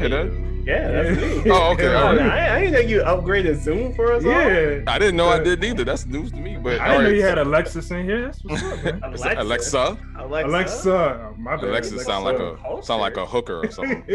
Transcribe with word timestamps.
Did 0.00 0.12
I 0.12 0.22
hear 0.22 0.30
that? 0.30 0.56
Yeah, 0.66 0.90
that's 0.90 1.44
me. 1.44 1.50
Oh, 1.52 1.72
okay. 1.74 1.94
All 1.94 2.16
right. 2.16 2.20
I, 2.22 2.56
I 2.56 2.60
didn't 2.60 2.72
know 2.74 2.80
you 2.80 3.00
upgraded 3.02 3.56
Zoom 3.62 3.94
for 3.94 4.12
us. 4.12 4.24
all. 4.24 4.30
Yeah. 4.32 4.82
I 4.88 4.98
didn't 4.98 5.14
know 5.16 5.28
I 5.28 5.38
did 5.38 5.62
either. 5.62 5.84
That's 5.84 6.06
news 6.06 6.32
to 6.32 6.38
me. 6.40 6.56
But 6.56 6.80
I 6.80 6.86
all 6.88 6.98
didn't 6.98 7.04
know 7.04 7.16
you 7.18 7.22
had 7.22 7.38
Alexis 7.38 7.90
in 7.92 8.04
here. 8.04 8.22
That's 8.22 8.42
what's 8.42 8.62
up, 8.64 8.82
man. 8.84 9.14
Is 9.14 9.20
Alexa. 9.22 9.96
Alexa. 10.18 10.48
Alexa. 10.48 10.90
Oh, 10.90 11.34
my 11.38 11.54
bad. 11.54 11.64
Alexa 11.66 12.00
sound 12.00 12.24
like 12.24 12.40
a 12.40 12.56
Culture. 12.56 12.82
sound 12.82 13.00
like 13.00 13.16
a 13.16 13.24
hooker 13.24 13.60
or 13.64 13.70
something. 13.70 14.02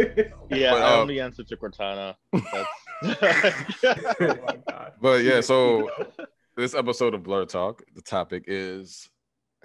Yeah, 0.50 0.72
But, 0.74 0.82
I 0.82 0.96
uh, 0.98 1.02
only 1.02 1.22
answer 1.22 1.44
to 1.46 1.56
Cortana. 1.56 2.16
That's 2.34 2.68
Oh. 3.84 4.88
But 5.02 5.24
yeah, 5.24 5.40
so 5.40 5.90
this 6.58 6.76
episode 6.76 7.14
of 7.14 7.24
Blerd 7.24 7.48
Talk, 7.48 7.82
the 7.96 8.02
topic 8.02 8.44
is 8.48 9.10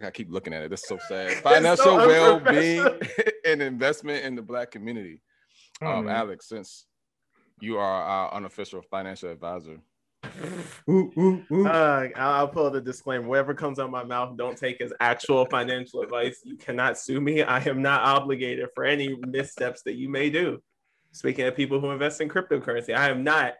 I 0.02 0.10
keep 0.10 0.30
looking 0.30 0.52
at 0.54 0.62
it. 0.62 0.70
This 0.70 0.82
is 0.82 0.88
so 0.88 0.98
sad. 1.08 1.32
Financial 1.42 1.84
so 1.84 1.96
well-being 2.06 2.86
and 3.44 3.60
investment 3.60 4.24
in 4.24 4.36
the 4.36 4.42
black 4.42 4.70
community. 4.70 5.20
Oh, 5.82 5.86
Um. 5.98 6.08
Alex, 6.08 6.48
since 6.48 6.86
you 7.60 7.78
are 7.78 8.02
our 8.02 8.34
unofficial 8.34 8.82
financial 8.82 9.30
advisor, 9.30 9.78
Ooh, 10.88 11.12
ooh, 11.18 11.44
ooh. 11.52 11.66
Uh, 11.66 12.08
I'll, 12.16 12.30
I'll 12.34 12.48
pull 12.48 12.68
the 12.70 12.80
disclaimer. 12.80 13.26
Whatever 13.26 13.54
comes 13.54 13.78
out 13.78 13.90
my 13.90 14.04
mouth, 14.04 14.36
don't 14.36 14.56
take 14.58 14.80
as 14.80 14.92
actual 15.00 15.46
financial 15.46 16.02
advice. 16.02 16.40
You 16.44 16.56
cannot 16.56 16.98
sue 16.98 17.20
me. 17.20 17.42
I 17.42 17.60
am 17.64 17.80
not 17.80 18.02
obligated 18.02 18.68
for 18.74 18.84
any 18.84 19.16
missteps 19.26 19.82
that 19.82 19.94
you 19.94 20.08
may 20.08 20.28
do. 20.30 20.60
Speaking 21.12 21.46
of 21.46 21.54
people 21.56 21.80
who 21.80 21.90
invest 21.90 22.20
in 22.20 22.28
cryptocurrency, 22.28 22.94
I 22.94 23.08
am 23.08 23.22
not. 23.24 23.54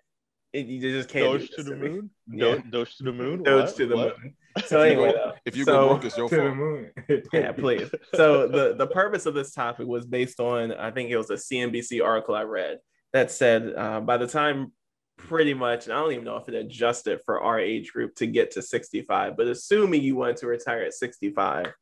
It, 0.53 0.67
you 0.67 0.81
just 0.81 1.09
can't. 1.09 1.41
do 1.41 1.47
to 1.47 1.63
the 1.63 1.77
me. 1.77 1.89
moon. 1.89 2.11
Yeah. 2.31 2.57
Do- 2.57 2.63
Doge 2.71 2.97
to 2.97 3.05
the 3.05 3.13
moon. 3.13 3.43
Doge 3.43 3.67
What? 3.69 3.77
to 3.77 3.87
the 3.87 3.97
What? 3.97 4.19
moon. 4.21 4.35
So 4.65 4.81
anyway, 4.81 5.13
though, 5.13 5.33
if 5.45 5.57
you 5.57 5.65
so, 5.65 5.73
go 5.73 5.89
broke, 5.89 6.05
it's 6.05 6.17
your 6.17 6.29
to 6.29 6.37
fault. 6.37 6.57
moon. 6.57 6.91
yeah, 7.33 7.53
please. 7.59 7.91
So 8.15 8.49
the 8.49 8.75
the 8.75 8.87
purpose 8.87 9.27
of 9.27 9.35
this 9.35 9.53
topic 9.53 9.87
was 9.87 10.07
based 10.07 10.41
on 10.41 10.73
I 10.73 10.91
think 10.91 11.11
it 11.11 11.17
was 11.17 11.31
a 11.31 11.35
CNBC 11.35 12.05
article 12.05 12.35
I 12.35 12.43
read 12.43 12.79
that 13.13 13.31
said 13.31 13.75
uh, 13.77 14.01
by 14.01 14.17
the 14.17 14.27
time 14.27 14.73
pretty 15.19 15.55
much 15.55 15.85
and 15.87 15.95
I 15.95 16.01
don't 16.01 16.13
even 16.13 16.25
know 16.25 16.37
if 16.37 16.49
it 16.49 16.55
adjusted 16.55 17.21
for 17.25 17.41
our 17.41 17.59
age 17.59 17.93
group 17.93 18.15
to 18.17 18.27
get 18.27 18.51
to 18.53 18.63
65, 18.63 19.37
but 19.37 19.47
assuming 19.47 20.03
you 20.03 20.17
want 20.17 20.37
to 20.39 20.47
retire 20.47 20.83
at 20.83 20.95
65, 20.95 21.73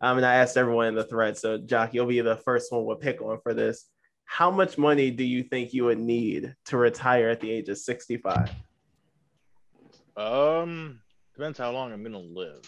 um, 0.00 0.16
and 0.16 0.26
I 0.26 0.34
asked 0.34 0.56
everyone 0.56 0.88
in 0.88 0.94
the 0.96 1.04
thread, 1.04 1.38
so 1.38 1.58
Jacque, 1.58 1.94
you'll 1.94 2.06
be 2.06 2.20
the 2.20 2.36
first 2.36 2.72
one 2.72 2.84
we'll 2.84 2.96
pick 2.96 3.22
on 3.22 3.38
for 3.40 3.54
this. 3.54 3.86
How 4.24 4.50
much 4.50 4.78
money 4.78 5.10
do 5.10 5.22
you 5.22 5.44
think 5.44 5.72
you 5.72 5.84
would 5.84 6.00
need 6.00 6.54
to 6.66 6.76
retire 6.76 7.28
at 7.28 7.40
the 7.40 7.50
age 7.50 7.68
of 7.68 7.78
65? 7.78 8.50
Um, 10.16 11.00
depends 11.42 11.58
how 11.58 11.72
long 11.72 11.92
I'm 11.92 12.04
gonna 12.04 12.18
live. 12.20 12.62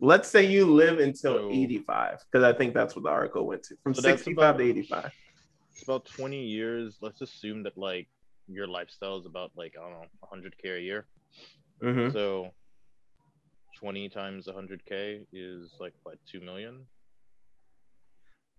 Let's 0.00 0.28
say 0.28 0.44
you 0.44 0.66
live 0.66 0.98
until 0.98 1.34
So- 1.38 1.50
85, 1.52 2.18
because 2.30 2.42
I 2.42 2.52
think 2.52 2.74
that's 2.74 2.96
what 2.96 3.04
the 3.04 3.10
article 3.10 3.46
went 3.46 3.62
to 3.64 3.76
from 3.84 3.94
So 3.94 4.02
65 4.02 4.56
about- 4.56 4.58
to 4.58 4.64
85. 4.64 5.14
It's 5.70 5.82
about 5.84 6.04
20 6.06 6.44
years. 6.44 6.98
Let's 7.00 7.20
assume 7.20 7.62
that 7.62 7.78
like 7.78 8.08
your 8.48 8.66
lifestyle 8.66 9.18
is 9.18 9.26
about 9.26 9.52
like 9.54 9.76
I 9.78 9.82
don't 9.82 9.92
know 9.92 10.06
100k 10.20 10.70
a 10.78 10.80
year. 10.80 11.06
Mhm. 11.80 12.12
So 12.12 12.52
20 13.76 14.08
times 14.08 14.48
100k 14.48 15.24
is 15.32 15.72
like 15.78 15.94
what 16.02 16.18
2 16.26 16.40
million. 16.40 16.84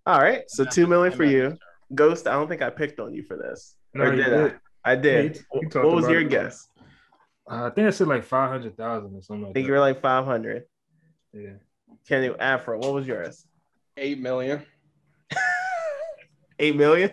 All 0.06 0.20
right, 0.20 0.44
so 0.50 0.64
two 0.64 0.86
million 0.86 1.12
for 1.12 1.24
you, 1.24 1.50
not- 1.50 1.58
Ghost. 1.94 2.26
I 2.26 2.32
don't 2.32 2.48
think 2.48 2.62
I 2.62 2.70
picked 2.70 2.98
on 3.00 3.12
you 3.14 3.22
for 3.24 3.36
this, 3.36 3.76
No, 3.94 4.04
or 4.04 4.10
you 4.10 4.16
did 4.22 4.30
did. 4.30 4.52
I? 4.84 4.92
I 4.92 4.96
did. 4.96 5.36
Yeah, 5.36 5.42
you- 5.60 5.68
you 5.74 5.80
what 5.82 5.94
was 5.96 6.08
your 6.08 6.20
it. 6.22 6.28
guess? 6.30 6.68
Uh, 7.50 7.64
I 7.66 7.70
think 7.70 7.86
I 7.86 7.90
said 7.90 8.08
like 8.08 8.24
five 8.24 8.50
hundred 8.50 8.76
thousand 8.76 9.14
or 9.16 9.22
something 9.22 9.44
I 9.44 9.46
like 9.48 9.54
think 9.54 9.64
that. 9.64 9.68
you 9.68 9.72
were 9.74 9.80
like 9.80 10.00
five 10.00 10.24
hundred. 10.24 10.64
yeah. 11.32 11.50
Kenny 12.08 12.30
Afro, 12.38 12.78
what 12.78 12.92
was 12.94 13.06
yours? 13.06 13.46
Eight 13.96 14.18
million. 14.18 14.62
Eight 16.58 16.76
million. 16.76 17.10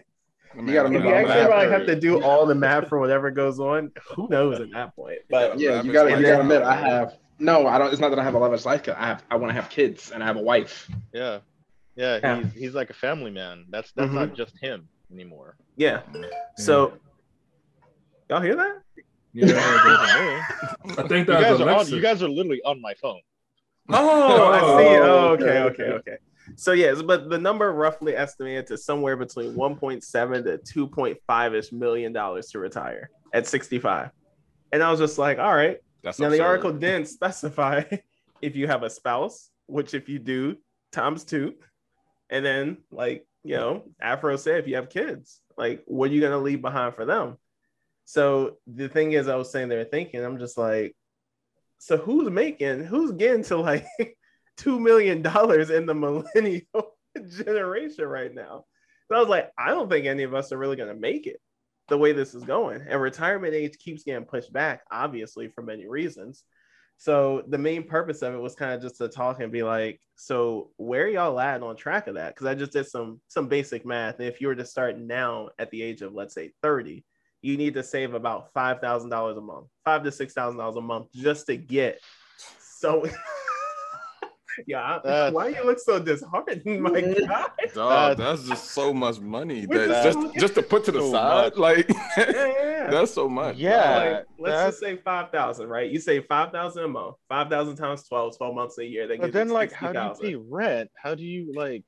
I 0.54 0.58
mean, 0.58 0.68
You 0.68 0.74
gotta 0.74 0.88
If 0.88 0.94
you 0.94 1.00
live 1.00 1.08
I'm 1.08 1.14
on 1.14 1.20
actually 1.20 1.42
not- 1.44 1.50
that. 1.50 1.58
like, 1.58 1.70
have 1.70 1.86
to 1.88 2.00
do 2.00 2.22
all 2.24 2.46
the 2.46 2.56
math 2.56 2.88
for 2.90 3.00
whatever 3.00 3.32
goes 3.32 3.60
on, 3.60 3.92
who 4.16 4.28
knows 4.30 4.60
at 4.60 4.72
that 4.72 4.96
point? 4.96 5.20
But 5.30 5.60
Yeah, 5.60 5.82
you 5.82 5.92
gotta 5.94 6.10
you 6.12 6.22
gotta 6.22 6.42
admit 6.42 6.62
I 6.62 6.76
have 6.76 7.18
no, 7.40 7.66
I 7.68 7.78
don't 7.78 7.92
it's 7.92 8.00
not 8.02 8.10
that 8.10 8.20
I 8.20 8.24
have 8.24 8.36
a 8.36 8.40
lavish 8.40 8.66
life, 8.66 8.84
'cause 8.84 8.96
I 8.98 9.08
have 9.08 9.24
I 9.32 9.36
wanna 9.38 9.54
have 9.54 9.70
kids 9.70 10.12
and 10.12 10.22
I 10.24 10.28
have 10.28 10.38
a 10.38 10.42
wife. 10.42 10.90
Yeah. 11.14 11.40
Yeah, 11.96 12.20
Yeah. 12.22 12.42
he's 12.44 12.54
he's 12.54 12.74
like 12.76 12.90
a 12.90 12.94
family 12.94 13.32
man. 13.32 13.66
That's 13.70 13.92
that's 13.94 14.12
Mhm. 14.12 14.14
not 14.14 14.34
just 14.36 14.58
him 14.60 14.88
anymore. 15.12 15.56
yeah, 15.76 16.02
so 16.58 16.94
y'all 18.30 18.42
hear 18.42 18.56
that? 18.56 18.82
Yeah, 19.34 19.46
you 19.48 19.54
I 20.98 21.08
think 21.08 21.28
that 21.28 21.42
guys 21.42 21.62
are 21.62 21.70
on, 21.70 21.88
you 21.88 22.02
guys 22.02 22.22
are 22.22 22.30
literally 22.30 22.62
on 22.66 22.82
my 22.82 22.94
phone. 22.96 23.22
Oh, 23.90 23.96
oh 23.98 24.52
I 24.52 24.60
see. 24.60 24.90
Oh, 24.90 25.04
Oh, 25.04 25.28
okay, 25.30 25.44
okay, 25.44 25.84
okay, 25.84 25.84
okay. 25.84 26.18
So 26.56 26.74
yes, 26.74 27.02
but 27.02 27.30
the 27.30 27.38
number 27.38 27.72
roughly 27.72 28.16
estimated 28.16 28.68
to 28.68 28.78
somewhere 28.78 29.16
between 29.16 29.54
1.7 29.54 30.64
to 30.64 30.88
2.5 30.88 31.54
ish 31.54 31.72
million 31.72 32.14
dollars 32.14 32.48
to 32.48 32.60
retire 32.60 33.10
at 33.34 33.48
65. 33.48 34.10
And 34.72 34.84
I 34.84 34.90
was 34.92 35.00
just 35.00 35.18
like, 35.18 35.40
all 35.40 35.54
right. 35.54 35.78
That's 36.04 36.20
Now 36.20 36.30
the 36.30 36.44
article 36.44 36.72
didn't 36.72 37.08
specify 37.08 37.84
if 38.42 38.56
you 38.56 38.68
have 38.68 38.84
a 38.84 38.90
spouse, 38.90 39.50
which 39.68 39.94
if 39.94 40.10
you 40.10 40.20
do, 40.20 40.58
times 40.92 41.24
two. 41.24 41.56
And 42.30 42.44
then 42.44 42.78
like, 42.92 43.26
you 43.44 43.56
know, 43.56 43.84
Afro 44.02 44.36
said 44.36 44.60
if 44.60 44.68
you 44.68 44.76
have 44.76 44.90
kids, 44.90 45.42
like 45.58 45.84
what 45.86 46.10
are 46.10 46.14
you 46.14 46.22
gonna 46.22 46.38
leave 46.40 46.62
behind 46.62 46.96
for 46.96 47.06
them? 47.06 47.38
So 48.06 48.58
the 48.68 48.90
thing 48.90 49.14
is, 49.14 49.28
I 49.28 49.36
was 49.36 49.52
saying 49.52 49.70
there 49.70 49.84
thinking, 49.86 50.24
I'm 50.24 50.40
just 50.40 50.58
like, 50.58 50.96
so 51.78 51.98
who's 51.98 52.30
making, 52.30 52.84
who's 52.84 53.12
getting 53.14 53.44
to 53.46 53.58
like 53.58 53.88
two 54.58 54.80
million 54.80 55.22
dollars 55.22 55.70
in 55.70 55.86
the 55.86 55.96
millennial 55.96 56.98
generation 57.30 58.06
right 58.06 58.34
now? 58.34 58.66
So 59.08 59.16
I 59.18 59.20
was 59.20 59.30
like, 59.30 59.52
I 59.58 59.70
don't 59.70 59.90
think 59.90 60.06
any 60.06 60.24
of 60.24 60.34
us 60.34 60.52
are 60.52 60.58
really 60.58 60.76
gonna 60.76 60.94
make 60.94 61.28
it 61.28 61.42
the 61.90 61.98
way 61.98 62.14
this 62.14 62.34
is 62.34 62.44
going. 62.44 62.82
And 62.88 63.02
retirement 63.02 63.54
age 63.54 63.78
keeps 63.78 64.04
getting 64.04 64.26
pushed 64.26 64.54
back, 64.54 64.82
obviously, 64.92 65.50
for 65.50 65.62
many 65.62 65.88
reasons. 65.88 66.44
So 67.02 67.44
the 67.48 67.58
main 67.58 67.84
purpose 67.84 68.22
of 68.22 68.34
it 68.34 68.40
was 68.40 68.54
kind 68.54 68.74
of 68.74 68.82
just 68.82 68.98
to 68.98 69.10
talk 69.10 69.42
and 69.42 69.52
be 69.52 69.64
like, 69.64 70.00
so 70.16 70.70
where 70.78 71.10
y'all 71.10 71.40
at 71.40 71.64
on 71.64 71.76
track 71.76 72.06
of 72.06 72.14
that? 72.14 72.36
Because 72.36 72.46
I 72.46 72.54
just 72.54 72.74
did 72.74 72.86
some 72.86 73.20
some 73.28 73.48
basic 73.48 73.86
math. 73.86 74.20
And 74.20 74.28
if 74.28 74.40
you 74.40 74.48
were 74.48 74.56
to 74.56 74.66
start 74.66 75.00
now 75.00 75.50
at 75.58 75.72
the 75.72 75.82
age 75.82 76.04
of 76.04 76.14
let's 76.14 76.36
say 76.36 76.52
30, 76.62 77.04
you 77.42 77.58
need 77.58 77.74
to 77.76 77.84
save 77.84 78.14
about 78.14 78.52
five 78.54 78.80
thousand 78.80 79.10
dollars 79.10 79.38
a 79.38 79.42
month, 79.42 79.68
five 79.86 80.04
to 80.04 80.12
six 80.12 80.34
thousand 80.34 80.58
dollars 80.60 80.76
a 80.76 80.82
month 80.82 81.08
just 81.14 81.48
to 81.48 81.58
get 81.58 82.00
so 82.60 83.06
yeah. 84.68 85.00
That's- 85.04 85.34
why 85.34 85.48
you 85.50 85.64
look 85.66 85.80
so 85.80 86.00
disheartened, 86.00 86.82
my 86.82 87.02
God, 87.32 87.52
Dog, 87.74 88.18
that's 88.18 88.48
just 88.48 88.72
so 88.72 88.94
much 88.94 89.20
money. 89.20 89.66
that 89.66 89.88
That 89.88 90.06
is- 90.08 90.16
just 90.16 90.36
just 90.36 90.56
to 90.56 90.62
put 90.62 90.84
to 90.86 90.92
the 90.92 91.00
So 91.00 91.12
side, 91.12 91.44
much. 91.52 91.58
like 91.58 91.90
Yeah, 91.90 91.96
yeah, 92.18 92.48
yeah. 92.48 92.90
that's 92.92 93.14
so 93.14 93.30
much. 93.30 93.56
Yeah. 93.58 94.24
like, 94.40 94.50
let's 94.52 94.72
just 94.72 94.80
say 94.82 94.98
5,000, 94.98 95.68
right? 95.70 95.90
You 95.90 96.00
say 96.00 96.20
5,000 96.20 96.84
a 96.84 96.88
month, 96.88 97.16
5,000 97.30 97.76
times 97.76 98.04
12, 98.08 98.38
12 98.38 98.56
months 98.56 98.78
a 98.80 98.86
year. 98.86 99.08
That 99.08 99.20
But 99.20 99.26
gives 99.28 99.34
then 99.34 99.48
you 99.48 99.54
like 99.54 99.72
how 99.72 99.92
do 99.94 100.28
you 100.28 100.40
pay 100.40 100.46
rent? 100.50 100.90
How 101.02 101.16
do 101.16 101.24
you 101.24 101.54
like 101.56 101.86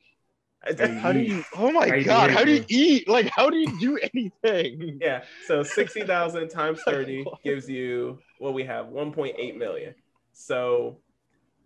How 0.66 1.12
do 1.12 1.20
you 1.20 1.44
oh 1.56 1.72
my 1.72 1.90
How 1.90 2.04
god, 2.04 2.32
how 2.32 2.44
do 2.44 2.54
you 2.54 2.66
eat? 2.70 3.08
Like 3.08 3.28
how 3.28 3.50
do 3.50 3.58
you 3.58 3.80
do 3.80 4.00
anything? 4.14 5.00
Yeah, 5.02 5.24
so 5.46 5.64
60,000 5.64 6.50
times 6.50 6.82
30 6.86 7.26
gives 7.44 7.70
you 7.70 8.20
what 8.40 8.54
we 8.54 8.64
have 8.64 8.88
1.8 8.88 9.58
million. 9.58 9.94
So 10.32 11.00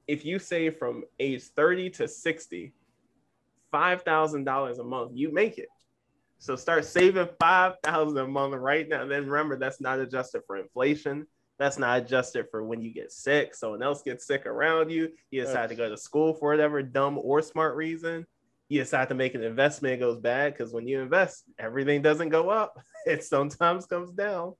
if 0.07 0.25
you 0.25 0.39
save 0.39 0.77
from 0.77 1.03
age 1.19 1.43
30 1.43 1.89
to 1.91 2.07
60, 2.07 2.73
$5,000 3.73 4.79
a 4.79 4.83
month, 4.83 5.11
you 5.13 5.31
make 5.31 5.57
it. 5.57 5.67
So 6.39 6.55
start 6.55 6.85
saving 6.85 7.27
5,000 7.39 8.17
a 8.17 8.27
month 8.27 8.53
right 8.55 8.87
now. 8.87 9.05
Then 9.05 9.27
remember, 9.27 9.57
that's 9.57 9.81
not 9.81 9.99
adjusted 9.99 10.41
for 10.47 10.57
inflation. 10.57 11.27
That's 11.59 11.79
not 11.79 11.99
adjusted 11.99 12.45
for 12.51 12.63
when 12.63 12.81
you 12.81 12.93
get 12.93 13.11
sick, 13.11 13.55
someone 13.55 13.81
else 13.81 14.03
gets 14.03 14.27
sick 14.27 14.45
around 14.45 14.91
you. 14.91 15.09
You 15.31 15.41
decide 15.41 15.69
to 15.69 15.75
go 15.75 15.89
to 15.89 15.97
school 15.97 16.33
for 16.35 16.51
whatever 16.51 16.83
dumb 16.83 17.17
or 17.17 17.41
smart 17.41 17.75
reason. 17.75 18.25
You 18.69 18.79
decide 18.81 19.09
to 19.09 19.15
make 19.15 19.33
an 19.33 19.43
investment, 19.43 19.95
it 19.95 19.97
goes 19.97 20.17
bad 20.17 20.53
because 20.53 20.73
when 20.73 20.87
you 20.87 21.01
invest, 21.01 21.43
everything 21.57 22.01
doesn't 22.01 22.29
go 22.29 22.49
up. 22.49 22.79
It 23.05 23.23
sometimes 23.23 23.85
comes 23.85 24.11
down. 24.11 24.55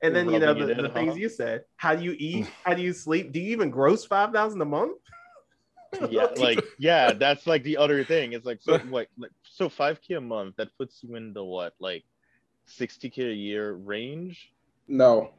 And 0.00 0.16
then 0.16 0.30
you 0.30 0.38
know 0.38 0.54
the, 0.54 0.70
in, 0.70 0.82
the 0.82 0.88
things 0.88 1.12
huh? 1.12 1.18
you 1.18 1.28
said. 1.28 1.64
How 1.76 1.94
do 1.94 2.02
you 2.02 2.16
eat? 2.18 2.46
How 2.64 2.72
do 2.72 2.80
you 2.80 2.94
sleep? 2.94 3.30
Do 3.30 3.40
you 3.40 3.52
even 3.52 3.68
gross 3.68 4.06
five 4.06 4.32
thousand 4.32 4.62
a 4.62 4.64
month? 4.64 4.96
yeah, 6.10 6.28
like 6.36 6.64
yeah, 6.78 7.12
that's 7.12 7.46
like 7.46 7.62
the 7.62 7.76
other 7.76 8.04
thing. 8.04 8.32
It's 8.32 8.46
like 8.46 8.62
so 8.62 8.78
what 8.78 9.08
like 9.18 9.30
so 9.42 9.68
five 9.68 10.00
K 10.00 10.14
a 10.14 10.20
month, 10.20 10.56
that 10.56 10.68
puts 10.78 11.02
you 11.02 11.14
in 11.16 11.34
the 11.34 11.44
what, 11.44 11.74
like 11.78 12.04
sixty 12.64 13.10
K 13.10 13.30
a 13.30 13.34
year 13.34 13.74
range? 13.74 14.50
No. 14.88 15.30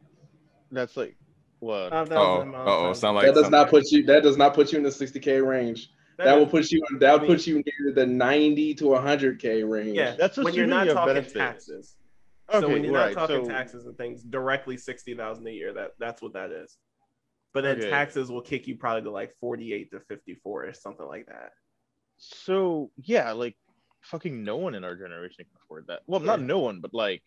That's 0.71 0.95
like 0.95 1.17
what? 1.59 1.89
Five 1.89 2.09
thousand 2.09 2.19
Oh, 2.19 2.41
a 2.41 2.45
month. 2.45 2.69
oh, 2.69 2.93
sound 2.93 3.15
like 3.15 3.25
that 3.25 3.35
does 3.35 3.49
not 3.49 3.69
put 3.69 3.91
you 3.91 4.05
that 4.05 4.21
does 4.21 4.37
not 4.37 4.53
put 4.53 4.71
you 4.71 4.77
in 4.77 4.83
the 4.83 4.89
60k 4.89 5.45
range. 5.45 5.89
That 6.18 6.38
will 6.38 6.45
put 6.48 6.71
you 6.71 6.83
that 7.00 7.10
I 7.10 7.13
will 7.13 7.19
mean- 7.21 7.27
put 7.30 7.48
you 7.48 7.56
near 7.56 7.94
the 7.94 8.06
90 8.06 8.75
to 8.75 8.83
100k 8.86 9.69
range. 9.69 9.95
yeah. 9.98 10.15
That's 10.18 10.38
when 10.38 10.54
you're 10.54 10.68
not 10.68 10.88
talking 10.88 11.13
benefits. 11.15 11.33
taxes. 11.33 11.95
Okay, 12.50 12.60
so 12.62 12.68
when 12.69 12.83
you're 12.83 12.94
right. 12.94 13.15
not 13.15 13.27
talking 13.30 13.45
so, 13.45 13.51
taxes 13.51 13.86
and 13.86 13.98
things, 13.98 14.21
directly 14.21 14.77
sixty 14.77 15.15
thousand 15.15 15.48
a 15.48 15.51
year. 15.51 15.74
That 15.74 15.92
that's 15.98 16.21
what 16.21 16.33
that 16.33 16.51
is. 16.51 16.77
But 17.54 17.62
then 17.62 17.77
Okay. 17.80 17.89
taxes 17.89 18.30
will 18.30 18.42
kick 18.42 18.68
you 18.68 18.75
probably 18.75 19.04
to 19.04 19.12
like 19.12 19.33
forty 19.39 19.74
eight 19.74 19.92
to 19.92 20.01
fifty 20.01 20.36
four 20.36 20.65
or 20.65 20.74
something 20.74 21.06
like 21.07 21.25
that. 21.27 21.51
so 22.18 22.92
yeah, 22.98 23.31
like 23.31 23.56
fucking 24.01 24.44
no 24.44 24.57
one 24.57 24.75
in 24.75 24.83
our 24.83 24.95
generation 24.95 25.45
can 25.45 25.57
afford 25.63 25.86
that. 25.88 26.01
Well, 26.06 26.19
not 26.19 26.42
no 26.42 26.60
one, 26.60 26.81
but 26.81 26.94
like 26.94 27.24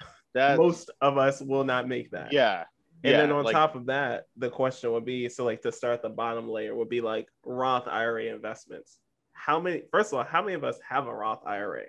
that. 0.34 0.58
Most 0.58 0.90
of 1.00 1.16
us 1.18 1.40
will 1.40 1.64
not 1.64 1.88
make 1.88 2.10
that. 2.10 2.32
yeah. 2.32 2.64
And 3.04 3.12
yeah, 3.12 3.18
then 3.18 3.32
on 3.32 3.44
like, 3.44 3.52
top 3.52 3.74
of 3.74 3.86
that, 3.86 4.26
the 4.36 4.48
question 4.48 4.92
would 4.92 5.04
be 5.04 5.28
so 5.28 5.44
like 5.44 5.62
to 5.62 5.72
start 5.72 6.02
the 6.02 6.08
bottom 6.08 6.48
layer 6.48 6.74
would 6.74 6.88
be 6.88 7.00
like 7.00 7.26
Roth 7.44 7.88
IRA 7.88 8.24
investments. 8.26 8.98
How 9.32 9.58
many 9.58 9.82
first 9.90 10.12
of 10.12 10.18
all, 10.18 10.24
how 10.24 10.40
many 10.40 10.54
of 10.54 10.62
us 10.62 10.78
have 10.88 11.08
a 11.08 11.14
Roth 11.14 11.44
IRA? 11.44 11.84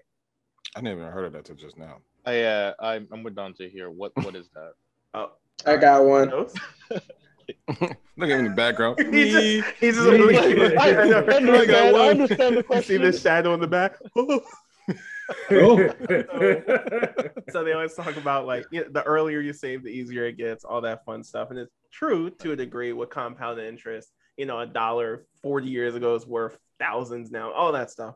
I 0.76 0.82
never 0.82 1.02
even 1.02 1.12
heard 1.12 1.26
of 1.26 1.34
that 1.34 1.46
till 1.46 1.56
just 1.56 1.78
now. 1.78 1.98
I 2.26 2.42
uh, 2.42 2.74
I'm, 2.80 3.08
I'm 3.12 3.22
with 3.22 3.36
Dante 3.36 3.70
here. 3.70 3.92
What 3.92 4.12
what 4.24 4.36
is 4.36 4.50
that? 4.54 4.74
Oh, 5.16 5.34
I 5.68 5.78
got 5.78 6.04
one. 6.04 6.32
those? 6.32 6.56
Look 6.90 7.80
at 7.80 8.00
me 8.18 8.34
in 8.34 8.46
the 8.46 8.50
background. 8.50 8.98
he 9.14 9.32
just, 9.32 9.70
he's 9.80 9.96
just 9.96 10.10
Me. 10.10 10.18
like, 10.18 10.38
I, 10.80 10.90
I, 10.90 11.36
I 11.36 11.40
know, 11.40 11.54
understand. 11.54 11.96
I 11.96 12.10
understand 12.10 12.58
the 12.58 12.58
You 12.58 12.62
see 12.62 12.66
question. 12.66 13.02
the 13.04 13.14
shadow 13.14 13.54
in 13.54 13.60
the 13.60 13.68
back. 13.68 13.98
So 17.52 17.64
they 17.64 17.74
always 17.74 17.94
talk 17.94 18.16
about 18.18 18.48
like 18.48 18.66
you 18.72 18.82
know, 18.82 18.88
the 18.92 19.04
earlier 19.04 19.40
you 19.40 19.54
save, 19.54 19.84
the 19.84 19.90
easier 19.90 20.26
it 20.26 20.38
gets, 20.38 20.64
all 20.64 20.82
that 20.82 21.06
fun 21.06 21.24
stuff. 21.24 21.52
And 21.52 21.60
it's 21.60 21.72
true 21.92 22.30
to 22.30 22.54
a 22.54 22.56
degree 22.56 22.94
with 22.94 23.10
compound 23.10 23.60
interest. 23.60 24.10
You 24.38 24.46
know, 24.46 24.60
a 24.60 24.66
dollar 24.66 25.26
40 25.44 25.68
years 25.68 25.94
ago 25.94 26.16
is 26.16 26.26
worth 26.26 26.58
thousands 26.80 27.30
now, 27.30 27.52
all 27.52 27.72
that 27.74 27.92
stuff. 27.92 28.16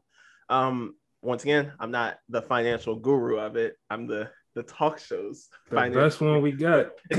Um, 0.49 0.95
once 1.21 1.43
again, 1.43 1.73
I'm 1.79 1.91
not 1.91 2.17
the 2.29 2.41
financial 2.41 2.95
guru 2.95 3.37
of 3.37 3.55
it. 3.55 3.75
I'm 3.89 4.07
the 4.07 4.31
the 4.55 4.63
talk 4.63 4.97
shows. 4.97 5.49
the 5.69 5.75
financial- 5.75 6.01
best 6.01 6.21
one 6.21 6.41
we 6.41 6.51
got. 6.51 6.87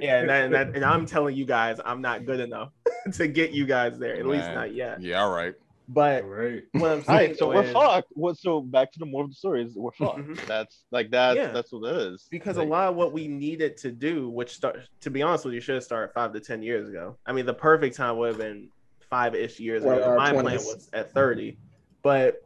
Yeah, 0.00 0.20
and, 0.20 0.28
that, 0.28 0.44
and, 0.44 0.54
that, 0.54 0.76
and 0.76 0.84
I'm 0.84 1.06
telling 1.06 1.34
you 1.34 1.44
guys, 1.44 1.80
I'm 1.84 2.00
not 2.00 2.24
good 2.24 2.38
enough 2.38 2.70
to 3.14 3.26
get 3.26 3.50
you 3.50 3.66
guys 3.66 3.98
there, 3.98 4.14
at 4.14 4.26
least 4.26 4.46
not 4.52 4.72
yet. 4.72 5.02
Yeah, 5.02 5.22
all 5.22 5.34
right. 5.34 5.54
But 5.90 6.24
right. 6.28 6.62
what 6.72 6.90
I'm 6.90 7.02
saying 7.04 7.30
right, 7.30 7.38
so 7.38 7.48
we're 7.48 7.64
is- 7.64 7.72
fucked. 7.72 8.08
What? 8.12 8.36
So 8.36 8.60
back 8.60 8.92
to 8.92 8.98
the 8.98 9.06
more 9.06 9.24
of 9.24 9.30
the 9.30 9.34
story 9.34 9.62
is 9.64 9.74
we're 9.74 9.90
fucked. 9.92 10.18
Mhm. 10.18 10.46
That's 10.46 10.84
like 10.90 11.10
that. 11.12 11.36
Yeah. 11.36 11.50
That's 11.52 11.72
what 11.72 11.88
it 11.90 11.96
is. 12.12 12.26
because 12.30 12.58
Like, 12.58 12.66
a 12.66 12.70
lot 12.70 12.88
of 12.88 12.96
what 12.96 13.12
we 13.12 13.26
needed 13.26 13.76
to 13.78 13.90
do, 13.90 14.28
which 14.28 14.54
start 14.54 14.80
to 15.00 15.10
be 15.10 15.22
honest 15.22 15.44
with 15.46 15.54
you, 15.54 15.60
should 15.60 15.76
have 15.76 15.84
started 15.84 16.12
five 16.12 16.32
to 16.34 16.40
ten 16.40 16.62
years 16.62 16.88
ago. 16.88 17.16
I 17.26 17.32
mean, 17.32 17.46
the 17.46 17.54
perfect 17.54 17.96
time 17.96 18.18
would 18.18 18.28
have 18.28 18.38
been 18.38 18.68
five 19.00 19.34
ish 19.34 19.58
years 19.58 19.82
ago. 19.82 20.14
My 20.16 20.32
plan 20.32 20.44
was 20.44 20.90
at 20.92 21.12
thirty, 21.14 21.58
but 22.02 22.42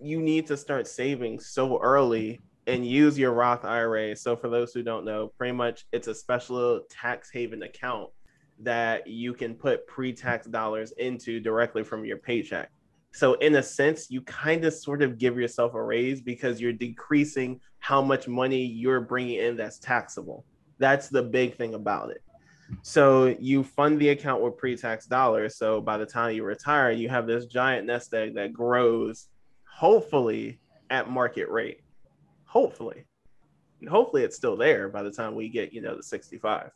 you 0.00 0.20
need 0.20 0.46
to 0.46 0.56
start 0.56 0.86
saving 0.86 1.40
so 1.40 1.80
early 1.80 2.40
and 2.66 2.86
use 2.86 3.18
your 3.18 3.32
Roth 3.32 3.64
IRA. 3.64 4.14
So 4.16 4.36
for 4.36 4.48
those 4.48 4.72
who 4.72 4.82
don't 4.82 5.04
know, 5.04 5.32
pretty 5.36 5.52
much 5.52 5.84
it's 5.92 6.06
a 6.08 6.14
special 6.14 6.82
tax 6.88 7.30
haven 7.30 7.62
account 7.64 8.10
that 8.60 9.06
you 9.06 9.34
can 9.34 9.54
put 9.54 9.86
pre-tax 9.86 10.46
dollars 10.46 10.92
into 10.92 11.40
directly 11.40 11.82
from 11.82 12.04
your 12.04 12.16
paycheck. 12.18 12.70
So 13.14 13.34
in 13.34 13.54
a 13.54 13.62
sense, 13.62 14.10
you 14.10 14.22
kind 14.22 14.64
of 14.64 14.74
sort 14.74 15.00
of 15.00 15.18
give 15.18 15.38
yourself 15.38 15.74
a 15.74 15.82
raise 15.82 16.20
because 16.20 16.60
you're 16.60 16.72
decreasing 16.72 17.60
how 17.78 18.02
much 18.02 18.26
money 18.26 18.64
you're 18.64 19.00
bringing 19.00 19.38
in 19.38 19.56
that's 19.56 19.78
taxable. 19.78 20.44
That's 20.78 21.08
the 21.08 21.22
big 21.22 21.56
thing 21.56 21.74
about 21.74 22.10
it. 22.10 22.22
So 22.82 23.36
you 23.38 23.62
fund 23.62 24.00
the 24.00 24.08
account 24.08 24.42
with 24.42 24.56
pre-tax 24.56 25.06
dollars. 25.06 25.56
So 25.56 25.80
by 25.80 25.96
the 25.96 26.06
time 26.06 26.34
you 26.34 26.42
retire, 26.42 26.90
you 26.90 27.08
have 27.08 27.28
this 27.28 27.46
giant 27.46 27.86
nest 27.86 28.12
egg 28.12 28.34
that 28.34 28.52
grows, 28.52 29.28
hopefully 29.64 30.58
at 30.90 31.08
market 31.08 31.48
rate. 31.48 31.82
Hopefully, 32.46 33.04
and 33.80 33.88
hopefully 33.88 34.24
it's 34.24 34.36
still 34.36 34.56
there 34.56 34.88
by 34.88 35.02
the 35.04 35.10
time 35.10 35.34
we 35.34 35.48
get 35.48 35.72
you 35.72 35.80
know 35.80 35.96
the 35.96 36.02
65. 36.02 36.70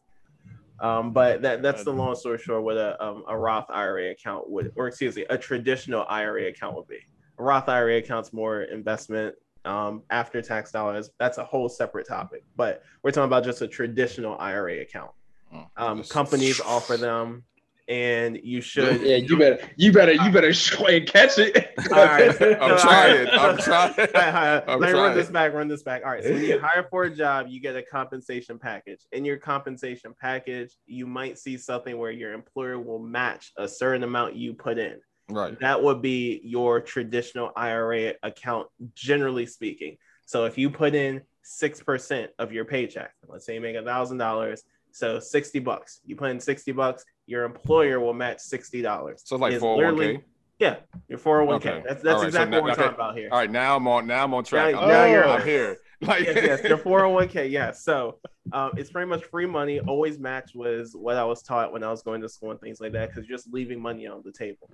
Um, 0.81 1.13
but 1.13 1.43
that 1.43 1.63
that's 1.63 1.85
the 1.85 1.93
long 1.93 2.15
story 2.15 2.39
short. 2.39 2.63
What 2.63 2.77
a 2.77 3.03
um, 3.05 3.25
a 3.29 3.37
Roth 3.37 3.67
IRA 3.71 4.11
account 4.11 4.49
would, 4.49 4.73
or 4.77 4.87
excuse 4.89 5.17
me, 5.17 5.25
a 5.29 5.37
traditional 5.37 6.07
IRA 6.09 6.47
account 6.49 6.77
would 6.77 6.87
be. 6.89 7.01
A 7.39 7.43
Roth 7.43 7.69
IRA 7.69 7.97
account's 7.99 8.33
more 8.33 8.63
investment 8.63 9.35
um, 9.65 10.03
after 10.11 10.41
tax 10.41 10.71
dollars. 10.71 11.11
That's 11.19 11.39
a 11.39 11.45
whole 11.45 11.69
separate 11.69 12.07
topic. 12.07 12.45
But 12.57 12.83
we're 13.03 13.11
talking 13.11 13.27
about 13.27 13.45
just 13.45 13.61
a 13.63 13.69
traditional 13.69 14.37
IRA 14.39 14.81
account. 14.81 15.11
Mm, 15.53 15.67
Um, 15.77 16.03
companies 16.05 16.61
offer 16.61 16.97
them, 16.97 17.45
and 17.88 18.38
you 18.43 18.61
should. 18.61 19.00
Yeah, 19.00 19.17
you 19.17 19.38
better, 19.38 19.58
you 19.76 19.93
better, 19.93 20.12
you 20.12 20.31
better 20.31 20.52
show 20.52 20.87
and 20.87 21.06
catch 21.06 21.38
it. 21.38 21.73
All 21.93 22.05
right. 22.05 22.29
I'm 22.29 22.32
So, 22.37 22.55
trying. 22.79 23.29
all 23.29 23.46
I'm 23.50 23.56
trying. 23.58 23.94
All 23.99 24.06
right, 24.14 24.14
all 24.14 24.32
right, 24.32 24.64
I'm 24.69 24.81
Let 24.81 24.87
me 24.88 24.93
run 24.93 25.05
trying. 25.05 25.17
this 25.17 25.31
back. 25.31 25.52
Run 25.55 25.69
this 25.69 25.82
back. 25.82 26.02
All 26.05 26.11
right. 26.11 26.23
So 26.23 26.31
when 26.32 26.43
you 26.44 26.61
hire 26.61 26.87
for 26.90 27.05
a 27.05 27.11
job, 27.14 27.46
you 27.49 27.61
get 27.61 27.76
a 27.76 27.82
compensation 27.82 28.58
package. 28.58 29.00
In 29.12 29.25
your 29.25 29.38
compensation 29.38 30.14
package, 30.20 30.75
you 30.87 31.06
might 31.06 31.38
see 31.38 31.56
something 31.56 31.96
where 31.96 32.11
your 32.11 32.32
employer 32.32 32.79
will 32.79 32.99
match 32.99 33.52
a 33.56 33.67
certain 33.67 34.02
amount 34.02 34.37
you 34.37 34.52
put 34.55 34.79
in. 34.79 34.96
Right. 35.31 35.58
That 35.61 35.82
would 35.82 36.02
be 36.02 36.41
your 36.44 36.81
traditional 36.81 37.52
IRA 37.56 38.14
account, 38.23 38.69
generally 38.94 39.46
speaking. 39.46 39.96
So 40.26 40.44
if 40.44 40.58
you 40.58 40.69
put 40.70 40.94
in 40.94 41.23
six 41.43 41.82
percent 41.82 42.31
of 42.38 42.52
your 42.52 42.64
paycheck, 42.67 43.12
let's 43.26 43.46
say 43.46 43.55
you 43.55 43.61
make 43.62 43.76
a 43.76 43.82
thousand 43.82 44.19
dollars, 44.19 44.62
so 44.93 45.20
sixty 45.20 45.58
bucks. 45.58 46.00
You 46.05 46.17
put 46.17 46.31
in 46.31 46.41
sixty 46.41 46.73
bucks, 46.73 47.05
your 47.29 47.45
employer 47.45 48.01
will 48.01 48.15
match 48.15 48.41
sixty 48.41 48.81
dollars. 48.83 49.23
So 49.25 49.37
it's 49.37 49.41
like 49.43 49.55
401k. 49.55 50.23
Yeah, 50.59 50.77
your 51.09 51.19
401k. 51.19 51.55
Okay. 51.55 51.83
That's 51.87 52.03
that's 52.03 52.07
All 52.07 52.13
right, 52.15 52.21
so 52.23 52.27
exactly 52.27 52.51
now- 52.51 52.57
what 52.57 52.65
we're 52.65 52.73
okay. 52.73 52.83
talking 52.83 52.95
about 52.95 53.17
here. 53.17 53.29
All 53.31 53.39
right, 53.39 53.51
now 53.51 53.77
I'm 53.77 53.87
on. 53.87 54.07
Now 54.07 54.25
I'm 54.25 54.35
on 54.35 54.43
track. 54.45 54.75
Now- 54.75 54.81
I'm, 54.83 54.89
now 54.89 55.05
you're 55.05 55.29
I'm 55.29 55.45
here. 55.45 55.77
Like 56.01 56.27
yes, 56.27 56.63
yes, 56.63 56.63
your 56.63 56.79
401k, 56.79 57.51
yes. 57.51 57.83
So 57.83 58.21
um, 58.53 58.71
it's 58.77 58.89
pretty 58.89 59.09
much 59.09 59.25
free 59.25 59.47
money, 59.47 59.81
always 59.81 60.17
matched 60.17 60.55
with 60.55 60.93
what 60.95 61.17
I 61.17 61.25
was 61.25 61.43
taught 61.43 61.73
when 61.73 61.83
I 61.83 61.91
was 61.91 62.03
going 62.03 62.21
to 62.21 62.29
school 62.29 62.53
and 62.53 62.61
things 62.61 62.81
like 62.81 62.93
that, 62.93 63.09
because 63.09 63.27
just 63.27 63.53
leaving 63.53 63.83
money 63.83 64.07
on 64.07 64.23
the 64.25 64.31
table. 64.31 64.71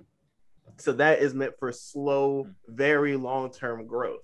So 0.77 0.91
that 0.93 1.23
is 1.23 1.33
meant 1.33 1.53
for 1.57 1.71
slow, 1.71 2.45
very 2.67 3.15
long 3.15 3.51
term 3.51 3.87
growth. 3.87 4.21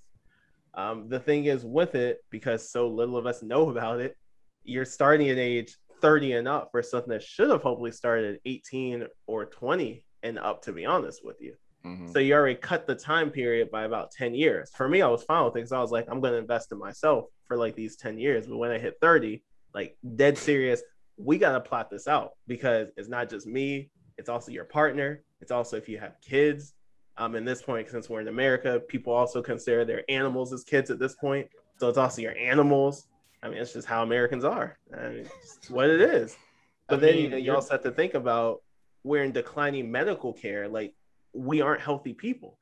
Um, 0.75 1.09
the 1.09 1.19
thing 1.19 1.45
is 1.45 1.65
with 1.65 1.95
it, 1.95 2.23
because 2.29 2.69
so 2.69 2.87
little 2.87 3.17
of 3.17 3.25
us 3.25 3.41
know 3.41 3.69
about 3.71 3.99
it, 3.99 4.15
you're 4.63 4.85
starting 4.85 5.27
at 5.31 5.39
age 5.39 5.75
30 6.01 6.33
and 6.33 6.47
up 6.47 6.69
for 6.71 6.81
something 6.81 7.11
that 7.11 7.23
should 7.23 7.49
have 7.49 7.61
hopefully 7.61 7.91
started 7.91 8.35
at 8.35 8.41
18 8.45 9.07
or 9.27 9.45
20 9.45 10.03
and 10.23 10.39
up, 10.39 10.61
to 10.63 10.73
be 10.73 10.85
honest 10.85 11.23
with 11.23 11.41
you. 11.41 11.55
Mhm. 11.85 12.11
So 12.11 12.19
you 12.19 12.33
already 12.33 12.55
cut 12.55 12.85
the 12.85 12.95
time 12.95 13.31
period 13.31 13.71
by 13.71 13.85
about 13.85 14.11
10 14.11 14.35
years. 14.35 14.71
For 14.75 14.87
me, 14.87 15.01
I 15.01 15.07
was 15.07 15.23
fine 15.23 15.43
with 15.45 15.53
things. 15.53 15.71
I 15.71 15.79
was 15.81 15.91
like, 15.91 16.07
I'm 16.09 16.21
going 16.21 16.33
to 16.33 16.39
invest 16.39 16.71
in 16.71 16.77
myself 16.77 17.25
for 17.47 17.57
like 17.57 17.75
these 17.75 17.95
10 17.95 18.17
years. 18.19 18.47
But 18.47 18.57
when 18.57 18.71
I 18.71 18.77
hit 18.77 18.97
30, 19.01 19.43
like 19.73 19.97
dead 20.15 20.37
serious, 20.37 20.83
we 21.17 21.37
got 21.37 21.53
to 21.53 21.59
plot 21.61 21.89
this 21.89 22.07
out 22.07 22.31
because 22.47 22.89
it's 22.97 23.09
not 23.09 23.29
just 23.29 23.47
me, 23.47 23.89
it's 24.17 24.29
also 24.29 24.51
your 24.51 24.65
partner. 24.65 25.23
It's 25.39 25.51
also 25.51 25.77
if 25.77 25.89
you 25.89 25.97
have 25.97 26.15
kids. 26.21 26.73
Um, 27.17 27.35
in 27.35 27.45
this 27.45 27.61
point, 27.61 27.89
since 27.89 28.09
we're 28.09 28.21
in 28.21 28.27
America, 28.27 28.79
people 28.87 29.13
also 29.13 29.41
consider 29.41 29.83
their 29.83 30.03
animals 30.09 30.53
as 30.53 30.63
kids 30.63 30.89
at 30.89 30.99
this 30.99 31.15
point. 31.15 31.47
So 31.77 31.89
it's 31.89 31.97
also 31.97 32.21
your 32.21 32.35
animals. 32.37 33.07
I 33.43 33.49
mean, 33.49 33.57
it's 33.57 33.73
just 33.73 33.87
how 33.87 34.03
Americans 34.03 34.43
are. 34.43 34.77
I 34.95 35.09
mean, 35.09 35.29
it's 35.41 35.69
what 35.69 35.89
it 35.89 36.01
is. 36.01 36.35
But 36.87 36.97
I 36.97 37.01
then 37.03 37.15
mean, 37.15 37.23
you, 37.23 37.29
know, 37.29 37.37
you 37.37 37.55
also 37.55 37.75
have 37.75 37.83
to 37.83 37.91
think 37.91 38.15
about 38.15 38.63
we're 39.05 39.23
in 39.23 39.31
declining 39.31 39.89
medical 39.89 40.33
care. 40.33 40.67
Like 40.67 40.93
we 41.33 41.61
aren't 41.61 41.79
healthy 41.79 42.11
people. 42.11 42.57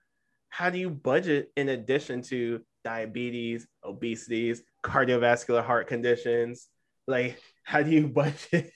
How 0.50 0.70
do 0.70 0.78
you 0.78 0.92
budget 0.92 1.52
in 1.56 1.70
addition 1.70 2.22
to 2.24 2.62
diabetes, 2.84 3.68
obesities, 3.84 4.60
cardiovascular 4.84 5.64
heart 5.64 5.88
conditions? 5.88 6.68
Like, 7.08 7.40
how 7.64 7.82
do 7.82 7.90
you 7.90 8.08
budget? 8.22 8.72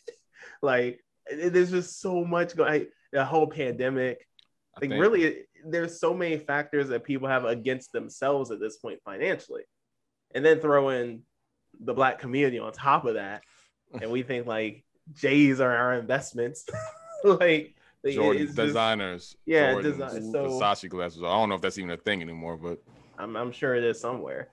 like, 0.64 1.04
there's 1.30 1.70
just 1.70 2.00
so 2.02 2.26
much 2.26 2.56
going. 2.56 2.88
The 3.12 3.24
whole 3.24 3.46
pandemic, 3.46 4.26
I 4.76 4.80
like, 4.82 4.90
think- 4.90 5.02
really, 5.02 5.44
there's 5.66 6.00
so 6.00 6.16
many 6.16 6.38
factors 6.38 6.90
that 6.90 7.04
people 7.04 7.28
have 7.28 7.46
against 7.46 7.92
themselves 7.92 8.50
at 8.50 8.60
this 8.60 8.78
point 8.78 9.00
financially, 9.06 9.64
and 10.34 10.44
then 10.44 10.60
throw 10.60 10.90
in 10.90 11.22
the 11.80 11.94
black 11.94 12.20
community 12.20 12.60
on 12.60 12.72
top 12.72 13.06
of 13.06 13.16
that, 13.16 13.44
and 14.02 14.12
we 14.12 14.24
think 14.24 14.48
like 14.48 14.84
J's 15.14 15.60
are 15.60 15.76
our 15.76 15.94
investments, 15.96 16.66
like. 17.24 17.76
like, 18.04 18.16
Jordan 18.16 18.46
just- 18.48 18.56
designers. 18.58 19.36
Yeah, 19.46 19.74
Jordans, 19.76 19.84
design- 19.84 20.32
so- 20.32 20.50
Versace 20.50 20.90
glasses. 20.90 21.20
I 21.24 21.28
don't 21.28 21.50
know 21.50 21.56
if 21.56 21.62
that's 21.62 21.78
even 21.78 21.92
a 21.92 21.98
thing 21.98 22.22
anymore, 22.22 22.58
but 22.58 22.82
I'm, 23.18 23.36
I'm 23.38 23.52
sure 23.52 23.76
it 23.76 23.84
is 23.84 24.00
somewhere. 24.00 24.50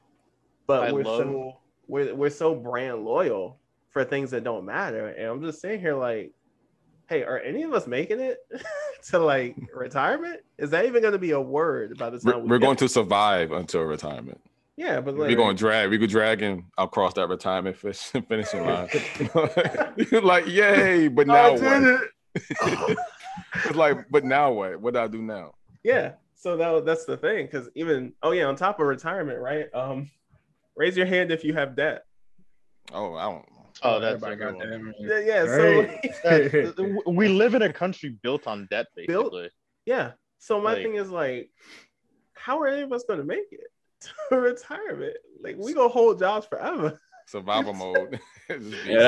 But 0.66 0.84
I 0.84 0.92
we're 0.92 1.02
love- 1.02 1.18
so 1.22 1.56
we're 1.88 2.14
we're 2.14 2.30
so 2.30 2.54
brand 2.54 3.04
loyal 3.04 3.58
for 3.88 4.04
things 4.04 4.30
that 4.30 4.44
don't 4.44 4.64
matter. 4.64 5.08
And 5.08 5.26
I'm 5.26 5.42
just 5.42 5.60
sitting 5.60 5.80
here 5.80 5.96
like, 5.96 6.32
hey, 7.08 7.24
are 7.24 7.40
any 7.40 7.64
of 7.64 7.72
us 7.74 7.88
making 7.88 8.20
it 8.20 8.38
to 9.08 9.18
like 9.18 9.56
retirement? 9.74 10.42
Is 10.58 10.70
that 10.70 10.84
even 10.86 11.02
gonna 11.02 11.18
be 11.18 11.32
a 11.32 11.40
word 11.40 11.98
by 11.98 12.08
the 12.10 12.20
we're, 12.24 12.32
time 12.34 12.42
we 12.44 12.48
we're 12.50 12.58
get 12.60 12.66
going 12.66 12.76
to 12.76 12.88
survive 12.88 13.50
until 13.50 13.82
retirement. 13.82 14.40
Yeah, 14.80 15.00
but 15.02 15.14
like 15.14 15.28
we're 15.28 15.36
going 15.36 15.54
to 15.56 15.60
drag. 15.60 15.90
We 15.90 15.98
could 15.98 16.08
drag 16.08 16.40
him 16.40 16.70
across 16.78 17.12
that 17.14 17.28
retirement 17.28 17.76
fish, 17.76 17.98
finishing 18.28 18.64
line. 18.64 18.88
Like, 20.22 20.46
yay! 20.46 21.08
But 21.08 21.26
now 21.26 21.52
I 21.52 21.56
did 21.56 21.62
what? 21.64 21.82
it. 21.82 22.98
It's 23.66 23.74
like, 23.76 23.98
but 24.10 24.24
now 24.24 24.52
what? 24.52 24.80
What 24.80 24.94
do 24.94 25.00
I 25.00 25.06
do 25.06 25.20
now? 25.22 25.52
yeah. 25.84 26.12
So 26.34 26.56
that 26.56 26.86
that's 26.86 27.04
the 27.04 27.18
thing. 27.18 27.46
Cause 27.48 27.68
even 27.74 28.14
oh 28.22 28.30
yeah, 28.30 28.44
on 28.44 28.56
top 28.56 28.80
of 28.80 28.86
retirement, 28.86 29.38
right? 29.40 29.66
Um 29.74 30.08
raise 30.74 30.96
your 30.96 31.04
hand 31.04 31.30
if 31.30 31.44
you 31.44 31.52
have 31.52 31.76
debt. 31.76 32.04
Oh, 32.94 33.12
I 33.14 33.24
don't. 33.24 33.44
Oh, 33.82 34.00
that's 34.00 34.22
a 34.22 34.26
Everybody 34.26 34.36
good 34.36 34.58
got 34.58 34.70
that. 34.70 34.94
Yeah, 34.98 35.18
yeah, 35.18 35.40
Right. 35.42 36.14
so 36.22 36.30
That's- 36.72 37.02
we 37.06 37.28
live 37.28 37.54
in 37.54 37.60
a 37.62 37.70
country 37.72 38.16
built 38.22 38.46
on 38.46 38.66
debt, 38.70 38.86
Built- 39.06 39.32
basically. 39.32 39.50
Yeah. 39.84 40.12
So 40.38 40.58
my 40.62 40.72
Like- 40.72 40.82
thing 40.82 40.94
is 40.94 41.10
like, 41.10 41.50
how 42.34 42.58
are 42.60 42.68
any 42.68 42.80
of 42.82 42.92
us 42.92 43.04
going 43.06 43.18
to 43.20 43.26
make 43.26 43.48
it 43.52 43.68
to 44.30 44.36
retirement? 44.36 45.16
Like 45.42 45.56
we 45.58 45.74
gonna 45.74 45.88
hold 45.88 46.18
jobs 46.18 46.46
forever. 46.46 47.00
Survival 47.26 47.72
mode. 47.74 48.20
Yeah, 48.50 48.56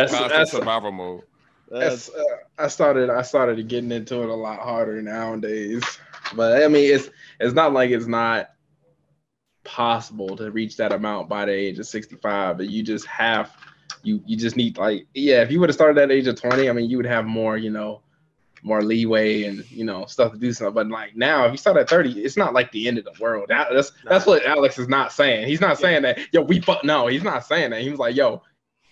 that's- 0.07 0.13
that's- 0.13 0.51
survival 0.53 0.93
mode. 0.93 1.23
That's, 1.69 2.11
uh, 2.11 2.23
I 2.59 2.69
started 2.69 3.09
I 3.09 3.23
started 3.23 3.67
getting 3.67 3.91
into 3.93 4.23
it 4.23 4.29
a 4.29 4.35
lot 4.35 4.61
harder 4.61 5.01
nowadays. 5.01 5.83
But 6.37 6.63
I 6.63 6.69
mean 6.69 6.95
it's 6.95 7.09
it's 7.41 7.55
not 7.55 7.73
like 7.73 7.91
it's 7.91 8.07
not 8.07 8.51
possible 9.65 10.37
to 10.37 10.51
reach 10.51 10.77
that 10.77 10.93
amount 10.93 11.29
by 11.29 11.47
the 11.47 11.53
age 11.53 11.79
of 11.79 11.87
65, 11.87 12.59
but 12.59 12.69
you 12.69 12.83
just 12.83 13.07
have 13.07 13.57
you 14.03 14.23
you 14.27 14.37
just 14.37 14.57
need 14.57 14.77
like 14.77 15.07
yeah, 15.15 15.43
if 15.43 15.51
you 15.51 15.61
would 15.61 15.69
have 15.71 15.75
started 15.75 16.01
at 16.01 16.09
the 16.09 16.15
age 16.15 16.27
of 16.27 16.41
20, 16.41 16.69
I 16.69 16.73
mean 16.73 16.91
you 16.91 16.97
would 16.99 17.07
have 17.07 17.25
more, 17.25 17.57
you 17.57 17.71
know, 17.71 18.03
more 18.63 18.83
leeway 18.83 19.45
and 19.45 19.69
you 19.71 19.85
know 19.85 20.07
stuff 20.07 20.33
to 20.33 20.39
do 20.39 20.53
something. 20.53 20.75
But 20.75 20.89
like 20.89 21.17
now, 21.17 21.45
if 21.47 21.53
you 21.53 21.59
start 21.59 21.77
at 21.77 21.89
30, 21.89 22.23
it's 22.23 22.37
not 22.37 22.55
like 22.55 22.71
the 22.73 22.89
end 22.89 22.99
of 22.99 23.05
the 23.05 23.15
world. 23.21 23.47
That's 23.49 23.93
that's 24.05 24.27
what 24.27 24.45
Alex 24.47 24.79
is 24.79 24.89
not 24.89 25.13
saying. 25.13 25.47
He's 25.49 25.61
not 25.61 25.79
saying 25.79 26.03
that 26.03 26.19
yo 26.33 26.43
we 26.43 26.61
fuck 26.61 26.85
no, 26.85 27.09
he's 27.09 27.25
not 27.25 27.45
saying 27.45 27.71
that. 27.71 27.83
He 27.83 27.91
was 27.91 27.99
like 27.99 28.17
yo, 28.17 28.43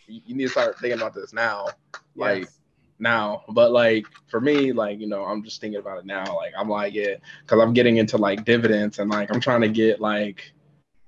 you, 0.07 0.35
need 0.35 0.45
to 0.45 0.51
start 0.51 0.79
thinking 0.79 1.01
about 1.01 1.15
this 1.15 1.33
now. 1.33 1.69
Like 2.17 2.43
Yes. 2.45 2.59
now. 2.99 3.45
But 3.49 3.71
like 3.71 4.07
for 4.29 4.41
me, 4.41 4.73
like 4.73 4.99
you 5.01 5.07
know, 5.07 5.25
I'm 5.25 5.43
just 5.45 5.61
thinking 5.61 5.81
about 5.81 5.99
it 5.99 6.07
now. 6.07 6.37
Like 6.37 6.53
I'm 6.59 6.69
like 6.69 6.93
yeah, 6.95 7.15
because 7.43 7.61
I'm 7.61 7.73
getting 7.73 7.99
into 7.99 8.19
like 8.19 8.45
dividends 8.45 8.99
and 8.99 9.11
like 9.11 9.33
I'm 9.33 9.41
trying 9.41 9.63
to 9.63 9.69
get 9.69 10.01
like 10.01 10.53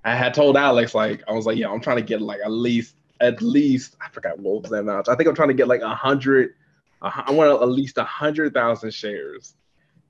I 0.04 0.14
had 0.14 0.34
told 0.34 0.56
Alex 0.56 0.94
like 0.94 1.22
I 1.28 1.32
was 1.32 1.46
like 1.46 1.58
yeah, 1.58 1.70
I'm 1.70 1.80
trying 1.80 1.96
to 1.98 2.02
get 2.02 2.22
like 2.22 2.40
at 2.44 2.50
least 2.50 2.96
at 3.20 3.40
least 3.40 3.96
I 4.00 4.08
forgot 4.08 4.38
what 4.38 4.62
was 4.62 4.70
that 4.70 4.80
amount. 4.80 5.08
I 5.08 5.14
think 5.14 5.28
I'm 5.28 5.34
trying 5.34 5.48
to 5.48 5.54
get 5.54 5.68
like 5.68 5.80
a 5.80 5.94
hundred. 5.94 6.54
A 7.02 7.10
hu- 7.10 7.22
I 7.26 7.30
want 7.32 7.62
at 7.62 7.68
least 7.68 7.98
a 7.98 8.04
hundred 8.04 8.54
thousand 8.54 8.94
shares, 8.94 9.54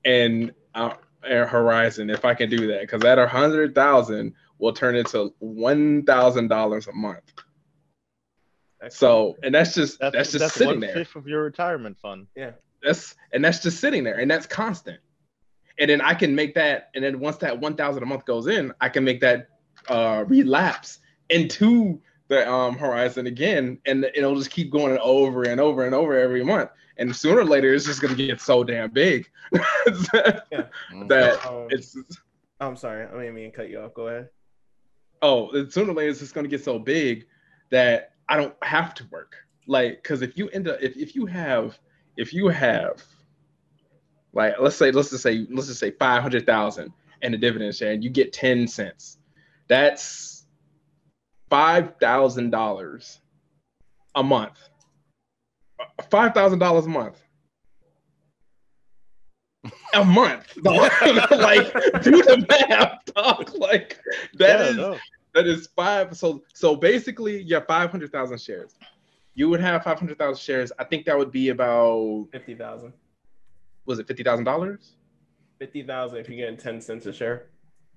and 0.05 0.53
uh, 0.75 0.93
Air 1.25 1.47
Horizon 1.47 2.09
if 2.09 2.23
I 2.25 2.33
can 2.33 2.49
do 2.49 2.67
that 2.67 2.81
because 2.81 3.01
that 3.01 3.19
a 3.19 3.27
hundred 3.27 3.75
thousand 3.75 4.33
will 4.59 4.73
turn 4.73 4.95
into 4.95 5.33
one 5.39 6.03
thousand 6.03 6.47
dollars 6.47 6.87
a 6.87 6.93
month. 6.93 7.33
So 8.89 9.37
and 9.43 9.55
that's 9.55 9.73
just 9.73 9.99
That's 9.99 10.15
that's, 10.15 10.31
just 10.31 10.39
that's 10.39 10.53
sitting 10.53 10.67
one 10.67 10.79
there 10.81 10.93
fifth 10.93 11.15
of 11.15 11.27
your 11.27 11.43
retirement 11.43 11.97
fund. 12.01 12.27
Yeah. 12.35 12.51
that's 12.81 13.15
and 13.31 13.43
that's 13.43 13.59
just 13.59 13.79
sitting 13.79 14.03
there 14.03 14.19
and 14.19 14.29
that's 14.29 14.45
constant 14.45 14.99
and 15.79 15.89
then 15.89 16.01
i 16.01 16.13
can 16.13 16.35
make 16.35 16.53
that 16.55 16.89
and 16.93 17.01
then 17.01 17.21
once 17.21 17.37
that 17.37 17.57
1000 17.61 18.03
a 18.03 18.05
month 18.05 18.25
goes 18.25 18.47
in 18.47 18.73
i 18.81 18.89
can 18.89 19.05
make 19.05 19.21
that 19.21 19.47
uh 19.87 20.25
relapse 20.27 20.99
into 21.29 22.01
the 22.33 22.51
um 22.51 22.75
Verizon 22.77 23.27
again 23.27 23.77
and 23.85 24.05
it'll 24.15 24.35
just 24.35 24.49
keep 24.51 24.71
going 24.71 24.97
over 24.99 25.43
and 25.43 25.59
over 25.61 25.85
and 25.85 25.95
over 25.95 26.17
every 26.17 26.43
month 26.43 26.69
and 26.97 27.15
sooner 27.15 27.39
or 27.41 27.45
later 27.45 27.73
it's 27.73 27.85
just 27.85 28.01
going 28.01 28.15
to 28.15 28.25
get 28.27 28.41
so 28.41 28.63
damn 28.63 28.89
big 28.91 29.29
that 29.51 30.69
that 31.07 31.45
Um, 31.45 31.67
it's 31.69 31.95
I'm 32.59 32.75
sorry, 32.77 33.05
I 33.05 33.11
didn't 33.11 33.35
mean 33.35 33.51
to 33.51 33.57
cut 33.57 33.69
you 33.69 33.79
off. 33.81 33.93
Go 33.93 34.07
ahead. 34.07 34.29
oh 35.21 35.67
sooner 35.69 35.91
or 35.91 35.95
later 35.95 36.09
it's 36.11 36.19
just 36.19 36.33
going 36.33 36.43
to 36.45 36.49
get 36.49 36.63
so 36.63 36.79
big 36.79 37.25
that 37.71 38.11
i 38.29 38.35
don't 38.37 38.55
have 38.63 38.93
to 38.93 39.03
work 39.11 39.35
like 39.67 40.01
because 40.01 40.21
if 40.21 40.37
you 40.37 40.49
end 40.49 40.67
up 40.67 40.77
if, 40.81 40.95
if 40.97 41.15
you 41.15 41.25
have 41.25 41.77
if 42.17 42.33
you 42.33 42.47
have 42.49 43.03
like 44.33 44.53
let's 44.59 44.75
say 44.75 44.91
let's 44.91 45.09
just 45.09 45.23
say 45.23 45.45
let's 45.49 45.67
just 45.67 45.79
say 45.79 45.91
500000 45.91 46.91
and 47.21 47.33
a 47.33 47.37
dividend 47.37 47.73
share 47.75 47.93
and 47.93 48.03
you 48.03 48.09
get 48.09 48.33
10 48.33 48.67
cents 48.67 49.17
that's 49.67 50.32
$5000 51.53 53.17
a 54.15 54.23
month 54.23 54.57
$5000 56.09 56.85
a 56.85 56.89
month 56.89 57.21
a 59.93 60.03
month 60.03 60.57
like 60.65 61.71
do 62.01 62.21
the 62.23 62.45
math 62.49 62.99
dog 63.13 63.53
like 63.55 63.99
that 64.33 64.59
Yeah, 64.59 64.65
is 64.69 64.75
no. 64.77 64.97
that 65.33 65.47
is 65.47 65.67
five. 65.75 66.17
So 66.17 66.43
so 66.53 66.75
basically, 66.75 67.41
you 67.41 67.55
have 67.55 67.65
five 67.67 67.89
hundred 67.89 68.11
thousand 68.11 68.41
shares. 68.41 68.75
You 69.35 69.49
would 69.49 69.61
have 69.61 69.83
five 69.83 69.97
hundred 69.99 70.17
thousand 70.17 70.41
shares. 70.41 70.71
I 70.79 70.83
think 70.83 71.05
that 71.05 71.17
would 71.17 71.31
be 71.31 71.49
about 71.49 72.27
Fifty 72.31 72.55
thousand. 72.55 72.93
was 73.85 73.99
it 73.99 74.07
fifty 74.07 74.23
thousand 74.23 74.43
dollars? 74.45 74.95
Fifty 75.59 75.81
thousand 75.83 76.17
if 76.19 76.27
you're 76.27 76.37
getting 76.37 76.57
ten 76.57 76.81
cents 76.81 77.05
a 77.05 77.13
share. 77.13 77.47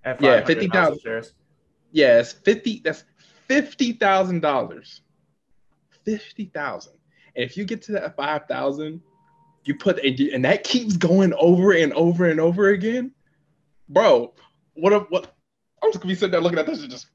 At 0.05 0.23
Yeah, 0.23 0.45
50,000. 0.45 1.01
shares. 1.01 1.33
Yes, 1.91 2.33
fifty. 2.33 2.81
That's 2.85 3.03
fifty 3.49 3.93
thousand 3.93 4.41
dollars. 4.41 5.01
Fifty 6.05 6.47
thousand. 6.47 6.95
And 7.35 7.45
if 7.45 7.57
you 7.57 7.65
get 7.65 7.83
to 7.83 7.93
that 7.93 8.17
five 8.17 8.47
thousand, 8.47 9.03
you 9.65 9.75
put 9.75 10.03
and, 10.05 10.19
and 10.21 10.45
that 10.45 10.65
keeps 10.65 10.97
going 10.97 11.33
over 11.39 11.73
and 11.73 11.93
over 11.93 12.27
and 12.27 12.41
over 12.41 12.69
again, 12.69 13.13
bro. 13.89 14.33
What 14.75 14.93
a, 14.93 15.01
what? 15.01 15.35
I'm 15.83 15.91
just 15.91 16.01
gonna 16.03 16.13
be 16.13 16.15
sitting 16.15 16.31
there 16.33 16.41
looking 16.41 16.59
at 16.59 16.67
this 16.67 16.81
and 16.83 16.91
just 16.91 17.09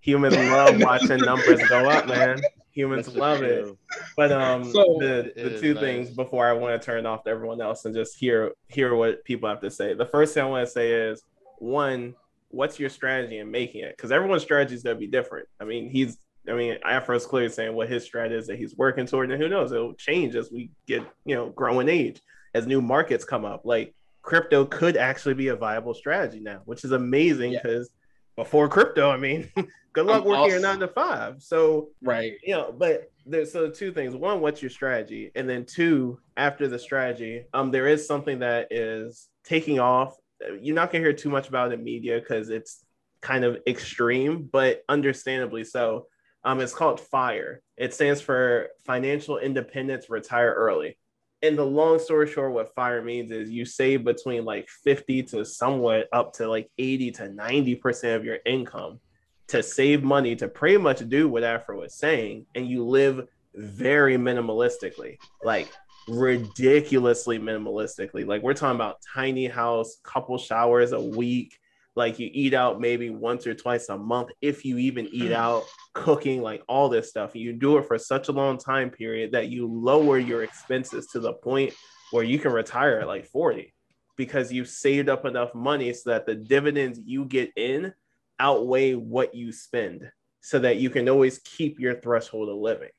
Humans 0.00 0.36
love 0.36 0.80
watching 0.80 1.18
numbers 1.18 1.60
go 1.68 1.88
up, 1.90 2.06
man. 2.06 2.40
Humans 2.70 3.06
That's 3.06 3.18
love 3.18 3.42
it. 3.42 3.76
But 4.16 4.30
um, 4.30 4.64
So- 4.64 4.98
the 5.00 5.32
the 5.34 5.58
two 5.60 5.74
nice. 5.74 5.82
things 5.82 6.10
before 6.10 6.46
I 6.46 6.52
want 6.52 6.80
to 6.80 6.84
turn 6.84 7.06
off 7.06 7.24
to 7.24 7.30
everyone 7.30 7.60
else 7.60 7.84
and 7.84 7.94
just 7.94 8.16
hear 8.16 8.52
hear 8.68 8.94
what 8.94 9.24
people 9.24 9.48
have 9.48 9.60
to 9.62 9.70
say. 9.70 9.94
The 9.94 10.06
first 10.06 10.34
thing 10.34 10.44
I 10.44 10.46
want 10.46 10.66
to 10.66 10.72
say 10.72 10.92
is 10.92 11.22
one, 11.58 12.14
what's 12.56 12.80
your 12.80 12.90
strategy 12.90 13.38
in 13.38 13.50
making 13.50 13.82
it? 13.82 13.96
Because 13.96 14.10
everyone's 14.10 14.42
strategy 14.42 14.74
is 14.74 14.82
gonna 14.82 14.96
be 14.96 15.06
different. 15.06 15.48
I 15.60 15.64
mean, 15.64 15.90
he's 15.90 16.18
I 16.48 16.52
mean, 16.52 16.78
Afro's 16.84 17.26
clearly 17.26 17.48
saying 17.48 17.74
what 17.74 17.88
his 17.88 18.04
strategy 18.04 18.36
is 18.36 18.46
that 18.46 18.58
he's 18.58 18.76
working 18.76 19.06
toward, 19.06 19.30
and 19.30 19.42
who 19.42 19.48
knows, 19.48 19.72
it'll 19.72 19.94
change 19.94 20.34
as 20.36 20.50
we 20.50 20.70
get 20.86 21.02
you 21.24 21.34
know 21.34 21.50
growing 21.50 21.88
age, 21.88 22.20
as 22.54 22.66
new 22.66 22.80
markets 22.80 23.24
come 23.24 23.44
up. 23.44 23.62
Like 23.64 23.94
crypto 24.22 24.64
could 24.64 24.96
actually 24.96 25.34
be 25.34 25.48
a 25.48 25.56
viable 25.56 25.94
strategy 25.94 26.40
now, 26.40 26.62
which 26.64 26.84
is 26.84 26.92
amazing 26.92 27.52
Yeah. 27.52 27.60
because 27.62 27.90
before 28.36 28.68
crypto, 28.68 29.10
I 29.10 29.16
mean, 29.16 29.50
good 29.92 30.06
luck 30.06 30.22
I'm 30.22 30.28
working 30.28 30.50
your 30.50 30.60
nine 30.60 30.78
to 30.80 30.88
five. 30.88 31.42
So 31.42 31.88
right. 32.02 32.34
you 32.42 32.54
know, 32.54 32.74
but 32.76 33.10
there's 33.24 33.52
so 33.52 33.70
two 33.70 33.92
things. 33.92 34.14
One, 34.14 34.40
what's 34.40 34.62
your 34.62 34.70
strategy? 34.70 35.32
And 35.34 35.48
then 35.48 35.64
two, 35.64 36.18
after 36.36 36.68
the 36.68 36.78
strategy, 36.78 37.44
um, 37.54 37.70
there 37.70 37.88
is 37.88 38.06
something 38.06 38.40
that 38.40 38.68
is 38.70 39.28
taking 39.44 39.80
off. 39.80 40.16
You're 40.60 40.74
not 40.74 40.90
gonna 40.90 41.04
hear 41.04 41.12
too 41.12 41.30
much 41.30 41.48
about 41.48 41.72
it 41.72 41.78
in 41.78 41.84
media 41.84 42.20
because 42.20 42.50
it's 42.50 42.84
kind 43.20 43.44
of 43.44 43.58
extreme, 43.66 44.48
but 44.50 44.82
understandably 44.88 45.64
so. 45.64 46.06
Um, 46.44 46.60
it's 46.60 46.74
called 46.74 47.00
FIRE. 47.00 47.60
It 47.76 47.92
stands 47.92 48.20
for 48.20 48.68
Financial 48.84 49.38
Independence 49.38 50.08
Retire 50.08 50.52
Early. 50.52 50.96
And 51.42 51.58
the 51.58 51.64
long 51.64 51.98
story 51.98 52.28
short, 52.28 52.52
what 52.52 52.74
FIRE 52.74 53.02
means 53.02 53.30
is 53.30 53.50
you 53.50 53.64
save 53.64 54.04
between 54.04 54.44
like 54.44 54.68
50 54.84 55.24
to 55.24 55.44
somewhat 55.44 56.08
up 56.12 56.32
to 56.34 56.48
like 56.48 56.70
80 56.78 57.10
to 57.12 57.22
90% 57.24 58.16
of 58.16 58.24
your 58.24 58.38
income 58.46 59.00
to 59.48 59.62
save 59.62 60.02
money 60.02 60.34
to 60.36 60.48
pretty 60.48 60.76
much 60.76 61.06
do 61.08 61.28
what 61.28 61.44
Afro 61.44 61.80
was 61.80 61.94
saying, 61.94 62.46
and 62.54 62.68
you 62.68 62.84
live 62.84 63.28
very 63.54 64.16
minimalistically, 64.16 65.18
like 65.42 65.68
ridiculously 66.08 67.38
minimalistically. 67.38 68.26
Like 68.26 68.42
we're 68.42 68.54
talking 68.54 68.76
about 68.76 68.98
tiny 69.14 69.46
house, 69.46 69.98
couple 70.02 70.38
showers 70.38 70.92
a 70.92 71.00
week. 71.00 71.58
Like 71.94 72.18
you 72.18 72.28
eat 72.32 72.52
out 72.52 72.80
maybe 72.80 73.08
once 73.08 73.46
or 73.46 73.54
twice 73.54 73.88
a 73.88 73.96
month, 73.96 74.30
if 74.42 74.64
you 74.64 74.76
even 74.78 75.06
eat 75.06 75.30
mm. 75.30 75.34
out, 75.34 75.64
cooking, 75.94 76.42
like 76.42 76.62
all 76.68 76.88
this 76.90 77.08
stuff. 77.08 77.34
You 77.34 77.54
do 77.54 77.78
it 77.78 77.86
for 77.86 77.98
such 77.98 78.28
a 78.28 78.32
long 78.32 78.58
time 78.58 78.90
period 78.90 79.32
that 79.32 79.48
you 79.48 79.66
lower 79.66 80.18
your 80.18 80.42
expenses 80.42 81.06
to 81.08 81.20
the 81.20 81.32
point 81.32 81.72
where 82.10 82.24
you 82.24 82.38
can 82.38 82.52
retire 82.52 83.00
at 83.00 83.06
like 83.06 83.26
40 83.26 83.72
because 84.16 84.52
you've 84.52 84.68
saved 84.68 85.08
up 85.08 85.24
enough 85.24 85.54
money 85.54 85.92
so 85.92 86.10
that 86.10 86.26
the 86.26 86.34
dividends 86.34 87.00
you 87.04 87.24
get 87.24 87.50
in 87.56 87.92
outweigh 88.38 88.94
what 88.94 89.34
you 89.34 89.52
spend 89.52 90.10
so 90.40 90.58
that 90.58 90.76
you 90.76 90.90
can 90.90 91.08
always 91.08 91.38
keep 91.38 91.80
your 91.80 91.94
threshold 91.94 92.48
of 92.48 92.56
living. 92.56 92.90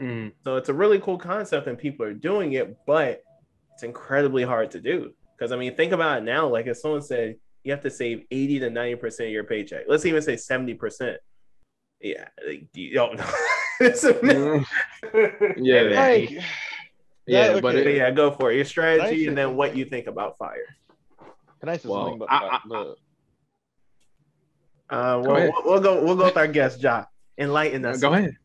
Mm. 0.00 0.32
So 0.44 0.56
it's 0.56 0.68
a 0.68 0.74
really 0.74 0.98
cool 1.00 1.18
concept 1.18 1.66
and 1.66 1.78
people 1.78 2.04
are 2.06 2.12
doing 2.12 2.52
it, 2.52 2.76
but 2.86 3.22
it's 3.72 3.82
incredibly 3.82 4.42
hard 4.44 4.70
to 4.72 4.80
do. 4.80 5.12
Because 5.36 5.52
I 5.52 5.56
mean, 5.56 5.74
think 5.74 5.92
about 5.92 6.18
it 6.18 6.24
now. 6.24 6.48
Like 6.48 6.66
if 6.66 6.76
someone 6.78 7.02
said 7.02 7.36
you 7.64 7.72
have 7.72 7.82
to 7.82 7.90
save 7.90 8.24
80 8.30 8.60
to 8.60 8.70
90% 8.70 9.26
of 9.26 9.30
your 9.32 9.44
paycheck, 9.44 9.84
let's 9.88 10.04
even 10.06 10.22
say 10.22 10.34
70%. 10.34 11.16
Yeah, 12.00 12.28
like, 12.46 12.68
you 12.74 12.92
don't 12.94 13.16
know. 13.18 13.30
It's 13.80 14.04
a- 14.04 14.14
Mm. 14.14 14.64
Yeah, 15.58 15.82
Like, 15.82 16.30
yeah, 16.30 16.42
Yeah, 17.26 17.52
but 17.54 17.62
But 17.62 17.74
it, 17.76 17.96
yeah, 17.96 18.10
go 18.10 18.30
for 18.30 18.50
it. 18.52 18.56
Your 18.56 18.64
strategy 18.64 19.22
say 19.24 19.26
and 19.28 19.36
then 19.36 19.56
what 19.56 19.76
you 19.76 19.84
think 19.84 20.06
about 20.06 20.38
fire. 20.38 20.76
can 21.60 21.68
I 21.70 21.76
say 21.76 21.88
Well, 21.88 22.02
something 22.04 22.22
about 22.22 22.42
I- 22.42 22.48
that? 22.48 22.62
The- 22.68 22.94
Uh, 24.88 25.20
Go 25.20 25.32
well, 25.32 25.50
we'll, 25.52 25.62
we'll 25.64 25.80
go. 25.80 26.04
We'll 26.04 26.16
go 26.16 26.24
with 26.26 26.36
our 26.36 26.46
guest, 26.46 26.80
Jacque. 26.80 27.08
Enlighten 27.38 27.84
us. 27.84 28.00
go 28.00 28.12
ahead. 28.14 28.36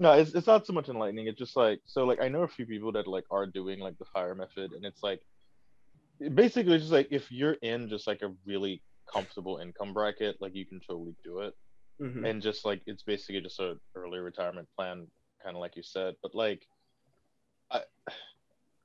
No, 0.00 0.12
it's, 0.12 0.34
it's 0.34 0.46
not 0.46 0.66
so 0.66 0.72
much 0.72 0.88
enlightening. 0.88 1.26
It's 1.26 1.38
just 1.38 1.56
like 1.56 1.80
so. 1.84 2.04
Like 2.04 2.22
I 2.22 2.28
know 2.28 2.42
a 2.42 2.48
few 2.48 2.64
people 2.64 2.90
that 2.92 3.06
like 3.06 3.26
are 3.30 3.46
doing 3.46 3.78
like 3.80 3.98
the 3.98 4.06
fire 4.06 4.34
method, 4.34 4.72
and 4.72 4.82
it's 4.86 5.02
like 5.02 5.20
basically 6.34 6.74
it's 6.74 6.84
just 6.84 6.92
like 6.92 7.08
if 7.10 7.30
you're 7.30 7.58
in 7.60 7.90
just 7.90 8.06
like 8.06 8.22
a 8.22 8.32
really 8.46 8.82
comfortable 9.12 9.58
income 9.58 9.92
bracket, 9.92 10.36
like 10.40 10.54
you 10.54 10.64
can 10.64 10.80
totally 10.80 11.14
do 11.22 11.40
it, 11.40 11.54
Mhm. 12.00 12.26
and 12.26 12.40
just 12.40 12.64
like 12.64 12.80
it's 12.86 13.02
basically 13.02 13.42
just 13.42 13.60
a 13.60 13.78
early 13.94 14.20
retirement 14.20 14.68
plan, 14.74 15.06
kind 15.44 15.54
of 15.54 15.60
like 15.60 15.76
you 15.76 15.82
said. 15.82 16.14
But 16.22 16.34
like, 16.34 16.66
I 17.70 17.82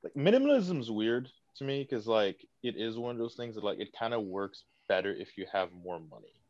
like 0.02 0.12
minimalism's 0.14 0.90
weird 0.90 1.30
to 1.56 1.64
me 1.64 1.82
because 1.82 2.06
like 2.06 2.46
it 2.62 2.76
is 2.76 2.98
one 2.98 3.12
of 3.12 3.18
those 3.18 3.36
things 3.36 3.54
that 3.54 3.64
like 3.64 3.80
it 3.80 3.88
kind 3.98 4.12
of 4.12 4.22
works 4.22 4.64
better 4.86 5.14
if 5.14 5.38
you 5.38 5.46
have 5.50 5.72
more 5.72 5.98
money, 5.98 6.42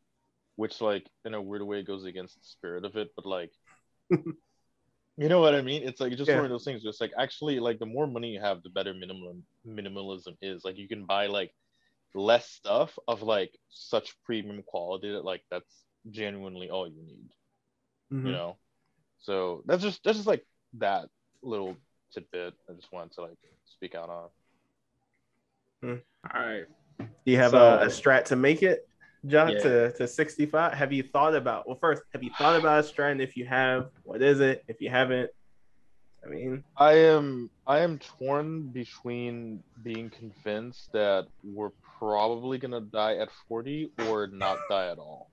which 0.56 0.80
like 0.80 1.08
in 1.24 1.34
a 1.34 1.40
weird 1.40 1.62
way 1.62 1.84
goes 1.84 2.04
against 2.04 2.34
the 2.34 2.44
spirit 2.44 2.84
of 2.84 2.96
it, 2.96 3.12
but 3.14 3.26
like. 3.26 3.52
You 5.18 5.28
know 5.28 5.40
what 5.40 5.54
I 5.54 5.62
mean? 5.62 5.82
It's 5.82 6.00
like 6.00 6.14
just 6.16 6.28
Yeah. 6.28 6.36
one 6.36 6.44
of 6.44 6.50
those 6.50 6.64
things. 6.64 6.82
Just 6.82 7.00
like 7.00 7.12
actually, 7.18 7.58
like 7.58 7.78
the 7.78 7.86
more 7.86 8.06
money 8.06 8.30
you 8.30 8.40
have, 8.40 8.62
the 8.62 8.68
better 8.70 8.92
minimum 8.92 9.44
minimalism 9.66 10.36
is. 10.42 10.64
Like 10.64 10.76
you 10.76 10.88
can 10.88 11.06
buy 11.06 11.26
like 11.26 11.54
less 12.14 12.48
stuff 12.48 12.98
of 13.08 13.22
like 13.22 13.56
such 13.70 14.14
premium 14.24 14.62
quality 14.62 15.12
that 15.12 15.24
like 15.24 15.42
that's 15.50 15.84
genuinely 16.10 16.70
all 16.70 16.86
you 16.86 17.02
need. 17.02 17.30
Mhm. 18.12 18.26
You 18.26 18.32
know, 18.32 18.56
so 19.18 19.62
that's 19.66 19.82
just 19.82 20.04
that's 20.04 20.18
just 20.18 20.28
like 20.28 20.44
that 20.74 21.08
little 21.42 21.76
tidbit. 22.12 22.54
I 22.68 22.74
just 22.74 22.92
wanted 22.92 23.12
to 23.12 23.22
like 23.22 23.38
speak 23.64 23.94
out 23.94 24.10
on. 24.10 24.28
All 25.82 26.46
right. 26.46 26.64
Do 26.98 27.06
you 27.24 27.36
have 27.38 27.54
a, 27.54 27.80
a 27.82 27.86
strat 27.86 28.24
to 28.26 28.36
make 28.36 28.62
it, 28.62 28.88
John, 29.26 29.52
Yeah. 29.52 29.58
to, 29.60 29.92
to 29.92 30.06
65? 30.08 30.72
Have 30.74 30.92
you 30.92 31.02
thought 31.02 31.34
about, 31.34 31.66
well, 31.66 31.78
first, 31.80 32.02
have 32.12 32.22
you 32.22 32.30
thought 32.38 32.56
about 32.56 32.84
a 32.84 32.88
strat? 32.88 33.12
And 33.12 33.20
if 33.20 33.36
you 33.36 33.44
have, 33.46 33.88
what 34.04 34.22
is 34.22 34.40
it? 34.40 34.64
If 34.68 34.80
you 34.80 34.90
haven't, 34.90 35.30
I 36.24 36.28
mean, 36.28 36.64
I 36.76 36.94
am 36.94 37.50
I 37.68 37.80
am 37.80 37.98
torn 37.98 38.68
between 38.68 39.62
being 39.84 40.10
convinced 40.10 40.90
that 40.92 41.26
we're 41.44 41.70
probably 41.98 42.58
gonna 42.58 42.80
die 42.80 43.16
at 43.18 43.28
40 43.48 43.92
or 44.08 44.26
not 44.26 44.58
die 44.68 44.88
at 44.90 44.98
all. 44.98 45.30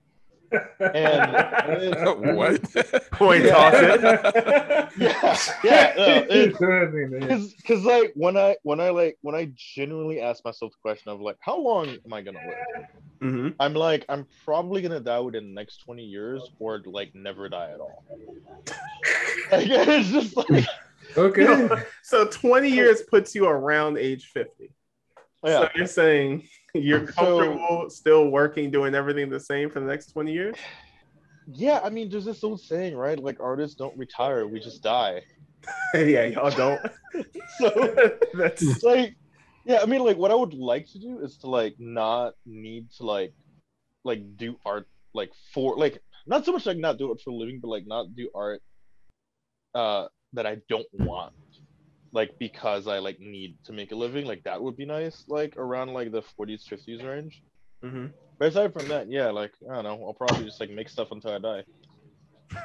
And 0.78 1.32
what? 2.36 2.62
coin 3.10 3.42
Yeah. 3.44 3.50
toss 3.50 3.74
it. 3.74 4.02
yeah, 4.98 5.38
yeah, 5.64 5.94
no, 5.96 6.26
it's, 6.28 6.60
Man. 6.60 7.28
Cause, 7.28 7.54
cause 7.66 7.84
like 7.84 8.12
when 8.14 8.36
I 8.36 8.56
when 8.62 8.78
I 8.80 8.90
like 8.90 9.16
when 9.22 9.34
I 9.34 9.50
genuinely 9.56 10.20
ask 10.20 10.44
myself 10.44 10.72
the 10.72 10.78
question 10.80 11.10
of 11.10 11.20
like 11.20 11.36
how 11.40 11.58
long 11.58 11.88
am 11.88 12.12
I 12.12 12.22
gonna 12.22 12.38
live? 12.46 12.86
Hmm 13.24 13.48
I'm 13.58 13.72
like 13.72 14.04
I'm 14.10 14.26
probably 14.44 14.82
gonna 14.82 15.00
die 15.00 15.18
within 15.20 15.48
the 15.48 15.54
next 15.54 15.78
20 15.78 16.04
years 16.04 16.42
or 16.58 16.82
like 16.84 17.14
never 17.14 17.48
die 17.48 17.70
at 17.72 17.80
all. 17.80 18.04
like, 19.50 19.66
it's 19.70 20.10
just 20.10 20.36
like 20.36 20.66
Okay. 21.16 21.68
So 22.02 22.26
20 22.26 22.68
years 22.68 23.02
puts 23.10 23.34
you 23.34 23.46
around 23.46 23.96
age 23.98 24.26
50. 24.26 24.70
yeah. 25.44 25.60
So 25.60 25.68
you're 25.74 25.86
saying 25.86 26.48
you're 26.74 27.06
So- 27.12 27.12
comfortable 27.38 27.88
still 27.90 28.28
working, 28.28 28.70
doing 28.70 28.94
everything 28.94 29.30
the 29.30 29.40
same 29.40 29.70
for 29.70 29.80
the 29.80 29.86
next 29.86 30.12
20 30.12 30.32
years? 30.32 30.56
yeah, 31.52 31.80
I 31.82 31.88
mean 31.90 32.10
there's 32.10 32.24
this 32.26 32.44
old 32.44 32.60
saying, 32.60 32.94
right? 32.96 33.18
Like 33.18 33.40
artists 33.40 33.76
don't 33.76 33.96
retire, 33.96 34.46
we 34.46 34.60
just 34.60 34.82
die. 34.82 35.22
yeah, 35.94 36.24
y'all 36.26 36.50
don't. 36.50 36.80
So 37.58 37.68
That's 38.34 38.82
like 38.82 39.16
yeah 39.64 39.80
i 39.82 39.86
mean 39.86 40.02
like 40.04 40.16
what 40.16 40.30
i 40.30 40.34
would 40.34 40.54
like 40.54 40.86
to 40.86 40.98
do 40.98 41.20
is 41.20 41.36
to 41.38 41.46
like 41.48 41.74
not 41.78 42.34
need 42.46 42.90
to 42.92 43.04
like 43.04 43.32
like 44.04 44.22
do 44.36 44.56
art 44.64 44.86
like 45.14 45.32
for 45.52 45.76
like 45.76 45.98
not 46.26 46.44
so 46.44 46.52
much 46.52 46.66
like 46.66 46.78
not 46.78 46.98
do 46.98 47.10
it 47.12 47.20
for 47.22 47.30
a 47.30 47.34
living 47.34 47.58
but 47.60 47.68
like 47.68 47.86
not 47.86 48.14
do 48.14 48.28
art 48.34 48.60
uh 49.74 50.06
that 50.32 50.46
i 50.46 50.56
don't 50.68 50.86
want 50.92 51.32
like 52.12 52.30
because 52.38 52.86
i 52.86 52.98
like 52.98 53.18
need 53.20 53.56
to 53.64 53.72
make 53.72 53.90
a 53.90 53.96
living. 53.96 54.24
Like 54.24 54.44
that 54.44 54.62
would 54.62 54.76
be 54.76 54.86
nice 54.86 55.24
like 55.28 55.56
around 55.56 55.92
like 55.92 56.12
the 56.12 56.22
40s 56.22 56.62
50s 56.70 57.02
range. 57.04 57.42
Mhm. 57.84 58.12
but 58.38 58.48
aside 58.48 58.72
from 58.72 58.86
that 58.88 59.10
yeah 59.10 59.30
like 59.30 59.52
i 59.70 59.74
don't 59.74 59.84
know 59.84 60.04
i'll 60.06 60.14
probably 60.14 60.44
just 60.44 60.60
like 60.60 60.70
make 60.70 60.88
stuff 60.88 61.08
until 61.10 61.32
i 61.32 61.38
die. 61.38 61.64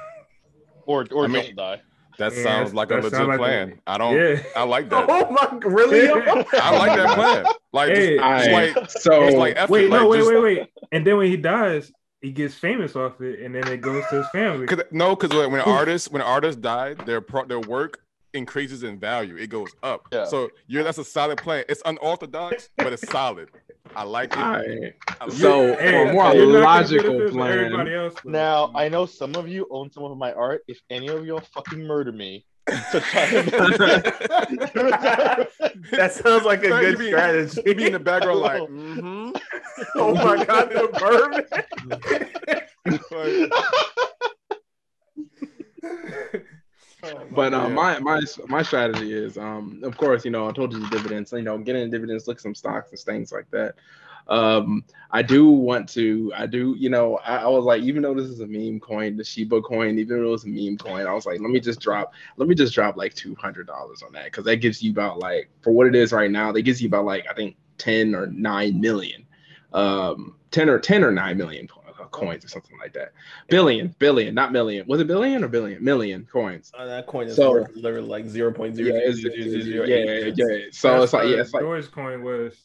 Or 0.86 1.06
or 1.12 1.26
I 1.26 1.28
mean- 1.28 1.44
don't 1.44 1.56
die 1.56 1.82
That 2.20 2.34
Yeah, 2.36 2.44
sounds 2.44 2.74
like 2.74 2.92
a 2.92 2.96
legit 2.96 3.28
like 3.28 3.40
plan. 3.40 3.82
I 3.88 3.98
don't. 3.98 4.16
Yeah. 4.16 4.44
I 4.56 4.64
like 4.64 4.90
that. 4.92 5.06
Oh 5.10 5.32
my, 5.32 5.58
really? 5.68 6.08
I 6.54 6.78
like 6.78 6.96
that 6.98 7.16
plan. 7.16 7.46
Like, 7.74 7.90
Hey. 7.90 8.18
just, 8.18 8.46
just 8.46 8.76
like. 8.76 8.92
So 8.92 9.20
like 9.38 9.56
effort. 9.56 9.72
Wait, 9.72 9.90
like, 9.90 10.02
no, 10.02 10.08
wait, 10.10 10.18
just- 10.20 10.30
wait, 10.32 10.44
wait. 10.44 10.68
And 10.92 11.08
then 11.08 11.18
when 11.18 11.28
he 11.28 11.38
dies, 11.38 11.92
he 12.22 12.32
gets 12.32 12.54
famous 12.54 12.96
off 12.98 13.22
it, 13.22 13.40
and 13.40 13.56
then 13.56 13.66
it 13.70 13.80
goes 13.82 14.04
to 14.10 14.18
his 14.18 14.30
family. 14.30 14.68
Cause, 14.68 14.82
no, 14.92 15.16
because 15.16 15.36
when 15.36 15.52
when 15.52 15.62
artists 15.62 16.10
when 16.12 16.22
artists 16.22 16.60
die, 16.62 16.94
their 16.94 17.22
pro, 17.22 17.46
their 17.46 17.62
work 17.62 18.00
increases 18.34 18.84
in 18.84 19.00
value. 19.00 19.36
It 19.38 19.50
goes 19.50 19.70
up. 19.82 20.08
Yeah. 20.12 20.26
So 20.26 20.50
you're 20.68 20.84
that's 20.84 20.98
a 21.00 21.04
solid 21.06 21.38
plan. 21.40 21.64
It's 21.70 21.82
unorthodox, 21.86 22.70
but 22.78 22.92
it's 22.94 23.10
solid. 23.10 23.50
I 23.96 24.04
like 24.04 24.34
it. 24.34 24.40
all 24.40 24.52
right. 24.52 24.94
I 25.20 25.26
like 25.26 25.34
So 25.34 25.64
it. 25.68 25.80
Hey, 25.80 25.92
for 25.92 26.10
a 26.10 26.14
more 26.14 26.34
you're 26.34 26.62
logical 26.62 27.30
plan. 27.30 27.88
else. 27.88 28.16
Now 28.24 28.72
I 28.76 28.90
know 28.90 29.06
some 29.06 29.36
of 29.36 29.48
you 29.48 29.68
own 29.72 29.92
some 29.92 30.04
of 30.04 30.18
my 30.18 30.32
art. 30.34 30.64
If 30.68 30.80
any 30.90 31.08
of 31.08 31.26
y'all 31.26 31.42
fucking 31.54 31.86
murder 31.86 32.12
me 32.12 32.46
to 32.68 33.00
try 33.02 33.26
to 33.30 33.42
that 35.92 36.12
sounds 36.14 36.46
like 36.46 36.64
a 36.64 36.70
good 36.70 36.92
you 36.94 36.98
be- 36.98 37.08
strategy. 37.08 37.62
You 37.66 37.76
be 37.76 37.86
in 37.88 37.94
the 37.94 38.00
background 38.00 38.40
like, 38.40 38.62
mm-hmm. 38.70 39.32
oh 39.96 40.14
my 40.14 40.44
god, 40.46 40.70
the 40.70 40.88
bourbon. 41.00 41.46
But 47.32 47.54
uh, 47.54 47.70
my 47.70 48.00
my 48.00 48.22
my 48.48 48.62
strategy 48.62 49.14
is, 49.14 49.38
um, 49.38 49.80
of 49.84 49.96
course, 49.98 50.26
you 50.26 50.32
know, 50.32 50.50
I 50.50 50.52
told 50.52 50.74
you 50.74 50.80
the 50.80 50.90
dividends. 50.90 51.32
You 51.32 51.42
know, 51.42 51.58
getting 51.58 51.90
dividends, 51.90 52.28
look 52.28 52.38
at 52.38 52.42
some 52.44 52.56
stocks 52.56 52.92
and 52.92 53.00
things 53.00 53.32
like 53.32 53.50
that. 53.52 53.76
Um, 54.28 54.84
I 55.12 55.22
do 55.22 55.50
want 55.50 55.90
to. 55.90 56.32
I 56.36 56.46
do. 56.46 56.76
You 56.78 56.90
know, 56.90 57.18
I, 57.18 57.38
I 57.38 57.48
was 57.48 57.66
like, 57.66 57.82
even 57.84 58.02
though 58.02 58.14
this 58.14 58.28
is 58.28 58.42
a 58.42 58.48
meme 58.48 58.80
coin, 58.80 59.18
the 59.18 59.24
Shiba 59.24 59.62
coin, 59.62 59.98
even 59.98 60.22
though 60.24 60.34
it's 60.34 60.44
a 60.44 60.48
meme 60.48 60.78
coin, 60.78 61.08
I 61.08 61.14
was 61.14 61.26
like, 61.26 61.40
let 61.40 61.50
me 61.50 61.60
just 61.60 61.80
drop. 61.80 62.14
Let 62.38 62.50
me 62.50 62.56
just 62.56 62.74
drop 62.74 62.98
like 62.98 63.14
two 63.14 63.36
hundred 63.36 63.68
dollars 63.68 64.04
on 64.04 64.12
that 64.14 64.26
because 64.26 64.46
that 64.46 64.58
gives 64.58 64.84
you 64.84 64.92
about 64.92 65.20
like 65.20 65.50
for 65.62 65.72
what 65.72 65.88
it 65.88 65.96
is 65.96 66.12
right 66.12 66.30
now. 66.30 66.52
That 66.52 66.62
gives 66.62 66.82
you 66.82 66.88
about 66.88 67.06
like 67.06 67.26
I 67.30 67.34
think 67.34 67.56
ten 67.78 68.14
or 68.14 68.28
nine 68.28 68.80
million, 68.80 69.26
um, 69.74 70.36
ten 70.52 70.70
or 70.70 70.80
ten 70.80 71.04
or 71.04 71.12
nine 71.12 71.38
million 71.38 71.68
coins 72.12 72.44
or 72.46 72.48
something 72.48 72.78
like 72.78 72.94
that. 72.94 73.14
Billion, 73.50 73.96
billion, 74.00 74.34
not 74.36 74.52
million. 74.52 74.86
Was 74.88 75.00
it 75.02 75.08
billion 75.08 75.44
or 75.44 75.48
billion? 75.48 75.84
Million 75.84 76.28
coins. 76.32 76.72
Uh, 76.78 76.86
that 76.86 77.08
coin 77.08 77.28
is 77.28 77.36
So- 77.36 77.66
literally 77.76 78.08
like 78.08 78.28
zero 78.28 78.52
point 78.52 78.76
Yeah, 78.76 78.86
yeah, 78.86 79.00
eight. 79.00 80.34
yeah. 80.38 80.46
So 80.72 80.92
That's 81.00 81.04
it's 81.06 81.14
like, 81.14 81.24
what 81.24 81.28
yeah, 81.30 81.42
it's 81.42 81.54
like, 81.54 81.64
Dogecoin 81.64 82.22
was. 82.24 82.56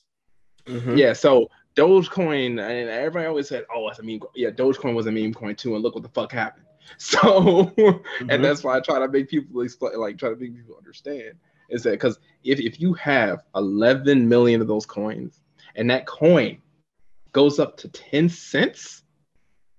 Mhm. 0.66 0.96
yeah. 0.96 1.12
So 1.12 1.48
Dogecoin, 1.76 2.60
and 2.60 2.88
everybody 2.88 3.26
always 3.26 3.48
said, 3.48 3.64
"Oh, 3.74 3.88
it's 3.88 3.98
a 3.98 4.02
meme." 4.02 4.20
coin." 4.20 4.30
Yeah, 4.34 4.50
Dogecoin 4.50 4.94
was 4.94 5.06
a 5.06 5.12
meme 5.12 5.34
coin 5.34 5.54
too, 5.56 5.74
and 5.74 5.82
look 5.82 5.94
what 5.94 6.02
the 6.04 6.08
fuck 6.10 6.32
happened. 6.32 6.66
So, 6.98 7.18
Mhm. 7.78 8.04
and 8.28 8.44
that's 8.44 8.62
why 8.62 8.76
I 8.76 8.80
try 8.80 8.98
to 8.98 9.08
make 9.08 9.28
people 9.30 9.62
explain, 9.62 9.96
like, 9.98 10.18
try 10.18 10.28
to 10.28 10.36
make 10.36 10.54
people 10.54 10.76
understand 10.76 11.32
is 11.70 11.82
that 11.84 11.92
because 11.92 12.18
if 12.44 12.60
if 12.60 12.78
you 12.78 12.92
have 12.94 13.42
11 13.56 14.28
million 14.28 14.60
of 14.60 14.68
those 14.68 14.84
coins, 14.84 15.40
and 15.76 15.88
that 15.90 16.06
coin 16.06 16.58
goes 17.32 17.58
up 17.58 17.78
to 17.78 17.88
10 17.88 18.28
cents, 18.28 19.02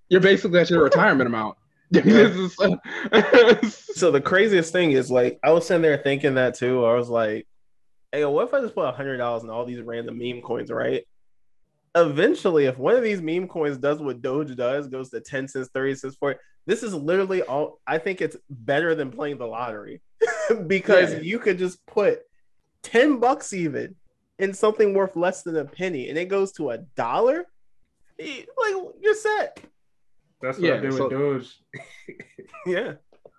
you're 0.09 0.21
basically 0.21 0.59
at 0.59 0.69
your 0.69 0.83
retirement 0.89 1.27
amount. 1.27 1.57
So 3.95 4.11
the 4.11 4.21
craziest 4.21 4.73
thing 4.73 4.91
is 4.91 5.09
like 5.09 5.39
I 5.43 5.51
was 5.51 5.65
sitting 5.67 5.81
there 5.81 5.97
thinking 5.97 6.35
that 6.35 6.55
too. 6.55 6.85
I 6.85 6.95
was 6.95 7.07
like, 7.09 7.47
hey, 8.11 8.25
what 8.25 8.47
if 8.47 8.53
I 8.53 8.59
just 8.61 8.75
put 8.75 8.85
a 8.87 8.91
hundred 8.91 9.17
dollars 9.17 9.43
in 9.43 9.49
all 9.49 9.65
these 9.65 9.81
random 9.81 10.17
meme 10.17 10.41
coins, 10.41 10.69
right? 10.69 11.03
Eventually, 11.95 12.65
if 12.65 12.77
one 12.77 12.95
of 12.95 13.03
these 13.03 13.21
meme 13.21 13.47
coins 13.47 13.77
does 13.77 13.99
what 14.01 14.21
Doge 14.21 14.53
does, 14.55 14.87
goes 14.89 15.09
to 15.11 15.21
10 15.21 15.47
cents, 15.47 15.69
30 15.73 15.95
cents 15.95 16.15
for 16.19 16.31
it, 16.31 16.39
this 16.65 16.83
is 16.83 16.93
literally 16.93 17.41
all 17.43 17.79
I 17.87 17.97
think 17.99 18.19
it's 18.21 18.35
better 18.49 18.95
than 18.95 19.11
playing 19.11 19.37
the 19.37 19.47
lottery 19.47 20.01
because 20.67 21.13
Yeah. 21.13 21.19
you 21.19 21.39
could 21.39 21.57
just 21.57 21.85
put 21.85 22.19
10 22.83 23.19
bucks 23.19 23.53
even 23.53 23.95
in 24.39 24.53
something 24.53 24.93
worth 24.93 25.15
less 25.15 25.43
than 25.43 25.55
a 25.55 25.63
penny 25.63 26.09
and 26.09 26.17
it 26.17 26.25
goes 26.25 26.51
to 26.53 26.71
a 26.71 26.79
dollar. 26.97 27.45
Eh, 28.19 28.41
Like 28.57 28.75
you're 28.99 29.15
set. 29.15 29.59
That's 30.41 30.57
what 30.57 30.67
Yeah, 30.67 30.75
I 30.75 30.79
did 30.79 30.93
so- 30.93 31.03
with 31.03 31.11
Doge. 31.11 31.59
Yeah. 32.65 32.93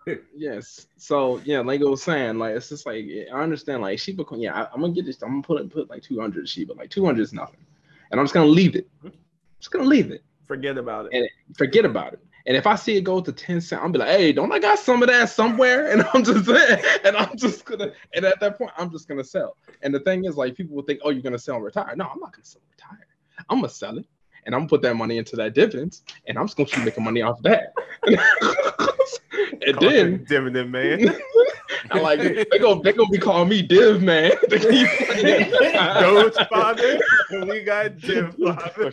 Yes. 0.37 0.87
So 0.97 1.41
yeah, 1.45 1.61
like 1.61 1.81
I 1.81 1.85
was 1.85 2.03
saying, 2.03 2.39
like 2.39 2.55
it's 2.55 2.69
just 2.69 2.87
like 2.87 3.05
I 3.33 3.43
understand, 3.43 3.83
like 3.83 3.99
Shiba 3.99 4.25
coin. 4.25 4.41
Yeah, 4.41 4.55
I, 4.55 4.75
am 4.75 4.81
gonna 4.81 4.93
get 4.93 5.05
this. 5.05 5.21
I'm 5.21 5.41
gonna 5.41 5.43
put 5.43 5.73
put 5.73 5.91
like 5.91 6.03
200 6.03 6.49
Shiba. 6.49 6.75
Like 6.75 6.91
200 6.91 7.21
is 7.21 7.33
nothing, 7.33 7.67
and 8.11 8.21
I'm 8.21 8.25
just 8.27 8.35
gonna 8.35 8.47
leave 8.47 8.77
it. 8.77 8.89
I'm 9.05 9.13
just 9.59 9.73
gonna 9.73 9.85
leave 9.85 10.13
it. 10.13 10.23
Forget 10.47 10.79
about 10.79 11.07
it. 11.07 11.13
And 11.13 11.29
forget 11.57 11.85
about 11.85 12.13
it. 12.13 12.21
And 12.47 12.57
if 12.57 12.69
I 12.69 12.77
see 12.77 12.97
it 12.97 13.01
go 13.01 13.21
to 13.21 13.33
10 13.33 13.61
cents, 13.61 13.83
I'll 13.83 13.89
be 13.89 13.99
like, 13.99 14.17
hey, 14.17 14.33
don't 14.33 14.53
I 14.53 14.61
got 14.61 14.79
some 14.79 15.03
of 15.03 15.09
that 15.09 15.29
somewhere? 15.29 15.91
And 15.91 16.05
I'm 16.15 16.23
just 16.23 16.49
and 17.05 17.17
I'm 17.17 17.37
just 17.37 17.65
gonna 17.65 17.91
and 18.15 18.25
at 18.25 18.39
that 18.39 18.59
point, 18.59 18.71
I'm 18.79 18.91
just 18.93 19.09
gonna 19.09 19.25
sell. 19.25 19.57
And 19.83 19.93
the 19.93 20.01
thing 20.01 20.25
is, 20.25 20.37
like, 20.37 20.55
people 20.55 20.77
will 20.77 20.85
think, 20.85 21.01
oh, 21.03 21.11
you're 21.11 21.23
gonna 21.23 21.39
sell 21.39 21.57
and 21.57 21.65
retire. 21.65 21.97
No, 21.97 22.05
I'm 22.05 22.21
not 22.21 22.33
gonna 22.33 22.45
sell 22.45 22.63
and 22.63 22.71
retire. 22.71 23.07
I'm 23.51 23.59
gonna 23.59 23.69
sell 23.69 23.99
it 23.99 24.07
and 24.47 24.55
I'm 24.55 24.63
gonna 24.63 24.69
put 24.69 24.83
that 24.83 24.95
money 24.97 25.19
into 25.19 25.37
that 25.37 25.55
dividends, 25.55 26.03
and 26.27 26.39
I'm 26.39 26.47
just 26.47 26.57
gonna 26.57 26.69
keep 26.69 26.85
making 26.85 27.05
money 27.05 27.21
off 27.23 27.43
that. 27.43 27.75
and 28.07 29.77
Call 29.77 29.91
then 29.91 30.15
it 30.15 30.29
dividend 30.29 30.73
man. 30.73 31.15
I 31.91 32.01
like 32.01 32.21
they 32.21 32.59
gonna 32.59 32.81
they 32.83 32.93
gonna 32.93 33.11
be 33.11 33.19
calling 33.19 33.49
me 33.49 33.63
Div 33.63 34.03
man. 34.03 34.33
They 34.49 34.59
keep- 34.59 35.53
Doge 35.53 36.35
father, 36.49 36.99
and 37.31 37.49
we 37.49 37.63
got 37.63 37.99
Div 37.99 38.35
father. 38.37 38.93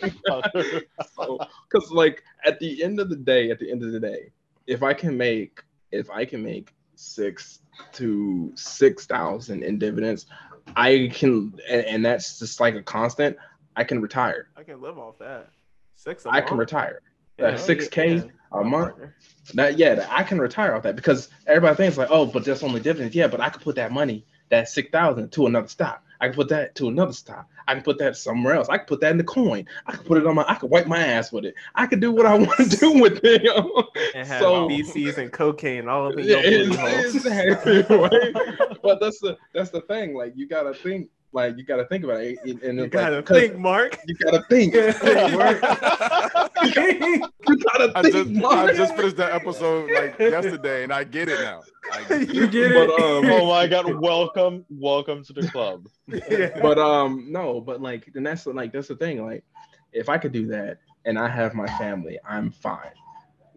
because 1.68 1.90
like 1.90 2.22
at 2.44 2.58
the 2.60 2.82
end 2.82 3.00
of 3.00 3.08
the 3.08 3.16
day, 3.16 3.50
at 3.50 3.58
the 3.58 3.70
end 3.70 3.82
of 3.84 3.92
the 3.92 4.00
day, 4.00 4.30
if 4.66 4.82
I 4.82 4.92
can 4.92 5.16
make 5.16 5.62
if 5.92 6.10
I 6.10 6.24
can 6.24 6.42
make 6.42 6.74
six 6.96 7.60
to 7.92 8.52
six 8.54 9.06
thousand 9.06 9.62
in 9.62 9.78
dividends, 9.78 10.26
I 10.76 11.10
can 11.12 11.54
and, 11.68 11.84
and 11.86 12.04
that's 12.04 12.38
just 12.40 12.60
like 12.60 12.74
a 12.74 12.82
constant. 12.82 13.36
I 13.76 13.84
can 13.84 14.00
retire. 14.00 14.48
I 14.56 14.62
can 14.62 14.80
live 14.80 14.98
off 14.98 15.18
that. 15.18 15.48
Six. 15.96 16.26
I 16.26 16.40
can 16.40 16.56
retire. 16.56 17.00
Yeah, 17.38 17.46
Uh, 17.46 17.52
6K 17.54 18.22
yeah, 18.24 18.30
a 18.52 18.62
month. 18.64 18.94
That 19.54 19.76
yeah, 19.78 20.06
I 20.10 20.22
can 20.22 20.38
retire 20.38 20.74
off 20.74 20.82
that 20.84 20.96
because 20.96 21.28
everybody 21.46 21.76
thinks 21.76 21.96
like, 21.98 22.08
oh, 22.10 22.26
but 22.26 22.44
that's 22.44 22.62
only 22.62 22.80
dividends. 22.80 23.14
Yeah, 23.14 23.26
but 23.26 23.40
I 23.40 23.48
could 23.50 23.62
put 23.62 23.74
that 23.76 23.90
money, 23.92 24.24
that 24.50 24.68
six 24.68 24.90
thousand, 24.90 25.30
to 25.32 25.46
another 25.46 25.68
stock. 25.68 26.02
I 26.20 26.28
can 26.28 26.34
put 26.36 26.48
that 26.50 26.74
to 26.76 26.88
another 26.88 27.12
stock. 27.12 27.48
I 27.66 27.74
can 27.74 27.82
put 27.82 27.98
that 27.98 28.16
somewhere 28.16 28.54
else. 28.54 28.68
I 28.68 28.78
can 28.78 28.86
put 28.86 29.00
that 29.00 29.10
in 29.10 29.18
the 29.18 29.24
coin. 29.24 29.66
I 29.86 29.92
can 29.92 30.04
put 30.04 30.16
it 30.18 30.26
on 30.26 30.36
my. 30.36 30.44
I 30.48 30.54
can 30.54 30.68
wipe 30.70 30.86
my 30.86 30.98
ass 31.04 31.32
with 31.32 31.44
it. 31.44 31.54
I 31.74 31.86
can 31.86 31.98
do 32.00 32.12
what 32.12 32.24
I 32.24 32.34
want 32.38 32.70
to 32.70 32.76
do 32.76 32.92
with 33.00 33.20
it. 33.24 33.42
And 34.14 34.26
have 34.28 34.40
So- 34.40 34.68
BCs 34.68 35.18
and 35.18 35.32
cocaine 35.32 35.88
all 35.88 36.08
up 36.12 36.18
in 36.18 36.24
Yeah, 36.26 36.38
your 36.38 37.06
exactly, 37.06 37.82
right? 37.96 38.32
but 38.82 39.00
that's 39.00 39.18
the 39.18 39.36
that's 39.52 39.70
the 39.70 39.80
thing. 39.82 40.14
Like 40.14 40.34
you 40.36 40.46
gotta 40.48 40.72
think. 40.72 41.08
Like 41.34 41.56
you 41.58 41.64
gotta 41.64 41.84
think 41.86 42.04
about 42.04 42.20
it. 42.20 42.38
And 42.44 42.62
and 42.62 42.78
You 42.78 42.84
it's 42.84 42.94
like, 42.94 43.04
gotta 43.04 43.22
'cause 43.22 43.36
think, 43.36 43.58
Mark. 43.58 43.98
You 44.06 44.14
gotta 44.14 44.44
think. 44.48 44.72
you 44.74 44.92
gotta 47.58 47.92
I 47.96 48.02
just, 48.10 48.30
Mark. 48.30 48.70
I 48.70 48.72
just 48.72 48.94
finished 48.96 49.16
that 49.16 49.32
episode 49.32 49.90
like 49.90 50.18
yesterday, 50.18 50.84
and 50.84 50.92
I 50.92 51.04
get 51.04 51.28
it 51.28 51.40
now. 51.40 51.62
I, 51.92 52.14
You 52.32 52.46
get 52.46 52.70
it? 52.72 52.88
But, 52.88 53.02
um, 53.02 53.26
oh 53.30 53.46
my 53.48 53.66
god, 53.66 53.92
welcome, 53.94 54.64
welcome 54.70 55.24
to 55.24 55.32
the 55.32 55.48
club. 55.48 55.88
but 56.62 56.78
um 56.78 57.26
no 57.30 57.60
but 57.60 57.80
like 57.82 58.08
and 58.14 58.24
that's 58.26 58.44
the- 58.44 58.52
like 58.52 58.72
that's 58.72 58.88
the 58.88 58.94
thing 58.96 59.24
like 59.24 59.42
if 59.92 60.08
i 60.10 60.18
could 60.18 60.32
do 60.32 60.46
that 60.46 60.78
and 61.06 61.18
i 61.18 61.26
have 61.26 61.54
my 61.54 61.66
family 61.78 62.18
i'm 62.28 62.50
fine 62.50 62.90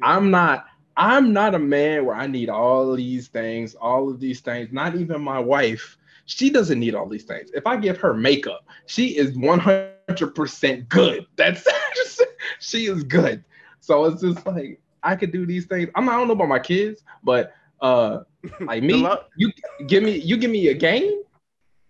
i'm 0.01 0.31
not 0.31 0.65
i'm 0.95 1.33
not 1.33 1.53
a 1.55 1.59
man 1.59 2.05
where 2.05 2.15
i 2.15 2.25
need 2.25 2.47
all 2.49 2.95
these 2.95 3.27
things 3.27 3.75
all 3.75 4.09
of 4.09 4.19
these 4.21 4.39
things 4.39 4.69
not 4.71 4.95
even 4.95 5.21
my 5.21 5.39
wife 5.39 5.97
she 6.27 6.49
doesn't 6.49 6.79
need 6.79 6.93
all 6.93 7.07
these 7.09 7.23
things 7.23 7.49
if 7.53 7.65
i 7.65 7.75
give 7.75 7.97
her 7.97 8.13
makeup 8.13 8.65
she 8.85 9.17
is 9.17 9.35
100% 9.35 10.87
good 10.89 11.25
that's 11.35 11.67
she 12.59 12.85
is 12.85 13.03
good 13.03 13.43
so 13.79 14.05
it's 14.05 14.21
just 14.21 14.45
like 14.45 14.79
i 15.03 15.15
could 15.15 15.31
do 15.31 15.45
these 15.45 15.65
things 15.65 15.89
i'm 15.95 16.05
not, 16.05 16.13
i 16.13 16.17
don't 16.17 16.27
know 16.27 16.33
about 16.33 16.47
my 16.47 16.59
kids 16.59 17.03
but 17.23 17.53
uh 17.81 18.19
like 18.61 18.83
me 18.83 19.07
you 19.35 19.51
give 19.87 20.03
me 20.03 20.17
you 20.17 20.37
give 20.37 20.51
me 20.51 20.67
a 20.67 20.73
game 20.73 21.23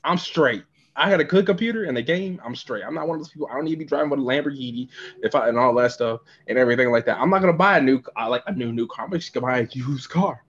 I'm 0.07 0.17
straight. 0.17 0.63
I 0.95 1.11
got 1.11 1.19
a 1.19 1.23
good 1.23 1.45
computer 1.45 1.83
and 1.83 1.97
a 1.97 2.01
game. 2.01 2.41
I'm 2.43 2.55
straight. 2.55 2.83
I'm 2.83 2.95
not 2.95 3.07
one 3.07 3.17
of 3.17 3.23
those 3.23 3.31
people. 3.31 3.47
I 3.51 3.55
don't 3.55 3.65
need 3.65 3.71
to 3.71 3.77
be 3.77 3.85
driving 3.85 4.09
with 4.09 4.19
a 4.19 4.23
Lamborghini 4.23 4.87
if 5.21 5.35
I 5.35 5.49
and 5.49 5.57
all 5.57 5.73
that 5.75 5.91
stuff 5.91 6.21
and 6.47 6.57
everything 6.57 6.89
like 6.89 7.05
that. 7.05 7.19
I'm 7.19 7.29
not 7.29 7.41
gonna 7.41 7.53
buy 7.53 7.77
a 7.77 7.81
new 7.81 8.01
I 8.15 8.25
like 8.25 8.43
a 8.47 8.53
new 8.53 8.71
new 8.71 8.87
car. 8.87 9.05
I'm 9.05 9.11
just 9.11 9.33
gonna 9.33 9.45
buy 9.45 9.59
a 9.59 9.67
used 9.71 10.09
car. 10.09 10.43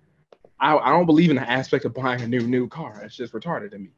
I, 0.60 0.76
I 0.76 0.90
don't 0.90 1.06
believe 1.06 1.30
in 1.30 1.36
the 1.36 1.48
aspect 1.48 1.84
of 1.84 1.94
buying 1.94 2.20
a 2.22 2.26
new 2.26 2.40
new 2.40 2.68
car. 2.68 3.00
It's 3.04 3.16
just 3.16 3.32
retarded 3.32 3.70
to 3.72 3.78
me. 3.78 3.90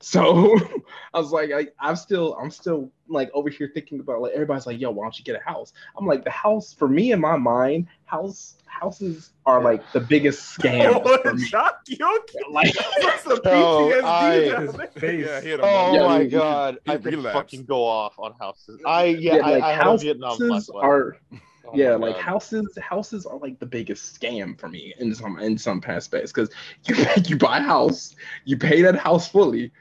So 0.00 0.56
I 1.14 1.18
was 1.18 1.32
like, 1.32 1.50
I, 1.52 1.66
I'm 1.80 1.96
still 1.96 2.34
I'm 2.40 2.50
still 2.50 2.90
like 3.08 3.30
over 3.34 3.50
here 3.50 3.70
thinking 3.74 4.00
about 4.00 4.20
like 4.22 4.32
everybody's 4.32 4.66
like, 4.66 4.80
yo, 4.80 4.90
why 4.90 5.04
don't 5.04 5.18
you 5.18 5.24
get 5.24 5.36
a 5.40 5.44
house? 5.44 5.72
I'm 5.98 6.06
like, 6.06 6.24
the 6.24 6.30
house 6.30 6.72
for 6.72 6.88
me 6.88 7.12
in 7.12 7.20
my 7.20 7.36
mind, 7.36 7.88
house 8.04 8.56
houses 8.66 9.32
are 9.44 9.62
like 9.62 9.82
the 9.92 10.00
biggest 10.00 10.56
scam 10.58 10.92
for 11.22 11.28
Oh, 11.28 11.34
me. 11.34 11.44
shock 11.44 11.80
you. 11.88 12.20
Like 12.50 12.72
That's 13.02 13.26
a 13.26 13.32
Oh, 13.50 13.92
PTSD. 13.92 14.04
I- 14.04 14.48
down 14.48 14.62
His 14.66 14.72
there. 14.74 14.86
face. 14.88 15.44
yeah. 15.44 15.56
Oh 15.62 15.94
Yeah, 15.94 16.06
my 16.06 16.22
he- 16.22 16.28
god, 16.28 16.78
he 16.86 16.92
I 16.92 16.96
could 16.96 17.22
fucking 17.22 17.64
go 17.64 17.84
off 17.84 18.14
on 18.18 18.32
houses. 18.40 18.80
I 18.86 19.04
yeah, 19.06 19.34
yeah, 19.36 19.40
like 19.46 19.62
I 19.62 19.72
had 19.74 19.86
a 19.86 19.98
Vietnam 19.98 20.38
houses 20.38 20.70
are 20.74 21.16
Oh 21.64 21.70
yeah, 21.74 21.94
like 21.94 22.16
God. 22.16 22.22
houses 22.22 22.76
houses 22.80 23.26
are 23.26 23.38
like 23.38 23.58
the 23.58 23.66
biggest 23.66 24.20
scam 24.20 24.58
for 24.58 24.68
me 24.68 24.94
in 24.98 25.14
some 25.14 25.38
in 25.38 25.56
some 25.56 25.82
aspects 25.86 26.32
because 26.32 26.50
you 26.86 26.96
you 27.24 27.36
buy 27.36 27.58
a 27.58 27.62
house, 27.62 28.14
you 28.44 28.56
pay 28.56 28.82
that 28.82 28.96
house 28.96 29.28
fully, 29.28 29.72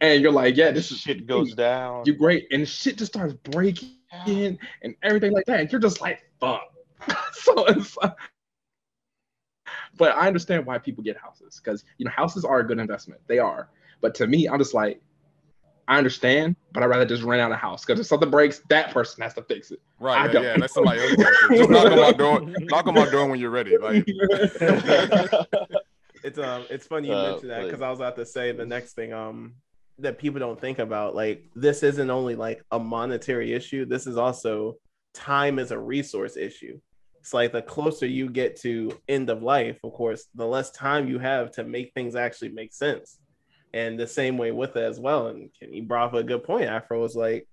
and 0.00 0.22
you're 0.22 0.32
like, 0.32 0.56
yeah, 0.56 0.70
this 0.70 0.90
is 0.90 0.98
shit 0.98 1.26
goes 1.26 1.54
down. 1.54 2.04
you 2.06 2.14
great, 2.14 2.46
and 2.50 2.68
shit 2.68 2.98
just 2.98 3.12
starts 3.12 3.34
breaking 3.34 3.90
and 4.26 4.94
everything 5.02 5.32
like 5.32 5.46
that, 5.46 5.60
and 5.60 5.72
you're 5.72 5.80
just 5.80 6.00
like, 6.00 6.20
fuck. 6.40 6.62
so 7.32 7.64
it's. 7.66 7.96
uh, 8.02 8.10
but 9.96 10.16
I 10.16 10.26
understand 10.26 10.66
why 10.66 10.78
people 10.78 11.02
get 11.04 11.16
houses 11.16 11.60
because 11.62 11.84
you 11.98 12.04
know 12.04 12.10
houses 12.10 12.44
are 12.44 12.60
a 12.60 12.66
good 12.66 12.78
investment. 12.78 13.20
They 13.26 13.38
are, 13.38 13.68
but 14.00 14.14
to 14.16 14.26
me, 14.26 14.48
I'm 14.48 14.58
just 14.58 14.74
like, 14.74 15.00
I 15.90 15.98
understand, 15.98 16.54
but 16.72 16.84
I'd 16.84 16.86
rather 16.86 17.04
just 17.04 17.24
rent 17.24 17.42
out 17.42 17.50
a 17.50 17.56
house 17.56 17.84
because 17.84 17.98
if 17.98 18.06
something 18.06 18.30
breaks, 18.30 18.60
that 18.68 18.92
person 18.92 19.22
has 19.24 19.34
to 19.34 19.42
fix 19.42 19.72
it. 19.72 19.80
I 20.00 20.04
Right, 20.04 20.26
yeah, 20.26 20.32
don't- 20.32 20.42
yeah, 20.44 20.56
that's 20.58 20.72
somebody 20.72 21.00
else. 21.00 21.16
Just 21.50 21.68
knock 21.68 21.90
on 21.90 21.98
my 22.00 22.12
door. 22.12 22.40
Knock 22.40 22.86
on 22.86 22.94
my 22.94 23.10
door 23.10 23.26
when 23.26 23.40
you're 23.40 23.50
ready. 23.50 23.76
Like, 23.76 24.06
It's 26.22 26.38
um, 26.38 26.66
it's 26.68 26.86
funny 26.86 27.08
you 27.08 27.14
Uh, 27.14 27.30
mentioned 27.32 27.50
that 27.50 27.64
because 27.64 27.80
like- 27.80 27.86
I 27.86 27.90
was 27.90 27.98
about 27.98 28.16
to 28.16 28.26
say 28.26 28.52
the 28.52 28.66
next 28.66 28.92
thing 28.92 29.12
um 29.12 29.54
that 29.98 30.18
people 30.18 30.38
don't 30.38 30.60
think 30.60 30.78
about 30.78 31.14
like 31.14 31.44
this 31.54 31.82
isn't 31.82 32.10
only 32.10 32.34
like 32.36 32.62
a 32.70 32.78
monetary 32.78 33.52
issue. 33.54 33.84
This 33.86 34.06
is 34.06 34.16
also 34.18 34.76
time 35.14 35.58
as 35.58 35.70
a 35.72 35.78
resource 35.78 36.36
issue. 36.36 36.78
It's 37.20 37.32
like 37.34 37.52
the 37.52 37.62
closer 37.62 38.06
you 38.06 38.28
get 38.30 38.56
to 38.60 38.98
end 39.08 39.28
of 39.30 39.42
life, 39.42 39.78
of 39.82 39.92
course, 39.92 40.26
the 40.34 40.46
less 40.46 40.70
time 40.70 41.08
you 41.08 41.18
have 41.18 41.50
to 41.52 41.64
make 41.64 41.92
things 41.94 42.14
actually 42.16 42.50
make 42.50 42.72
sense. 42.74 43.18
And 43.72 43.98
the 43.98 44.06
same 44.06 44.36
way 44.36 44.50
with 44.50 44.76
it 44.76 44.82
as 44.82 44.98
well. 44.98 45.28
And 45.28 45.50
you 45.60 45.82
brought 45.84 46.08
up 46.08 46.14
a 46.14 46.22
good 46.24 46.42
point. 46.44 46.64
Afro 46.64 47.00
was 47.00 47.14
like, 47.14 47.46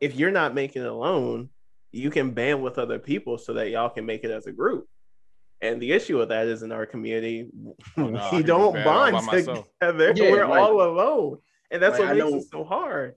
if 0.00 0.14
you're 0.14 0.30
not 0.30 0.54
making 0.54 0.82
it 0.82 0.88
alone, 0.88 1.48
you 1.90 2.10
can 2.10 2.30
band 2.30 2.62
with 2.62 2.78
other 2.78 2.98
people 2.98 3.38
so 3.38 3.54
that 3.54 3.70
y'all 3.70 3.88
can 3.90 4.06
make 4.06 4.22
it 4.22 4.30
as 4.30 4.46
a 4.46 4.52
group. 4.52 4.86
And 5.60 5.82
the 5.82 5.90
issue 5.90 6.18
with 6.18 6.28
that 6.28 6.46
is 6.46 6.62
in 6.62 6.70
our 6.70 6.86
community, 6.86 7.48
Oh, 7.96 8.06
no, 8.08 8.28
we 8.32 8.42
don't 8.44 8.84
bond 8.84 9.28
together. 9.28 9.64
Yeah, 10.14 10.30
We're 10.30 10.46
like- 10.46 10.60
all 10.60 10.80
alone. 10.82 11.38
And 11.70 11.82
that's 11.82 11.98
like, 11.98 12.08
what 12.08 12.16
I 12.16 12.20
makes 12.24 12.30
know- 12.30 12.38
it 12.38 12.44
so 12.50 12.64
hard. 12.64 13.14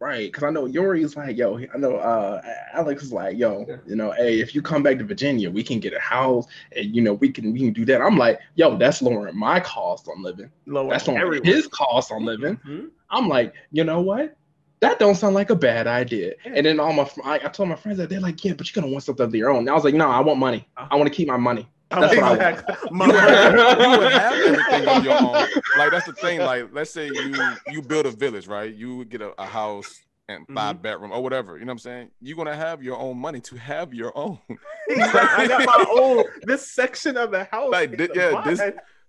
Right, 0.00 0.30
because 0.30 0.44
I 0.44 0.50
know 0.50 0.66
Yori's 0.66 1.16
like, 1.16 1.36
yo, 1.36 1.58
I 1.58 1.76
know 1.76 1.96
uh 1.96 2.40
Alex 2.72 3.02
is 3.02 3.12
like, 3.12 3.36
yo, 3.36 3.66
you 3.84 3.96
know, 3.96 4.12
hey, 4.12 4.38
if 4.38 4.54
you 4.54 4.62
come 4.62 4.82
back 4.82 4.98
to 4.98 5.04
Virginia, 5.04 5.50
we 5.50 5.64
can 5.64 5.80
get 5.80 5.92
a 5.92 5.98
house 5.98 6.46
and 6.76 6.94
you 6.94 7.02
know, 7.02 7.14
we 7.14 7.30
can 7.30 7.52
we 7.52 7.58
can 7.58 7.72
do 7.72 7.84
that. 7.86 8.00
I'm 8.00 8.16
like, 8.16 8.38
yo, 8.54 8.76
that's 8.78 9.02
lowering 9.02 9.36
my 9.36 9.58
cost 9.58 10.08
on 10.08 10.22
living. 10.22 10.50
Lower 10.66 10.90
That's 10.90 11.08
lowering 11.08 11.22
everyone. 11.22 11.46
his 11.46 11.66
cost 11.66 12.12
on 12.12 12.24
living. 12.24 12.58
Mhm. 12.58 12.90
I'm 13.10 13.28
like, 13.28 13.54
you 13.72 13.82
know 13.82 14.00
what? 14.00 14.36
That 14.80 15.00
don't 15.00 15.16
sound 15.16 15.34
like 15.34 15.50
a 15.50 15.56
bad 15.56 15.88
idea. 15.88 16.34
And 16.44 16.64
then 16.64 16.78
all 16.78 16.92
my 16.92 17.10
I, 17.24 17.34
I 17.36 17.48
told 17.48 17.68
my 17.68 17.74
friends 17.74 17.98
that 17.98 18.08
they're 18.08 18.20
like, 18.20 18.44
yeah, 18.44 18.52
but 18.52 18.68
you're 18.72 18.80
gonna 18.80 18.92
want 18.92 19.02
something 19.02 19.26
of 19.26 19.34
your 19.34 19.50
own. 19.50 19.58
And 19.60 19.70
I 19.70 19.74
was 19.74 19.82
like, 19.82 19.94
no, 19.94 20.08
I 20.08 20.20
want 20.20 20.38
money. 20.38 20.68
I 20.76 20.94
want 20.94 21.08
to 21.08 21.14
keep 21.14 21.26
my 21.26 21.36
money. 21.36 21.68
That's 21.90 22.14
what 22.16 22.18
I 22.18 22.28
want. 22.28 22.42
Exactly. 22.42 22.76
You 22.90 22.98
would, 22.98 23.80
you 23.80 23.98
would 23.98 24.12
have 24.12 24.32
everything 24.34 24.88
on 24.88 25.04
your 25.04 25.14
own. 25.14 25.48
Like 25.78 25.90
that's 25.90 26.06
the 26.06 26.12
thing. 26.12 26.40
Like 26.40 26.68
let's 26.72 26.90
say 26.90 27.06
you 27.06 27.34
you 27.68 27.82
build 27.82 28.06
a 28.06 28.10
village, 28.10 28.46
right? 28.46 28.72
You 28.72 28.96
would 28.96 29.08
get 29.08 29.22
a, 29.22 29.32
a 29.40 29.46
house 29.46 30.02
and 30.28 30.42
mm-hmm. 30.44 30.54
5 30.54 30.82
bedroom 30.82 31.12
or 31.12 31.22
whatever. 31.22 31.56
You 31.56 31.64
know 31.64 31.70
what 31.70 31.74
I'm 31.74 31.78
saying? 31.78 32.10
You're 32.20 32.36
gonna 32.36 32.54
have 32.56 32.82
your 32.82 32.98
own 32.98 33.18
money 33.18 33.40
to 33.40 33.56
have 33.56 33.94
your 33.94 34.16
own. 34.16 34.38
I 34.90 35.46
got 35.48 35.64
my 35.64 35.84
own 35.90 36.24
this 36.42 36.70
section 36.70 37.16
of 37.16 37.30
the 37.30 37.44
house. 37.44 37.70
Like, 37.70 37.98
yeah, 38.14 38.42
this- 38.44 38.60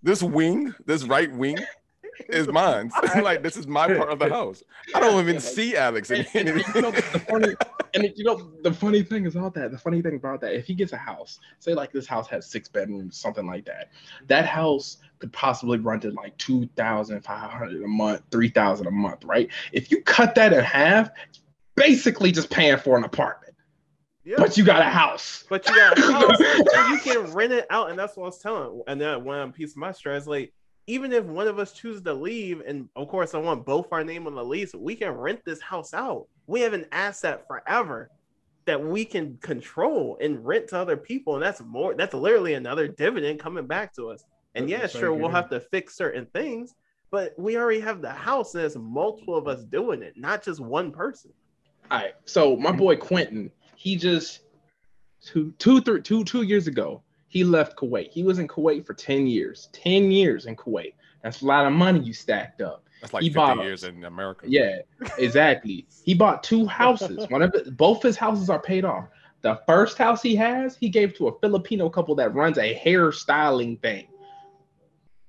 This 0.02 0.24
wing, 0.24 0.74
this 0.86 1.04
right 1.04 1.30
wing, 1.30 1.58
is 2.28 2.48
mine. 2.48 2.92
like 3.24 3.44
this 3.44 3.56
is 3.58 3.68
my 3.68 3.88
part 3.88 4.10
of 4.10 4.20
the 4.20 4.30
house. 4.30 4.64
I 4.94 5.00
don't 5.00 5.20
even 5.22 5.40
see 5.40 5.76
Alex 5.78 6.12
in 6.12 6.26
And, 6.34 6.36
and 6.36 6.50
any. 6.50 6.64
you 6.76 6.82
know, 6.82 6.92
the 6.92 7.20
funny, 7.20 7.56
and 7.94 8.12
you 8.16 8.24
know 8.24 8.52
the 8.64 8.74
funny 8.74 9.04
thing 9.04 9.26
is 9.26 9.36
all 9.36 9.50
that. 9.52 9.72
The 9.72 9.78
funny 9.78 10.02
thing 10.02 10.16
about 10.16 10.42
that, 10.42 10.54
if 10.54 10.66
he 10.66 10.74
gets 10.74 10.92
a 10.94 10.98
house, 10.98 11.40
say 11.60 11.74
like 11.74 11.92
this 11.92 12.08
house 12.08 12.28
has 12.28 12.46
six 12.50 12.68
bedrooms, 12.68 13.18
something 13.18 13.46
like 13.48 13.66
that, 13.66 13.90
that 14.28 14.46
house 14.46 14.98
could 15.20 15.32
possibly 15.34 15.78
run 15.78 16.00
to 16.02 16.12
like 16.12 16.38
two 16.38 16.68
thousand 16.76 17.22
five 17.22 17.50
hundred 17.52 17.82
a 17.84 17.88
month, 17.88 18.22
three 18.32 18.50
thousand 18.50 18.88
a 18.88 18.92
month, 18.92 19.24
right? 19.26 19.50
If 19.72 19.92
you 19.92 20.02
cut 20.02 20.36
that 20.36 20.54
in 20.54 20.64
half, 20.64 21.10
basically 21.76 22.32
just 22.32 22.50
paying 22.50 22.78
for 22.78 22.98
an 22.98 23.04
apartment, 23.04 23.56
Yeah. 24.24 24.36
but 24.38 24.58
you 24.58 24.64
got 24.64 24.82
a 24.82 24.86
house. 24.86 25.46
But 25.50 25.68
you 25.68 25.76
got 25.76 25.98
a 25.98 26.02
house, 26.02 26.40
and 26.40 26.90
you 26.92 27.00
can 27.00 27.32
rent 27.34 27.54
it 27.54 27.66
out, 27.70 27.90
and 27.90 27.98
that's 27.98 28.16
what 28.18 28.24
I 28.24 28.28
was 28.28 28.40
telling. 28.40 28.82
And 28.88 29.00
then 29.00 29.24
one 29.24 29.52
piece 29.52 29.72
of 29.72 29.78
my 29.78 29.92
stress, 29.92 30.28
like 30.28 30.54
even 30.90 31.14
if 31.14 31.24
one 31.24 31.48
of 31.48 31.60
us 31.60 31.72
chooses 31.72 32.02
to 32.02 32.12
leave, 32.12 32.64
and 32.66 32.90
of 32.96 33.08
course 33.10 33.36
I 33.36 33.38
want 33.38 33.64
both 33.64 33.86
our 33.92 34.04
name 34.04 34.26
on 34.26 34.34
the 34.34 34.44
lease, 34.44 34.74
we 34.74 34.96
can 34.96 35.12
rent 35.12 35.40
this 35.46 35.62
house 35.62 35.94
out. 35.94 36.26
We 36.48 36.62
have 36.62 36.74
an 36.74 36.88
asset 36.92 37.46
forever 37.46 38.10
that 38.66 38.84
we 38.84 39.06
can 39.06 39.38
control 39.38 40.18
and 40.20 40.44
rent 40.44 40.70
to 40.70 40.80
other 40.80 40.98
people, 40.98 41.36
and 41.36 41.44
that's 41.44 41.62
more. 41.62 41.94
That's 41.94 42.16
literally 42.16 42.56
another 42.56 42.88
dividend 42.88 43.40
coming 43.40 43.68
back 43.68 43.94
to 43.98 44.10
us. 44.10 44.24
And 44.56 44.68
yeah, 44.68 44.88
sure, 44.88 45.12
like 45.12 45.22
we'll 45.22 45.30
have 45.30 45.52
to 45.52 45.60
fix 45.60 45.96
certain 45.96 46.26
things, 46.34 46.74
but 47.12 47.38
we 47.38 47.56
already 47.56 47.82
have 47.82 48.02
the 48.02 48.10
house, 48.10 48.56
and 48.56 48.64
there's 48.64 48.76
multiple 48.76 49.38
of 49.38 49.48
us 49.48 49.64
doing 49.66 50.02
it, 50.02 50.16
not 50.18 50.44
just 50.44 50.60
one 50.60 50.92
person. 50.92 51.32
All 51.92 52.00
right. 52.00 52.16
So 52.26 52.56
my 52.56 52.72
boy 52.72 52.96
Quentin, 52.96 53.52
he 53.76 53.96
just 53.96 54.40
two, 55.24 55.54
two, 55.60 55.82
three, 55.82 56.02
two, 56.02 56.24
two 56.24 56.42
years 56.42 56.66
ago, 56.66 57.04
he 57.30 57.44
left 57.44 57.78
Kuwait. 57.78 58.10
He 58.10 58.24
was 58.24 58.40
in 58.40 58.48
Kuwait 58.48 58.86
for 58.86 58.94
10 58.94 59.28
years. 59.28 59.70
10 59.72 60.12
years 60.12 60.46
in 60.48 60.56
Kuwait. 60.56 60.94
That's 61.24 61.42
a 61.42 61.46
lot 61.46 61.66
of 61.66 61.74
money 61.74 62.00
you 62.00 62.12
stacked 62.14 62.62
up. 62.62 62.84
That's 63.02 63.14
like 63.14 63.24
He 63.24 63.30
50 63.30 63.36
bought 63.38 63.64
years 63.64 63.84
in 63.84 64.04
America. 64.04 64.46
Yeah, 64.48 64.80
exactly. 65.18 65.88
he 66.04 66.14
bought 66.14 66.44
two 66.44 66.66
houses. 66.66 67.30
One 67.30 67.42
of 67.42 67.52
the, 67.52 67.72
both 67.72 68.02
his 68.04 68.18
houses 68.18 68.50
are 68.50 68.60
paid 68.60 68.84
off. 68.84 69.08
The 69.42 69.62
first 69.68 69.98
house 69.98 70.22
he 70.22 70.36
has, 70.36 70.76
he 70.76 70.90
gave 70.90 71.14
to 71.16 71.28
a 71.30 71.40
Filipino 71.40 71.90
couple 71.90 72.14
that 72.16 72.34
runs 72.34 72.58
a 72.58 72.74
hair 72.74 73.12
styling 73.14 73.78
thing. 73.78 74.08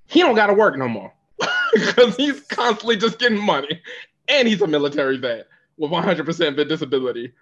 He 0.07 0.21
don't 0.21 0.35
got 0.35 0.47
to 0.49 0.55
work 0.55 0.77
no 0.77 0.89
more 0.89 1.13
because 1.75 2.17
he's 2.17 2.41
constantly 2.41 2.97
just 2.97 3.21
getting 3.21 3.41
money, 3.41 3.81
and 4.27 4.49
he's 4.49 4.63
a 4.63 4.67
military 4.67 5.19
vet. 5.19 5.47
with 5.77 5.93
100% 5.93 6.69
disability. 6.69 7.33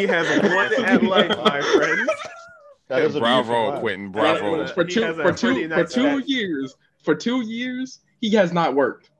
He 0.00 0.06
has 0.06 0.26
one 0.42 0.84
at 0.84 1.02
life, 1.02 1.36
my 1.44 1.60
friend. 1.60 2.08
That 2.88 3.02
is 3.02 3.16
bravo, 3.16 3.70
man. 3.70 3.80
Quentin. 3.80 4.10
Bravo. 4.10 4.56
but- 4.56 4.74
for 4.74 4.82
two 4.84 5.14
for 5.14 5.32
two 5.32 5.68
for 5.68 5.84
two 5.84 6.18
years 6.26 6.74
for 7.04 7.14
two 7.14 7.40
years 7.42 8.00
he 8.20 8.30
has 8.34 8.52
not 8.52 8.74
worked. 8.74 9.10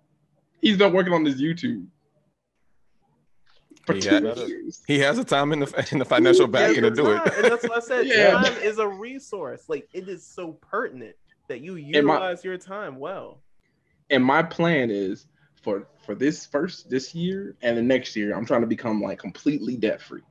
He's 0.60 0.76
been 0.76 0.92
working 0.92 1.12
on 1.12 1.24
his 1.24 1.40
YouTube. 1.40 1.86
For 3.86 3.94
He 3.94 4.00
two 4.00 4.10
has. 4.26 4.38
years. 4.38 4.82
He 4.88 4.98
has 4.98 5.16
the 5.18 5.24
time 5.24 5.52
in 5.52 5.60
the 5.60 5.88
in 5.92 5.98
the 6.00 6.04
financial 6.04 6.48
backing 6.48 6.82
to 6.82 6.90
do 6.90 7.04
not, 7.04 7.26
it. 7.28 7.34
And 7.36 7.44
that's 7.44 7.62
what 7.62 7.76
I 7.76 7.80
said. 7.80 8.06
Yeah. 8.08 8.32
Time 8.42 8.56
is 8.60 8.78
a 8.78 8.88
resource. 8.88 9.62
Like 9.68 9.88
it 9.92 10.08
is 10.08 10.26
so 10.26 10.52
pertinent 10.54 11.14
that 11.46 11.60
you 11.60 11.76
And 11.76 12.06
my- 12.06 12.14
utilize 12.14 12.44
your 12.44 12.58
time 12.58 12.98
well. 12.98 13.40
And 14.10 14.24
my 14.24 14.42
plan 14.42 14.90
is 14.90 15.26
for 15.62 15.86
for 16.04 16.16
this 16.16 16.44
first 16.44 16.90
this 16.90 17.14
year 17.14 17.54
and 17.62 17.78
the 17.78 17.82
next 17.82 18.16
year, 18.16 18.34
I'm 18.36 18.44
trying 18.44 18.62
to 18.62 18.66
become 18.66 19.00
like 19.00 19.20
completely 19.20 19.76
debt 19.76 20.02
free. 20.02 20.22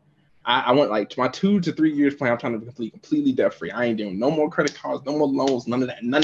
I, 0.45 0.62
I 0.62 0.71
want 0.71 0.89
like 0.89 1.10
to 1.12 1.19
my 1.19 1.28
two 1.28 1.60
to 1.62 1.71
three 1.71 1.93
years 1.93 2.15
plan. 2.15 2.32
I'm 2.32 2.38
trying 2.38 2.54
to 2.54 2.60
be 2.60 2.65
complete, 2.65 2.93
completely 2.93 3.32
debt 3.34 3.54
free. 3.54 3.71
I 3.71 3.86
ain't 3.86 3.97
doing 3.97 4.17
no 4.17 4.32
more 4.32 4.49
credit 4.49 4.75
cards, 4.75 5.04
no 5.06 5.17
more 5.17 5.28
loans, 5.28 5.67
none 5.67 5.82
of 5.82 5.88
that. 5.88 6.04
None, 6.04 6.23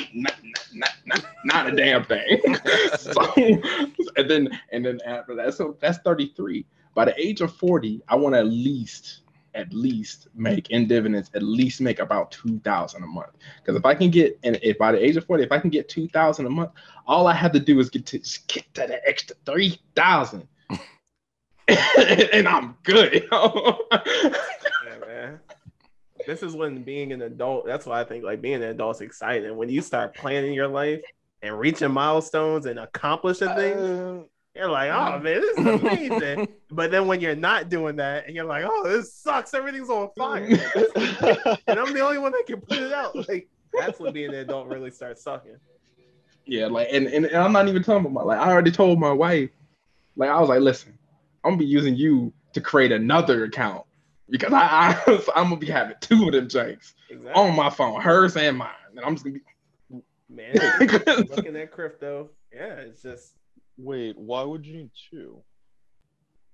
not, 1.44 1.68
a 1.68 1.76
damn 1.76 2.04
thing. 2.06 2.42
so, 2.98 3.34
and 4.16 4.30
then 4.30 4.50
and 4.72 4.86
then 4.86 5.00
after 5.06 5.36
that, 5.36 5.54
so 5.54 5.78
that's 5.80 5.98
33. 6.00 6.66
By 6.94 7.06
the 7.06 7.22
age 7.22 7.42
of 7.42 7.54
40, 7.56 8.02
I 8.08 8.16
want 8.16 8.36
to 8.36 8.40
at 8.40 8.48
least 8.48 9.22
at 9.56 9.74
least 9.74 10.28
make 10.36 10.70
in 10.70 10.86
dividends 10.86 11.32
at 11.34 11.42
least 11.42 11.80
make 11.80 12.00
about 12.00 12.30
2000 12.32 13.02
a 13.02 13.08
month 13.08 13.32
because 13.62 13.78
if 13.78 13.86
i 13.86 13.96
can 13.96 14.12
get 14.12 14.38
and 14.44 14.60
if 14.62 14.78
by 14.78 14.92
the 14.92 15.02
age 15.02 15.16
of 15.16 15.26
40 15.26 15.44
if 15.44 15.52
i 15.54 15.58
can 15.58 15.70
get 15.70 15.88
2000 15.88 16.46
a 16.46 16.50
month 16.50 16.72
all 17.08 17.26
i 17.26 17.34
have 17.34 17.54
to 17.54 17.60
do 17.60 17.80
is 17.80 17.90
get 17.90 18.06
to 18.06 18.20
just 18.20 18.46
get 18.48 18.66
to 18.74 18.86
the 18.86 19.08
extra 19.08 19.36
3000 19.46 20.46
and 22.34 22.48
i'm 22.48 22.76
good 22.84 23.28
Yeah, 23.32 25.00
man. 25.08 25.40
This 26.28 26.42
is 26.44 26.56
when 26.56 26.84
being 26.84 27.12
an 27.12 27.22
adult. 27.24 27.66
That's 27.66 27.86
why 27.86 28.02
I 28.02 28.04
think 28.04 28.24
like 28.24 28.42
being 28.42 28.56
an 28.56 28.64
adult 28.64 28.98
is 28.98 29.02
exciting. 29.02 29.56
When 29.58 29.70
you 29.70 29.82
start 29.82 30.16
planning 30.16 30.54
your 30.54 30.68
life 30.68 31.02
and 31.42 31.58
reaching 31.60 31.92
milestones 31.92 32.66
and 32.66 32.80
accomplishing 32.80 33.50
things, 33.56 33.80
Uh, 33.80 34.24
you're 34.56 34.70
like, 34.70 34.90
oh 34.90 35.20
man, 35.20 35.42
this 35.42 35.58
is 35.58 35.66
amazing. 35.66 36.48
but 36.72 36.90
then 36.92 37.08
when 37.08 37.20
you're 37.22 37.36
not 37.36 37.70
doing 37.70 37.98
that 37.98 38.26
and 38.26 38.36
you're 38.36 38.46
like, 38.46 38.64
oh, 38.68 38.88
this 38.88 39.14
sucks. 39.14 39.54
Everything's 39.54 39.90
on 39.90 40.10
fire. 40.18 40.46
and 41.68 41.80
I'm 41.80 41.94
the 41.94 42.02
only 42.02 42.18
one 42.20 42.32
that 42.32 42.44
can 42.48 42.62
put 42.62 42.78
it 42.78 42.94
out. 42.94 43.16
Like 43.28 43.48
that's 43.74 44.00
when 44.00 44.14
being 44.14 44.30
an 44.30 44.36
adult 44.36 44.68
really 44.68 44.92
starts 44.92 45.22
sucking. 45.24 45.58
yeah 46.46 46.68
like 46.68 46.88
and, 46.92 47.08
and, 47.08 47.26
and 47.26 47.38
i'm 47.38 47.52
not 47.52 47.68
even 47.68 47.84
talking 47.84 48.10
about 48.12 48.26
like 48.28 48.40
i 48.40 48.50
already 48.52 48.72
told 48.72 49.00
my 49.00 49.12
wife 49.12 49.50
like 50.16 50.30
i 50.30 50.40
was 50.40 50.48
like 50.48 50.62
listen 50.62 50.98
i'm 51.46 51.52
gonna 51.52 51.58
be 51.58 51.66
using 51.66 51.96
you 51.96 52.34
to 52.54 52.60
create 52.60 52.92
another 52.92 53.46
account 53.46 53.84
because 54.30 54.52
i, 54.52 54.98
I 55.08 55.20
i'm 55.36 55.46
gonna 55.46 55.58
be 55.58 55.68
having 55.68 55.96
two 56.02 56.26
of 56.28 56.34
them 56.34 56.50
jakes 56.50 56.96
Exactly. 57.10 57.42
on 57.42 57.56
my 57.56 57.70
phone 57.70 58.02
hers 58.02 58.36
and 58.36 58.58
mine 58.58 58.70
and 58.92 59.00
i'm 59.06 59.16
just 59.16 59.24
gonna 59.26 59.36
be 59.36 59.42
Man, 60.28 60.56
looking 61.30 61.56
at 61.56 61.72
crypto, 61.72 62.32
yeah, 62.52 62.74
it's 62.78 63.04
just 63.04 63.36
Wait, 63.78 64.18
why 64.18 64.42
would 64.42 64.66
you 64.66 64.78
need 64.78 64.90
two? 65.12 65.44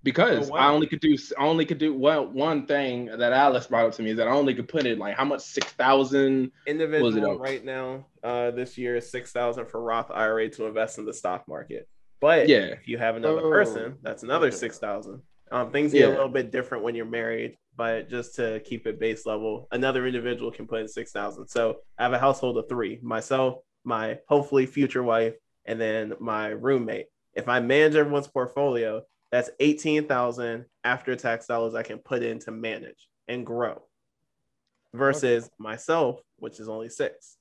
because 0.04 0.50
Oh, 0.50 0.56
I 0.56 0.70
only 0.70 0.88
could 0.88 1.00
do 1.00 1.16
only 1.38 1.66
could 1.66 1.78
do 1.78 1.94
one 1.94 2.34
one 2.34 2.66
thing 2.66 3.06
that 3.06 3.32
Alice 3.34 3.68
brought 3.68 3.86
up 3.86 3.94
to 3.94 4.04
me 4.04 4.12
is 4.12 4.18
that 4.18 4.28
I 4.28 4.32
only 4.32 4.54
could 4.54 4.68
put 4.68 4.86
it 4.86 4.98
like 4.98 5.16
how 5.16 5.26
much 5.26 5.42
six 5.42 5.72
thousand 5.74 6.52
individual 6.68 7.34
up? 7.34 7.40
right 7.40 7.64
now. 7.64 8.08
Uh, 8.24 8.52
this 8.52 8.78
year 8.78 8.96
is 8.98 9.10
six 9.10 9.32
thousand 9.32 9.68
for 9.68 9.82
Roth 9.82 10.12
IRA 10.12 10.50
to 10.50 10.66
invest 10.66 10.98
in 10.98 11.06
the 11.06 11.14
stock 11.14 11.48
market. 11.48 11.88
But 12.22 12.48
Yeah. 12.48 12.68
if 12.68 12.88
you 12.88 12.98
have 13.00 13.16
another 13.18 13.42
Oh. 13.42 13.50
person, 13.50 13.98
that's 14.02 14.24
another 14.24 14.52
six 14.52 14.78
thousand. 14.80 15.24
Um, 15.52 15.72
things 15.72 15.92
get 15.92 16.08
a 16.08 16.12
little 16.12 16.30
bit 16.30 16.50
different 16.50 16.84
when 16.86 16.96
you're 16.96 17.04
married, 17.06 17.58
but 17.76 18.08
just 18.08 18.36
to 18.36 18.62
keep 18.62 18.88
it 18.88 19.00
base 19.00 19.26
level, 19.26 19.68
another 19.72 20.08
individual 20.08 20.50
can 20.50 20.66
put 20.66 20.80
in 20.80 20.88
six 20.88 21.12
thousand. 21.12 21.48
So 21.48 21.80
I 21.98 22.04
have 22.04 22.14
a 22.14 22.20
household 22.20 22.58
of 22.58 22.70
three: 22.70 23.00
myself, 23.02 23.58
my 23.84 24.20
hopefully 24.30 24.66
future 24.66 25.04
wife, 25.04 25.36
and 25.66 25.82
then 25.82 26.14
my 26.22 26.50
roommate. 26.50 27.08
If 27.34 27.50
I 27.50 27.60
manage 27.60 27.96
everyone's 27.96 28.28
portfolio, 28.28 29.02
that's 29.32 29.50
eighteen 29.60 30.08
thousand 30.08 30.68
after 30.86 31.16
tax 31.16 31.48
dollars 31.48 31.76
I 31.76 31.84
can 31.84 31.98
put 31.98 32.24
in 32.24 32.40
to 32.40 32.52
manage 32.52 33.10
and 33.28 33.46
grow. 33.46 33.82
Versus 34.94 35.50
myself, 35.58 36.22
which 36.38 36.60
is 36.60 36.70
only 36.70 36.90
six. 36.90 37.38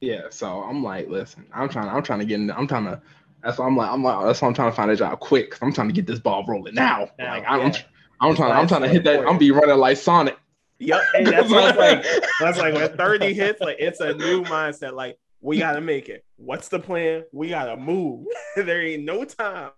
Yeah, 0.00 0.28
so 0.30 0.62
I'm 0.62 0.82
like, 0.82 1.08
listen, 1.08 1.46
I'm 1.54 1.68
trying 1.68 1.88
I'm 1.88 2.02
trying 2.02 2.18
to 2.20 2.24
get 2.26 2.40
in 2.40 2.50
I'm 2.50 2.66
trying 2.66 2.84
to 2.84 3.00
that's 3.42 3.58
why 3.58 3.66
I'm 3.66 3.76
like 3.76 3.90
I'm 3.90 4.02
like 4.02 4.16
oh, 4.16 4.26
that's 4.26 4.40
why 4.42 4.48
I'm 4.48 4.54
trying 4.54 4.70
to 4.70 4.76
find 4.76 4.90
a 4.90 4.96
job 4.96 5.20
quick. 5.20 5.50
'cause 5.50 5.60
I'm 5.62 5.72
trying 5.72 5.88
to 5.88 5.94
get 5.94 6.06
this 6.06 6.18
ball 6.18 6.44
rolling 6.46 6.74
now. 6.74 7.08
Now, 7.18 7.34
like 7.34 7.44
I'm 7.46 7.60
yeah. 7.60 7.78
I'm 8.20 8.34
trying 8.36 8.52
I'm 8.52 8.66
trying 8.68 8.82
to 8.82 8.88
hit 8.88 9.04
that. 9.04 9.26
I'm 9.26 9.38
be 9.38 9.50
running 9.50 9.76
like 9.78 9.96
Sonic. 9.96 10.36
Yep, 10.78 11.00
and 11.14 11.26
that's 11.26 11.50
what 11.50 11.62
I 11.62 11.66
was 11.66 11.76
like. 11.76 12.22
That's 12.40 12.58
like 12.58 12.72
when 12.74 12.96
30 12.96 13.34
hits, 13.34 13.60
like 13.60 13.76
it's 13.78 14.00
a 14.00 14.14
new 14.14 14.42
mindset. 14.44 14.94
Like 14.94 15.18
we 15.42 15.58
gotta 15.58 15.80
make 15.80 16.08
it. 16.08 16.24
What's 16.36 16.68
the 16.68 16.78
plan? 16.80 17.24
We 17.32 17.50
gotta 17.50 17.76
move. 17.76 18.26
there 18.56 18.80
ain't 18.82 19.04
no 19.04 19.24
time. 19.24 19.72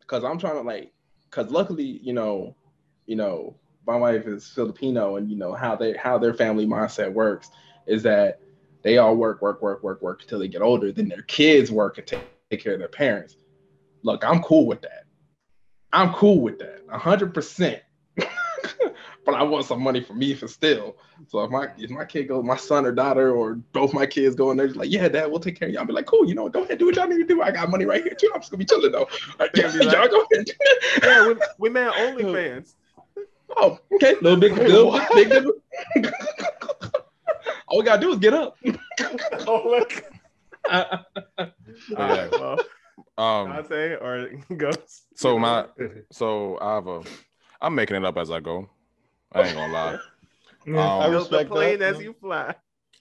because 0.00 0.24
I'm 0.24 0.38
trying 0.38 0.54
to 0.56 0.62
like, 0.62 0.92
because 1.30 1.50
luckily, 1.52 2.00
you 2.02 2.12
know, 2.12 2.56
you 3.06 3.14
know, 3.14 3.56
my 3.86 3.94
wife 3.96 4.26
is 4.26 4.48
Filipino, 4.48 5.14
and 5.16 5.30
you 5.30 5.36
know 5.36 5.54
how 5.54 5.76
they 5.76 5.92
how 5.96 6.18
their 6.18 6.34
family 6.34 6.66
mindset 6.66 7.12
works 7.12 7.50
is 7.86 8.02
that 8.02 8.40
they 8.82 8.98
all 8.98 9.14
work, 9.16 9.40
work, 9.42 9.62
work, 9.62 9.82
work, 9.84 10.02
work 10.02 10.22
until 10.22 10.40
they 10.40 10.48
get 10.48 10.60
older. 10.62 10.90
Then 10.90 11.08
their 11.08 11.22
kids 11.22 11.70
work 11.70 11.98
and 11.98 12.06
take, 12.50 12.62
care 12.62 12.74
of 12.74 12.78
their 12.78 12.88
parents. 12.88 13.36
Look, 14.02 14.24
I'm 14.24 14.42
cool 14.42 14.66
with 14.66 14.82
that. 14.82 15.04
I'm 15.92 16.12
cool 16.12 16.40
with 16.40 16.58
that, 16.58 16.82
hundred 16.90 17.34
percent. 17.34 17.82
But 19.26 19.34
I 19.34 19.42
want 19.42 19.66
some 19.66 19.82
money 19.82 20.00
for 20.00 20.14
me 20.14 20.34
for 20.34 20.46
still. 20.46 20.96
So 21.26 21.42
if 21.42 21.50
my 21.50 21.68
if 21.76 21.90
my 21.90 22.04
kid 22.04 22.28
goes, 22.28 22.44
my 22.44 22.56
son 22.56 22.86
or 22.86 22.92
daughter 22.92 23.32
or 23.34 23.56
both 23.72 23.92
my 23.92 24.06
kids 24.06 24.36
go 24.36 24.52
in 24.52 24.56
there, 24.56 24.68
just 24.68 24.78
like, 24.78 24.88
yeah, 24.88 25.08
dad, 25.08 25.26
we'll 25.26 25.40
take 25.40 25.58
care 25.58 25.66
of 25.66 25.74
y'all. 25.74 25.80
I'll 25.80 25.86
be 25.86 25.92
like, 25.92 26.06
cool, 26.06 26.28
you 26.28 26.36
know 26.36 26.44
what? 26.44 26.52
Go 26.52 26.62
ahead, 26.62 26.78
do 26.78 26.86
what 26.86 26.94
y'all 26.94 27.08
need 27.08 27.18
to 27.18 27.24
do. 27.24 27.42
I 27.42 27.50
got 27.50 27.68
money 27.68 27.84
right 27.84 28.04
here 28.04 28.14
too. 28.14 28.30
I'm 28.32 28.40
just 28.40 28.52
gonna 28.52 28.60
be 28.60 28.64
chilling 28.64 28.92
though. 28.92 29.08
Like, 29.40 29.50
Yeah, 29.56 29.72
be 29.72 29.84
like- 29.84 29.96
y'all 29.96 30.08
go 30.08 30.24
ahead. 30.32 30.46
Yeah, 31.02 31.26
we, 31.26 31.34
we 31.58 31.70
man 31.70 31.90
OnlyFans. 31.90 32.76
Oh, 33.56 33.80
okay. 33.94 34.14
Little 34.22 34.38
big, 34.38 34.56
little 34.56 35.00
big, 35.12 35.28
big. 35.28 36.12
All 37.66 37.78
we 37.78 37.84
gotta 37.84 38.00
do 38.00 38.12
is 38.12 38.18
get 38.20 38.32
up. 38.32 38.56
oh 39.48 39.62
look. 39.66 40.04
Uh, 40.68 40.98
All 41.38 41.46
right, 41.96 42.30
well, 42.32 42.60
Um, 43.18 43.48
Dante 43.52 43.96
or 43.96 44.30
Ghost. 44.56 45.06
so 45.14 45.38
my 45.38 45.66
so 46.12 46.58
I 46.60 46.74
have 46.74 46.86
a 46.86 47.02
I'm 47.60 47.74
making 47.74 47.96
it 47.96 48.04
up 48.04 48.16
as 48.18 48.30
I 48.30 48.40
go. 48.40 48.68
I 49.32 49.42
ain't 49.42 49.56
gonna 49.56 49.72
lie. 49.72 49.98
Yeah. 50.66 50.82
Um, 50.82 51.02
I 51.02 51.10
Build 51.10 51.30
the 51.30 51.36
respect 51.36 51.50
plane 51.50 51.78
that, 51.78 51.94
as 51.94 52.02
you 52.02 52.12
fly. 52.20 52.52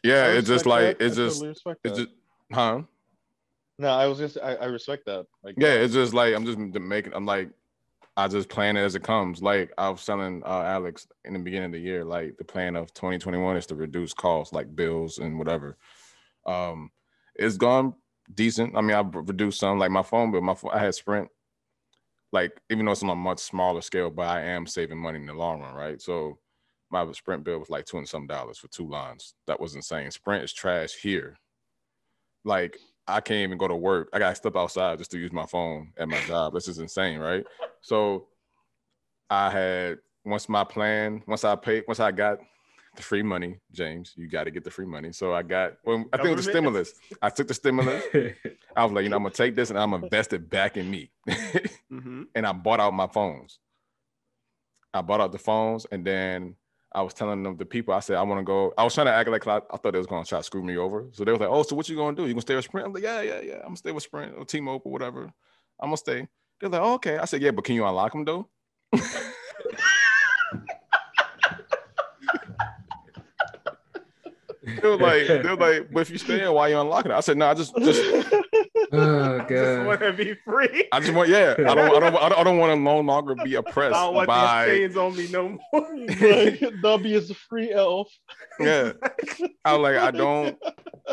Yeah, 0.03 0.27
it's 0.27 0.47
just 0.47 0.67
like 0.67 0.99
that. 0.99 1.05
it's 1.05 1.17
I 1.17 1.23
just 1.23 1.39
totally 1.39 1.55
it's 1.83 1.97
just 1.97 2.09
huh? 2.53 2.81
no, 3.79 3.87
I 3.87 4.05
was 4.05 4.19
just 4.19 4.37
I, 4.41 4.53
I 4.53 4.65
respect 4.65 5.07
that. 5.07 5.25
Like 5.43 5.55
Yeah, 5.57 5.73
it's 5.73 5.93
just 5.93 6.13
like 6.13 6.35
I'm 6.35 6.45
just 6.45 6.59
making. 6.59 7.13
I'm 7.15 7.25
like, 7.25 7.49
I 8.15 8.27
just 8.27 8.49
plan 8.49 8.77
it 8.77 8.81
as 8.81 8.93
it 8.93 9.01
comes. 9.01 9.41
Like 9.41 9.73
I 9.79 9.89
was 9.89 10.05
telling 10.05 10.43
uh, 10.45 10.61
Alex 10.61 11.07
in 11.25 11.33
the 11.33 11.39
beginning 11.39 11.67
of 11.67 11.71
the 11.71 11.79
year, 11.79 12.05
like 12.05 12.37
the 12.37 12.45
plan 12.45 12.75
of 12.75 12.93
2021 12.93 13.57
is 13.57 13.65
to 13.67 13.75
reduce 13.75 14.13
costs, 14.13 14.53
like 14.53 14.75
bills 14.75 15.17
and 15.17 15.39
whatever. 15.39 15.77
Um, 16.45 16.91
it's 17.35 17.57
gone 17.57 17.93
decent. 18.33 18.75
I 18.75 18.81
mean, 18.81 18.95
I've 18.95 19.13
reduced 19.13 19.59
some, 19.59 19.79
like 19.79 19.91
my 19.91 20.03
phone 20.03 20.31
bill. 20.31 20.41
My 20.41 20.55
phone, 20.55 20.71
I 20.73 20.79
had 20.79 20.95
Sprint. 20.95 21.29
Like 22.31 22.59
even 22.69 22.85
though 22.85 22.91
it's 22.91 23.03
on 23.03 23.09
a 23.09 23.15
much 23.15 23.39
smaller 23.39 23.81
scale, 23.81 24.09
but 24.09 24.27
I 24.27 24.41
am 24.41 24.67
saving 24.67 24.97
money 24.97 25.19
in 25.19 25.25
the 25.25 25.33
long 25.33 25.61
run, 25.61 25.73
right? 25.73 26.01
So 26.01 26.37
my 26.91 27.09
Sprint 27.11 27.43
bill 27.43 27.59
was 27.59 27.69
like 27.69 27.85
two 27.85 27.97
and 27.97 28.07
some 28.07 28.27
dollars 28.27 28.57
for 28.57 28.67
two 28.67 28.89
lines. 28.89 29.35
That 29.47 29.59
was 29.59 29.75
insane. 29.75 30.11
Sprint 30.11 30.43
is 30.43 30.53
trash 30.53 30.95
here. 30.95 31.37
Like 32.43 32.77
I 33.07 33.21
can't 33.21 33.43
even 33.43 33.57
go 33.57 33.67
to 33.67 33.75
work. 33.75 34.09
I 34.11 34.19
gotta 34.19 34.35
step 34.35 34.55
outside 34.55 34.97
just 34.97 35.11
to 35.11 35.19
use 35.19 35.31
my 35.31 35.45
phone 35.45 35.93
at 35.97 36.09
my 36.09 36.19
job. 36.21 36.53
This 36.53 36.67
is 36.67 36.79
insane, 36.79 37.19
right? 37.19 37.45
So 37.81 38.27
I 39.29 39.49
had 39.49 39.97
once 40.25 40.49
my 40.49 40.63
plan, 40.63 41.23
once 41.27 41.43
I 41.43 41.55
paid, 41.55 41.83
once 41.87 41.99
I 41.99 42.11
got 42.11 42.39
the 42.95 43.03
free 43.03 43.23
money, 43.23 43.57
James, 43.71 44.13
you 44.15 44.27
got 44.27 44.45
to 44.45 44.51
get 44.51 44.63
the 44.63 44.71
free 44.71 44.85
money. 44.85 45.11
So 45.11 45.33
I 45.33 45.43
got, 45.43 45.73
well, 45.83 46.05
I 46.13 46.17
think 46.17 46.29
it 46.29 46.35
was 46.35 46.45
the 46.45 46.51
stimulus. 46.51 46.93
I 47.21 47.29
took 47.29 47.47
the 47.47 47.53
stimulus. 47.53 48.03
I 48.75 48.83
was 48.83 48.93
like, 48.93 49.03
you 49.03 49.09
know, 49.09 49.17
I'm 49.17 49.23
gonna 49.23 49.33
take 49.33 49.55
this 49.55 49.69
and 49.69 49.79
I'm 49.79 49.91
gonna 49.91 50.03
invest 50.03 50.33
it 50.33 50.49
back 50.49 50.77
in 50.77 50.89
me. 50.89 51.11
Mm-hmm. 51.91 52.23
and 52.33 52.47
I 52.47 52.51
bought 52.51 52.79
out 52.79 52.93
my 52.93 53.07
phones. 53.07 53.59
I 54.93 55.01
bought 55.01 55.21
out 55.21 55.31
the 55.31 55.37
phones, 55.37 55.85
and 55.91 56.03
then 56.05 56.55
I 56.93 57.01
was 57.03 57.13
telling 57.13 57.43
them 57.43 57.57
the 57.57 57.65
people. 57.65 57.93
I 57.93 57.99
said 57.99 58.17
I 58.17 58.23
want 58.23 58.39
to 58.39 58.43
go. 58.43 58.73
I 58.77 58.83
was 58.83 58.93
trying 58.93 59.07
to 59.07 59.13
act 59.13 59.29
like 59.29 59.45
I, 59.45 59.57
I 59.57 59.77
thought 59.77 59.91
they 59.93 59.97
was 59.99 60.07
gonna 60.07 60.25
try 60.25 60.39
to 60.39 60.43
screw 60.43 60.63
me 60.63 60.77
over. 60.77 61.05
So 61.11 61.23
they 61.23 61.31
was 61.31 61.39
like, 61.39 61.49
"Oh, 61.49 61.63
so 61.63 61.75
what 61.75 61.87
you 61.87 61.95
gonna 61.95 62.15
do? 62.15 62.23
You 62.23 62.33
gonna 62.33 62.41
stay 62.41 62.55
with 62.55 62.65
Sprint?" 62.65 62.87
I'm 62.87 62.93
like, 62.93 63.03
"Yeah, 63.03 63.21
yeah, 63.21 63.41
yeah. 63.41 63.55
I'm 63.57 63.67
gonna 63.67 63.77
stay 63.77 63.91
with 63.91 64.03
Sprint 64.03 64.33
or 64.37 64.45
T-Mobile, 64.45 64.81
or 64.85 64.91
whatever. 64.91 65.31
I'm 65.79 65.87
gonna 65.87 65.97
stay." 65.97 66.27
They're 66.59 66.69
like, 66.69 66.81
oh, 66.81 66.93
"Okay." 66.95 67.17
I 67.17 67.25
said, 67.25 67.41
"Yeah, 67.41 67.51
but 67.51 67.65
can 67.65 67.75
you 67.75 67.85
unlock 67.85 68.13
them 68.13 68.25
though?" 68.25 68.49
they 74.85 74.97
were 74.97 74.97
like, 74.97 75.27
they 75.27 75.49
were 75.49 75.55
like, 75.55 75.91
"But 75.91 75.99
if 76.01 76.09
you 76.09 76.17
stay, 76.17 76.47
why 76.47 76.69
you 76.69 76.79
unlocking 76.79 77.11
it?" 77.11 77.15
I 77.15 77.19
said, 77.21 77.37
"No, 77.37 77.47
I 77.47 77.53
just 77.53 77.75
just 77.77 78.01
Oh 78.91 79.39
I 79.39 79.45
just 79.49 79.85
want 79.85 79.99
to 80.01 80.13
be 80.13 80.35
free. 80.45 80.87
I 80.91 80.99
just 80.99 81.13
want, 81.13 81.29
yeah. 81.29 81.55
I 81.57 81.75
don't, 81.75 81.79
I 81.79 81.99
don't, 81.99 82.15
I 82.15 82.29
don't, 82.29 82.39
I 82.39 82.43
don't 82.43 82.57
want 82.57 82.71
to 82.71 82.79
no 82.79 82.99
longer 82.99 83.35
be 83.35 83.55
I 83.57 83.59
oppressed 83.59 83.93
don't 83.93 84.13
want 84.13 84.27
by, 84.27 84.65
these 84.65 84.77
chains 84.77 84.97
on 84.97 85.15
me 85.15 85.27
no 85.31 85.57
more. 85.73 85.97
like, 85.97 86.81
Dobby 86.81 87.13
is 87.13 87.29
a 87.29 87.35
free 87.35 87.71
elf. 87.71 88.11
yeah. 88.59 88.93
I 89.63 89.73
was 89.73 89.81
like, 89.81 89.97
I 89.97 90.11
don't. 90.11 90.57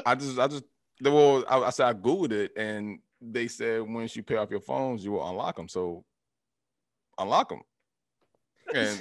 I 0.04 0.14
just, 0.14 0.38
I 0.38 0.48
just, 0.48 0.64
they 1.00 1.10
well, 1.10 1.44
I, 1.48 1.58
I 1.58 1.70
said 1.70 1.86
I 1.86 1.94
googled 1.94 2.32
it, 2.32 2.52
and 2.56 2.98
they 3.20 3.48
said 3.48 3.82
once 3.82 4.14
you 4.16 4.22
pay 4.22 4.36
off 4.36 4.50
your 4.50 4.60
phones, 4.60 5.04
you 5.04 5.12
will 5.12 5.28
unlock 5.28 5.56
them. 5.56 5.68
So 5.68 6.04
unlock 7.18 7.48
them. 7.48 7.62
And 8.74 9.00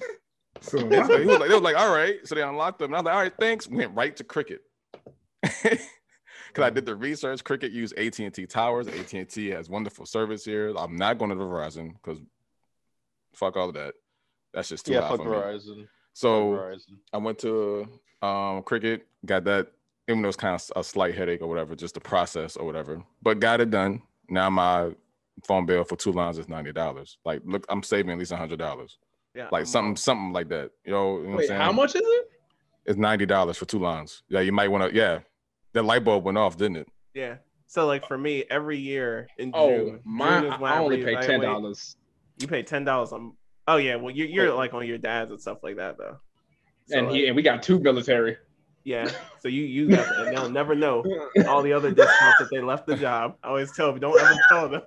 So 0.62 0.78
he 0.78 0.84
was 0.86 1.10
like, 1.10 1.19
he 1.21 1.26
was 1.26 1.39
like, 1.39 1.50
they 1.50 1.56
was 1.56 1.63
like, 1.63 1.76
all 1.80 1.93
right. 1.93 2.15
So 2.26 2.36
they 2.36 2.41
unlocked 2.43 2.80
them. 2.80 2.93
And 2.93 2.95
I 2.95 3.00
was 3.00 3.06
like, 3.06 3.15
all 3.15 3.21
right, 3.21 3.34
thanks. 3.39 3.67
Went 3.67 3.95
right 3.95 4.15
to 4.15 4.24
Cricket. 4.24 4.62
Because 5.41 5.80
I 6.58 6.69
did 6.69 6.86
the 6.86 6.95
research. 6.95 7.43
Cricket 7.43 7.71
used 7.71 7.97
AT&T 7.97 8.45
towers. 8.45 8.88
AT&T 8.88 9.47
has 9.50 9.69
wonderful 9.69 10.06
service 10.06 10.45
here. 10.45 10.74
I'm 10.78 10.95
not 10.95 11.17
going 11.17 11.30
to 11.30 11.36
Verizon 11.36 11.93
because 11.93 12.19
fuck 13.34 13.58
all 13.58 13.69
of 13.69 13.76
that. 13.76 13.95
That's 14.54 14.69
just 14.69 14.86
too 14.86 14.93
Yeah, 14.93 15.02
high 15.02 15.10
fuck 15.10 15.17
for 15.19 15.26
me. 15.26 15.36
Verizon. 15.36 15.78
Fuck 15.80 15.89
So 16.13 16.52
Verizon. 16.52 16.97
I 17.13 17.17
went 17.17 17.39
to 17.39 17.88
um 18.21 18.62
cricket, 18.63 19.08
got 19.26 19.45
that, 19.45 19.71
even 20.08 20.21
though 20.21 20.28
it's 20.28 20.38
kind 20.38 20.54
of 20.54 20.62
a 20.76 20.84
slight 20.84 21.15
headache 21.15 21.41
or 21.41 21.47
whatever, 21.47 21.76
just 21.76 21.95
the 21.95 22.02
process 22.02 22.56
or 22.56 22.65
whatever, 22.65 23.02
but 23.24 23.39
got 23.39 23.62
it 23.62 23.71
done. 23.71 24.02
Now 24.30 24.50
my 24.50 24.91
phone 25.47 25.65
bill 25.65 25.84
for 25.86 25.95
two 25.95 26.12
lines 26.12 26.38
is 26.38 26.47
ninety 26.47 26.71
dollars. 26.71 27.17
Like, 27.26 27.41
look, 27.45 27.65
I'm 27.69 27.82
saving 27.82 28.12
at 28.12 28.19
least 28.19 28.32
hundred 28.34 28.60
dollars. 28.60 29.00
Yeah, 29.34 29.48
Like 29.52 29.62
I'm 29.62 29.65
something, 29.65 29.89
on- 29.91 29.96
something 29.98 30.34
like 30.34 30.50
that. 30.50 30.72
You 30.86 30.91
know, 30.91 31.17
you 31.17 31.24
know 31.24 31.24
what 31.24 31.32
I'm 31.32 31.38
Wait, 31.38 31.48
saying? 31.48 31.62
how 31.62 31.72
much 31.72 31.96
is 31.96 32.02
it? 32.04 32.30
It's 32.86 32.98
ninety 32.98 33.26
dollars 33.26 33.58
for 33.58 33.65
two 33.65 33.80
lines. 33.80 34.24
Yeah, 34.28 34.39
you 34.41 34.52
might 34.52 34.67
want 34.70 34.89
to. 34.91 34.98
Yeah, 34.98 35.20
that 35.74 35.84
light 35.84 36.04
bulb 36.04 36.24
went 36.26 36.38
off, 36.38 36.58
didn't 36.58 36.78
it? 36.78 36.88
Yeah. 37.13 37.36
So 37.67 37.86
like 37.88 38.06
for 38.08 38.17
me, 38.17 38.44
every 38.50 38.78
year 38.78 39.28
in 39.38 39.52
Oh, 39.54 39.70
June, 39.70 40.00
my! 40.04 40.41
June 40.41 40.54
is 40.54 40.60
when 40.60 40.72
I 40.74 40.78
only 40.80 41.04
pay 41.04 41.15
ten 41.15 41.39
dollars. 41.41 41.96
You 42.39 42.48
pay 42.48 42.63
ten 42.63 42.84
dollars 42.84 43.12
on. 43.13 43.34
Oh 43.67 43.78
yeah, 43.78 43.96
well 43.96 44.12
you're, 44.13 44.28
you're 44.28 44.50
oh. 44.52 44.58
like 44.58 44.74
on 44.74 44.86
your 44.88 44.98
dad's 44.98 45.32
and 45.32 45.39
stuff 45.39 45.60
like 45.63 45.78
that 45.78 45.98
though. 45.98 46.17
So, 46.88 46.98
And 46.98 47.08
like, 47.08 47.15
he 47.15 47.28
and 47.28 47.36
we 47.36 47.44
got 47.44 47.62
two 47.63 47.80
military. 47.80 48.38
yeah, 48.84 49.10
so 49.39 49.48
you 49.48 49.63
you 49.63 49.89
got 49.89 50.06
and 50.17 50.36
they'll 50.36 50.50
never 50.50 50.74
know 50.76 51.06
all 51.48 51.62
the 51.62 51.72
other 51.72 51.91
discounts 51.91 52.39
that 52.39 52.50
they 52.52 52.60
left 52.60 52.88
the 52.88 52.98
job. 52.98 53.36
I 53.44 53.50
always 53.50 53.72
tell 53.72 53.91
them, 53.91 54.02
don't 54.02 54.20
ever 54.20 54.39
tell 54.50 54.67
them. 54.67 54.82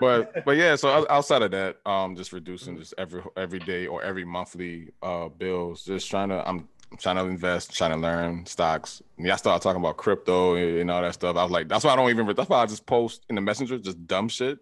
But 0.00 0.44
but 0.44 0.56
yeah, 0.56 0.76
so 0.76 1.06
outside 1.08 1.42
of 1.42 1.50
that, 1.52 1.76
um, 1.86 2.16
just 2.16 2.32
reducing 2.32 2.78
just 2.78 2.94
every 2.98 3.22
every 3.36 3.60
day 3.60 3.86
or 3.86 4.02
every 4.02 4.24
monthly 4.24 4.90
uh 5.02 5.28
bills. 5.28 5.84
Just 5.84 6.10
trying 6.10 6.30
to 6.30 6.48
I'm 6.48 6.68
trying 6.98 7.16
to 7.16 7.24
invest, 7.24 7.76
trying 7.76 7.92
to 7.92 7.96
learn 7.96 8.46
stocks. 8.46 9.02
Yeah, 9.18 9.34
I 9.34 9.36
started 9.36 9.62
talking 9.62 9.80
about 9.80 9.96
crypto 9.96 10.56
and 10.56 10.90
all 10.90 11.02
that 11.02 11.14
stuff. 11.14 11.36
I 11.36 11.42
was 11.42 11.52
like, 11.52 11.68
that's 11.68 11.84
why 11.84 11.92
I 11.92 11.96
don't 11.96 12.10
even. 12.10 12.26
That's 12.34 12.48
why 12.48 12.62
I 12.62 12.66
just 12.66 12.86
post 12.86 13.24
in 13.28 13.36
the 13.36 13.40
messenger 13.40 13.78
just 13.78 14.06
dumb 14.06 14.28
shit 14.28 14.58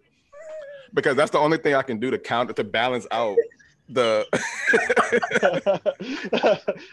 because 0.93 1.15
that's 1.15 1.31
the 1.31 1.39
only 1.39 1.57
thing 1.57 1.75
I 1.75 1.81
can 1.81 1.99
do 1.99 2.11
to 2.11 2.17
counter 2.17 2.53
to 2.53 2.63
balance 2.63 3.07
out 3.11 3.37
the. 3.87 4.27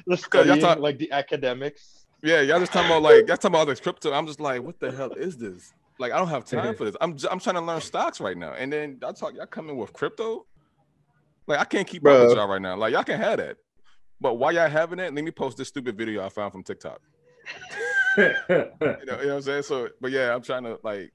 the 0.06 0.16
studying, 0.16 0.60
talk- 0.60 0.78
like 0.78 0.98
the 0.98 1.12
academics. 1.12 2.06
yeah, 2.22 2.40
y'all 2.40 2.60
just 2.60 2.72
talking 2.72 2.90
about 2.90 3.02
like 3.02 3.28
y'all 3.28 3.36
talking 3.36 3.48
about 3.48 3.58
all 3.58 3.66
this 3.66 3.80
crypto. 3.80 4.12
I'm 4.12 4.26
just 4.26 4.40
like, 4.40 4.62
what 4.62 4.80
the 4.80 4.90
hell 4.90 5.12
is 5.12 5.36
this? 5.36 5.72
Like, 5.98 6.12
I 6.12 6.18
don't 6.18 6.28
have 6.28 6.44
time 6.44 6.74
for 6.76 6.84
this. 6.84 6.96
I'm 7.00 7.16
j- 7.16 7.28
I'm 7.30 7.40
trying 7.40 7.56
to 7.56 7.60
learn 7.62 7.80
stocks 7.80 8.20
right 8.20 8.36
now, 8.36 8.52
and 8.52 8.72
then 8.72 8.98
y'all 9.00 9.12
talk 9.12 9.34
y'all 9.34 9.46
come 9.46 9.68
in 9.70 9.76
with 9.76 9.92
crypto. 9.92 10.46
Like, 11.46 11.60
I 11.60 11.64
can't 11.64 11.86
keep 11.86 12.04
up 12.06 12.28
with 12.28 12.36
y'all 12.36 12.48
right 12.48 12.60
now. 12.60 12.76
Like, 12.76 12.92
y'all 12.92 13.04
can 13.04 13.20
have 13.20 13.38
that, 13.38 13.56
but 14.20 14.34
while 14.34 14.52
y'all 14.52 14.68
having 14.68 14.98
that, 14.98 15.14
let 15.14 15.24
me 15.24 15.30
post 15.30 15.56
this 15.56 15.68
stupid 15.68 15.96
video 15.96 16.24
I 16.24 16.28
found 16.28 16.52
from 16.52 16.62
TikTok. 16.62 17.00
You 18.18 18.24
know, 18.48 18.66
you 18.80 19.06
know 19.06 19.16
what 19.16 19.30
I'm 19.30 19.42
saying? 19.42 19.62
So, 19.62 19.88
but 20.00 20.10
yeah, 20.10 20.34
I'm 20.34 20.40
trying 20.40 20.64
to 20.64 20.78
like 20.82 21.12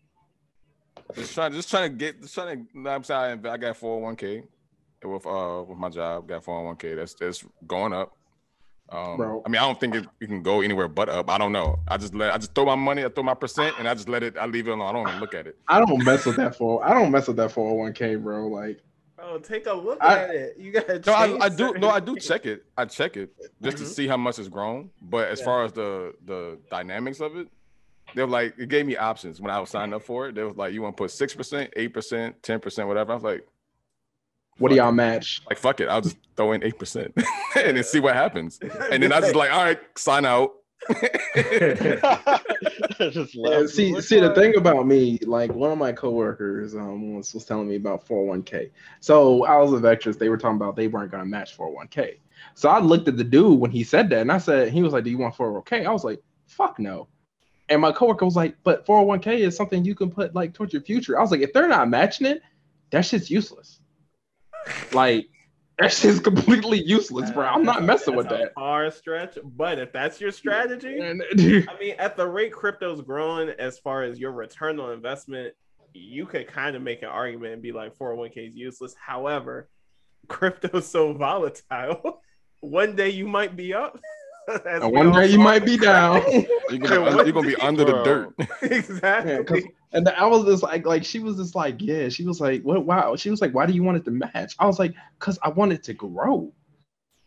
just 1.15 1.33
trying 1.33 1.51
just 1.53 1.69
trying 1.69 1.91
to 1.91 1.97
get 1.97 2.21
just 2.21 2.35
trying 2.35 2.59
to. 2.59 2.63
you 2.73 2.81
know 2.83 2.89
what 2.91 2.95
I'm 2.95 3.03
saying 3.03 3.45
I 3.45 3.57
got 3.57 3.79
401k 3.79 4.43
with 5.03 5.25
uh 5.25 5.63
with 5.67 5.77
my 5.77 5.89
job. 5.89 6.27
Got 6.27 6.45
401k. 6.45 6.95
That's 6.95 7.15
that's 7.15 7.43
going 7.65 7.93
up. 7.93 8.11
Um, 8.91 9.15
Bro. 9.17 9.43
I 9.45 9.49
mean, 9.49 9.61
I 9.61 9.65
don't 9.65 9.79
think 9.79 9.95
it, 9.95 10.05
it 10.19 10.27
can 10.27 10.41
go 10.43 10.59
anywhere 10.61 10.87
but 10.89 11.07
up. 11.07 11.29
I 11.29 11.37
don't 11.37 11.51
know. 11.53 11.79
I 11.87 11.97
just 11.97 12.13
let 12.13 12.33
I 12.33 12.37
just 12.37 12.53
throw 12.53 12.65
my 12.65 12.75
money, 12.75 13.05
I 13.05 13.09
throw 13.09 13.23
my 13.23 13.33
percent, 13.33 13.75
and 13.79 13.87
I 13.87 13.93
just 13.93 14.09
let 14.09 14.21
it. 14.21 14.37
I 14.37 14.45
leave 14.45 14.67
it 14.67 14.71
alone. 14.71 14.87
I 14.87 14.91
don't 14.91 15.07
even 15.07 15.19
look 15.21 15.33
at 15.33 15.47
it. 15.47 15.57
I 15.67 15.79
don't 15.79 16.03
mess 16.03 16.25
with 16.25 16.35
that 16.35 16.55
for. 16.57 16.85
I 16.85 16.93
don't 16.93 17.09
mess 17.11 17.27
with 17.27 17.37
that 17.37 17.51
401k, 17.51 18.21
bro. 18.21 18.47
Like 18.47 18.79
Oh, 19.23 19.37
take 19.37 19.67
a 19.67 19.73
look 19.73 19.99
I- 20.01 20.23
at 20.23 20.29
it. 20.35 20.57
You 20.57 20.71
gotta. 20.71 20.99
No, 21.05 21.13
I, 21.13 21.45
I 21.45 21.49
do. 21.49 21.73
No, 21.75 21.89
I 21.89 21.99
do 21.99 22.15
check 22.17 22.45
it. 22.45 22.65
I 22.77 22.85
check 22.85 23.15
it 23.17 23.31
just 23.61 23.77
to 23.77 23.83
Mhm. 23.83 23.87
see 23.87 24.07
how 24.07 24.17
much 24.17 24.39
it's 24.39 24.49
grown. 24.49 24.89
But 25.01 25.27
as 25.29 25.39
Yeah. 25.39 25.45
far 25.45 25.63
as 25.63 25.71
the 25.73 26.13
the 26.25 26.57
dynamics 26.71 27.21
of 27.21 27.37
it, 27.37 27.47
they 28.15 28.23
were 28.23 28.27
like 28.27 28.55
it 28.57 28.67
gave 28.67 28.85
me 28.87 28.97
options 28.97 29.39
when 29.39 29.51
I 29.51 29.59
was 29.59 29.69
signing 29.69 29.93
up 29.93 30.01
for 30.03 30.27
it. 30.27 30.35
They 30.35 30.43
was 30.43 30.57
like, 30.57 30.73
you 30.73 30.81
want 30.81 30.97
to 30.97 31.03
put 31.03 31.11
six 31.11 31.33
percent, 31.35 31.71
eight 31.77 31.93
percent, 31.93 32.41
ten 32.43 32.59
percent, 32.59 32.87
whatever. 32.87 33.11
I 33.11 33.15
was 33.15 33.23
like, 33.23 33.47
what 34.61 34.69
do 34.69 34.75
y'all 34.75 34.91
match? 34.91 35.41
Like 35.49 35.57
fuck 35.57 35.79
it, 35.79 35.89
I'll 35.89 36.01
just 36.01 36.17
throw 36.35 36.51
in 36.53 36.63
eight 36.63 36.77
percent 36.77 37.13
and 37.55 37.77
then 37.77 37.83
see 37.83 37.99
what 37.99 38.13
happens. 38.13 38.59
And 38.91 39.01
then 39.01 39.13
I 39.13 39.21
just 39.21 39.35
like, 39.35 39.51
all 39.51 39.63
right, 39.63 39.79
sign 39.97 40.25
out. 40.25 40.51
Just 42.99 43.35
Yeah, 43.35 43.67
see, 43.67 44.01
see 44.01 44.19
the 44.19 44.33
thing 44.35 44.55
about 44.57 44.87
me, 44.87 45.19
like 45.21 45.53
one 45.53 45.71
of 45.71 45.77
my 45.77 45.91
coworkers 45.91 46.75
um 46.75 47.13
once 47.13 47.33
was 47.35 47.45
telling 47.45 47.69
me 47.69 47.75
about 47.75 48.07
401k. 48.07 48.71
So 48.99 49.45
I 49.45 49.57
was 49.57 49.73
a 49.73 49.75
Vectrus, 49.75 50.17
they 50.17 50.29
were 50.29 50.37
talking 50.37 50.55
about 50.55 50.75
they 50.75 50.87
weren't 50.87 51.11
gonna 51.11 51.25
match 51.25 51.55
401k. 51.55 52.17
So 52.55 52.69
I 52.69 52.79
looked 52.79 53.07
at 53.07 53.15
the 53.17 53.23
dude 53.23 53.59
when 53.59 53.69
he 53.69 53.83
said 53.83 54.09
that, 54.09 54.21
and 54.21 54.31
I 54.31 54.39
said, 54.39 54.69
he 54.69 54.81
was 54.81 54.93
like, 54.93 55.03
"Do 55.03 55.11
you 55.11 55.19
want 55.19 55.35
401k?" 55.35 55.85
I 55.85 55.91
was 55.91 56.03
like, 56.03 56.21
"Fuck 56.47 56.79
no." 56.79 57.07
And 57.69 57.79
my 57.79 57.91
coworker 57.91 58.25
was 58.25 58.35
like, 58.35 58.55
"But 58.63 58.85
401k 58.87 59.39
is 59.39 59.55
something 59.55 59.85
you 59.85 59.93
can 59.93 60.09
put 60.09 60.33
like 60.33 60.53
towards 60.53 60.73
your 60.73 60.81
future." 60.81 61.17
I 61.17 61.21
was 61.21 61.29
like, 61.29 61.41
"If 61.41 61.53
they're 61.53 61.67
not 61.67 61.89
matching 61.89 62.25
it, 62.25 62.41
that 62.91 63.05
shit's 63.05 63.29
useless. 63.29 63.80
Like 64.93 65.27
that 65.77 65.91
shit's 65.91 66.19
completely 66.19 66.81
useless, 66.81 67.31
bro. 67.31 67.45
I'm 67.45 67.63
not 67.63 67.83
messing 67.83 68.15
with 68.15 68.29
That's 68.29 68.41
a 68.41 68.45
that." 68.45 68.53
Far 68.53 68.91
stretch, 68.91 69.37
but 69.43 69.79
if 69.79 69.91
that's 69.91 70.21
your 70.21 70.31
strategy, 70.31 71.01
I 71.01 71.79
mean, 71.79 71.95
at 71.97 72.15
the 72.15 72.27
rate 72.27 72.53
crypto's 72.53 73.01
growing, 73.01 73.49
as 73.49 73.79
far 73.79 74.03
as 74.03 74.19
your 74.19 74.31
return 74.31 74.79
on 74.79 74.93
investment, 74.93 75.55
you 75.93 76.25
could 76.25 76.47
kind 76.47 76.75
of 76.75 76.81
make 76.81 77.01
an 77.01 77.09
argument 77.09 77.53
and 77.53 77.61
be 77.61 77.71
like 77.71 77.97
401k 77.97 78.49
is 78.49 78.55
useless. 78.55 78.95
However, 78.99 79.69
crypto's 80.27 80.87
so 80.87 81.13
volatile. 81.13 82.21
One 82.59 82.95
day 82.95 83.09
you 83.09 83.27
might 83.27 83.55
be 83.55 83.73
up. 83.73 83.99
As 84.47 84.83
and 84.83 84.91
one 84.91 85.07
all 85.07 85.13
day 85.13 85.27
you 85.27 85.39
might 85.39 85.65
be 85.65 85.77
down. 85.77 86.21
You're 86.69 86.79
gonna, 86.79 87.01
be 87.01 87.07
under, 87.07 87.23
you're 87.25 87.33
gonna 87.33 87.47
be 87.47 87.55
under 87.57 87.83
the 87.85 88.03
dirt. 88.03 88.33
exactly. 88.61 89.31
Yeah, 89.33 89.43
'cause- 89.43 89.63
And 89.93 90.07
I 90.07 90.25
was 90.25 90.45
just 90.45 90.63
like, 90.63 90.85
like 90.85 91.03
she 91.03 91.19
was 91.19 91.35
just 91.37 91.53
like, 91.53 91.75
yeah. 91.81 92.07
She 92.09 92.23
was 92.25 92.39
like, 92.39 92.61
what? 92.63 92.85
Wow. 92.85 93.15
She 93.17 93.29
was 93.29 93.41
like, 93.41 93.53
why 93.53 93.65
do 93.65 93.73
you 93.73 93.83
want 93.83 93.97
it 93.97 94.05
to 94.05 94.11
match? 94.11 94.55
I 94.57 94.65
was 94.65 94.79
like, 94.79 94.93
cause 95.19 95.37
I 95.43 95.49
want 95.49 95.73
it 95.73 95.83
to 95.83 95.93
grow. 95.93 96.53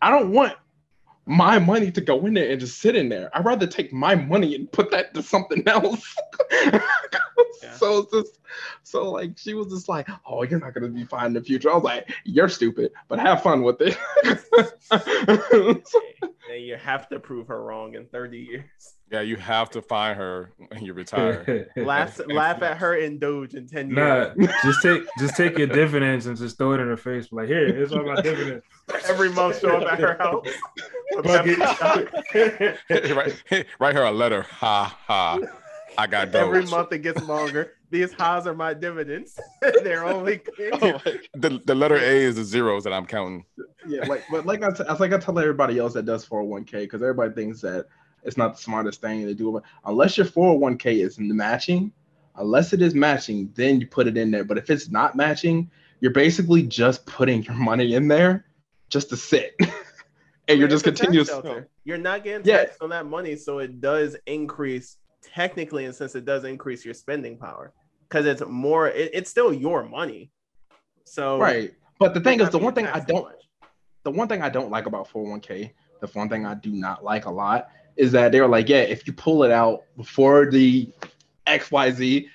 I 0.01 0.11
don't 0.11 0.31
want 0.33 0.55
my 1.27 1.59
money 1.59 1.91
to 1.91 2.01
go 2.01 2.25
in 2.27 2.35
there 2.35 2.51
and 2.51 2.61
just 2.61 2.79
sit 2.81 2.97
in 2.97 3.09
there. 3.09 3.31
I'd 3.37 3.45
rather 3.45 3.67
take 3.67 3.93
my 3.93 4.15
money 4.15 4.55
and 4.55 4.71
put 4.73 4.91
that 4.91 5.13
to 5.15 5.23
something 5.23 5.67
else. 5.69 6.15
Yeah. 7.63 7.75
So 7.75 7.99
it's 7.99 8.13
just, 8.13 8.41
so 8.83 9.11
like 9.11 9.39
she 9.39 9.55
was 9.55 9.69
just 9.69 9.89
like, 9.89 10.09
oh, 10.27 10.43
you're 10.43 10.61
not 10.61 10.75
gonna 10.75 10.89
be 10.89 11.05
fine 11.05 11.27
in 11.27 11.33
the 11.33 11.43
future. 11.43 11.71
I 11.71 11.75
was 11.75 11.85
like, 11.85 12.13
you're 12.25 12.49
stupid, 12.49 12.93
but 13.09 13.19
have 13.19 13.43
fun 13.43 13.63
with 13.63 13.81
it. 13.81 13.97
and 16.51 16.65
you 16.65 16.77
have 16.77 17.09
to 17.09 17.19
prove 17.19 17.49
her 17.49 17.63
wrong 17.63 17.95
in 17.95 18.07
30 18.07 18.39
years. 18.39 18.65
Yeah, 19.11 19.21
you 19.21 19.37
have 19.37 19.71
to 19.71 19.83
find 19.83 20.17
her 20.17 20.53
when 20.69 20.85
you 20.85 20.93
retire. 20.93 21.69
Laugh, 21.77 22.21
laugh 22.27 22.63
at 22.63 22.79
her 22.79 22.97
in 22.97 23.19
Doge 23.19 23.55
in 23.55 23.69
10 23.69 23.91
years. 23.91 23.97
nah, 23.97 24.33
years. 24.37 24.55
just 24.65 24.83
take 24.83 25.03
just 25.19 25.37
take 25.37 25.59
your 25.59 25.67
dividends 25.67 26.27
and 26.27 26.37
just 26.37 26.59
throw 26.59 26.73
it 26.73 26.81
in 26.81 26.89
her 26.89 26.97
face. 26.97 27.29
Like 27.31 27.49
here, 27.49 27.67
here's 27.67 27.93
all 27.93 28.05
my 28.05 28.21
dividends. 28.21 28.65
Every 29.07 29.31
month 29.31 29.61
show 29.61 29.77
up 29.77 29.93
at 29.93 30.01
her 30.01 30.17
house. 30.19 30.47
with 31.13 31.25
Bucket. 31.25 31.59
pepper- 31.59 33.15
write, 33.15 33.67
write 33.79 33.95
her 33.95 34.03
a 34.03 34.11
letter. 34.11 34.43
Ha 34.43 34.99
ha. 35.07 35.39
I 35.97 36.07
got 36.07 36.33
those. 36.33 36.43
Every 36.43 36.65
month 36.67 36.93
it 36.93 36.99
gets 37.01 37.23
longer. 37.23 37.73
These 37.91 38.13
highs 38.13 38.47
are 38.47 38.55
my 38.55 38.75
dividends. 38.75 39.39
They're 39.83 40.05
only 40.05 40.41
Oh 40.73 41.01
my 41.05 41.19
The, 41.35 41.61
the 41.65 41.75
letter 41.75 41.97
A 41.97 42.01
is 42.25 42.37
the 42.37 42.45
zeros 42.45 42.85
that 42.85 42.93
I'm 42.93 43.07
counting. 43.07 43.45
yeah, 43.87 44.05
like 44.07 44.25
but 44.31 44.47
like 44.47 44.63
I 44.63 44.71
t- 44.71 44.85
it's 44.89 45.01
like 45.01 45.13
I 45.13 45.19
tell 45.19 45.39
everybody 45.39 45.79
else 45.79 45.93
that 45.95 46.05
does 46.07 46.27
401k 46.27 46.73
because 46.73 47.03
everybody 47.03 47.33
thinks 47.33 47.61
that 47.61 47.87
it's 48.25 48.37
not 48.37 48.57
the 48.57 48.63
smartest 48.63 49.01
thing 49.01 49.25
to 49.27 49.35
do. 49.35 49.53
But 49.53 49.63
unless 49.85 50.17
your 50.17 50.27
401k 50.27 51.05
is 51.05 51.19
matching, 51.19 51.93
unless 52.37 52.73
it 52.73 52.83
is 52.83 52.95
matching, 52.95 53.53
then 53.55 53.81
you 53.81 53.87
put 53.87 54.07
it 54.07 54.17
in 54.17 54.31
there. 54.31 54.45
But 54.45 54.59
if 54.59 54.71
it's 54.71 54.91
not 54.91 55.15
matching, 55.15 55.71
you're 56.01 56.11
basically 56.13 56.63
just 56.63 57.07
putting 57.07 57.43
your 57.45 57.55
money 57.55 57.95
in 57.95 58.09
there 58.09 58.47
just 58.89 59.09
to 59.11 59.17
sit, 59.17 59.55
and 60.49 60.59
you're 60.59 60.69
just 60.69 60.87
a 60.87 60.93
continuous. 60.93 61.31
You're 61.85 61.99
not 61.99 62.25
getting 62.25 62.47
Yeah. 62.47 62.65
taxed 62.65 62.83
on 62.83 62.91
that 62.91 63.07
money, 63.07 63.37
so 63.37 63.59
it 63.59 63.81
does 63.81 64.17
increase 64.27 64.97
technically, 65.33 65.85
and 65.85 65.95
since 65.95 66.15
it 66.15 66.25
does 66.25 66.45
increase 66.45 66.85
your 66.85 66.95
spending 66.95 67.37
power, 67.37 67.73
because 68.09 68.27
it's 68.27 68.43
more, 68.47 68.89
it, 68.89 69.11
it's 69.13 69.31
still 69.31 69.53
your 69.53 69.85
money. 69.85 70.31
So 71.05 71.39
Right. 71.39 71.75
But 71.99 72.15
the 72.15 72.21
thing 72.21 72.41
is, 72.41 72.51
the 72.51 72.59
one 72.59 72.75
thing 72.75 72.87
I 72.87 73.01
don't 73.01 73.25
much. 73.25 73.49
the 74.03 74.11
one 74.11 74.27
thing 74.27 74.43
I 74.43 74.49
don't 74.49 74.71
like 74.71 74.87
about 74.87 75.09
401k, 75.09 75.71
the 76.01 76.07
one 76.09 76.29
thing 76.29 76.45
I 76.45 76.55
do 76.55 76.71
not 76.71 77.05
like 77.05 77.27
a 77.27 77.31
lot 77.31 77.69
is 77.97 78.11
that 78.13 78.33
they 78.33 78.41
were 78.41 78.49
like, 78.49 78.69
yeah, 78.69 78.79
if 78.81 79.07
you 79.07 79.13
pull 79.13 79.45
it 79.45 79.53
out 79.53 79.85
before 79.97 80.51
the 80.51 80.93
X 81.47 81.71
Y 81.71 81.91
Z. 81.91 82.29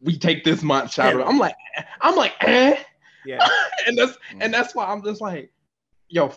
We 0.00 0.18
take 0.18 0.44
this 0.44 0.62
much 0.62 0.94
shout 0.94 1.14
out. 1.14 1.26
I'm 1.26 1.38
like, 1.38 1.56
I'm 2.00 2.16
like, 2.16 2.34
eh. 2.40 2.76
Yeah. 3.24 3.46
and 3.86 3.96
that's 3.98 4.16
and 4.40 4.52
that's 4.52 4.74
why 4.74 4.86
I'm 4.86 5.02
just 5.02 5.20
like, 5.20 5.52
yo, 6.08 6.32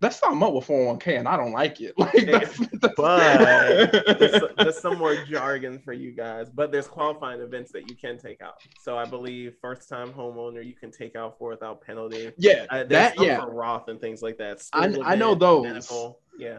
that's 0.00 0.16
something 0.16 0.42
up 0.42 0.52
with 0.52 0.66
401k, 0.66 1.18
and 1.18 1.26
I 1.26 1.36
don't 1.36 1.52
like 1.52 1.80
it. 1.80 1.94
Like, 1.98 2.12
that's, 2.26 2.58
that's 2.58 2.94
But 2.96 4.18
there's, 4.18 4.42
there's 4.58 4.78
some 4.78 4.98
more 4.98 5.16
jargon 5.24 5.78
for 5.78 5.92
you 5.92 6.12
guys, 6.12 6.48
but 6.50 6.70
there's 6.70 6.86
qualifying 6.86 7.40
events 7.40 7.72
that 7.72 7.88
you 7.88 7.96
can 7.96 8.18
take 8.18 8.42
out. 8.42 8.54
So 8.82 8.98
I 8.98 9.06
believe 9.06 9.54
first 9.60 9.88
time 9.88 10.12
homeowner 10.12 10.64
you 10.64 10.74
can 10.74 10.90
take 10.90 11.16
out 11.16 11.38
for 11.38 11.50
without 11.50 11.80
penalty. 11.80 12.32
yeah, 12.36 12.66
Uh, 12.70 12.84
that 12.84 13.18
yeah. 13.20 13.40
for 13.40 13.50
Roth 13.50 13.88
and 13.88 14.00
things 14.00 14.20
like 14.22 14.36
that. 14.38 14.62
I- 14.72 14.94
I 15.04 15.14
know 15.14 15.34
those. 15.34 15.64
medical, 15.64 16.20
Yeah. 16.38 16.58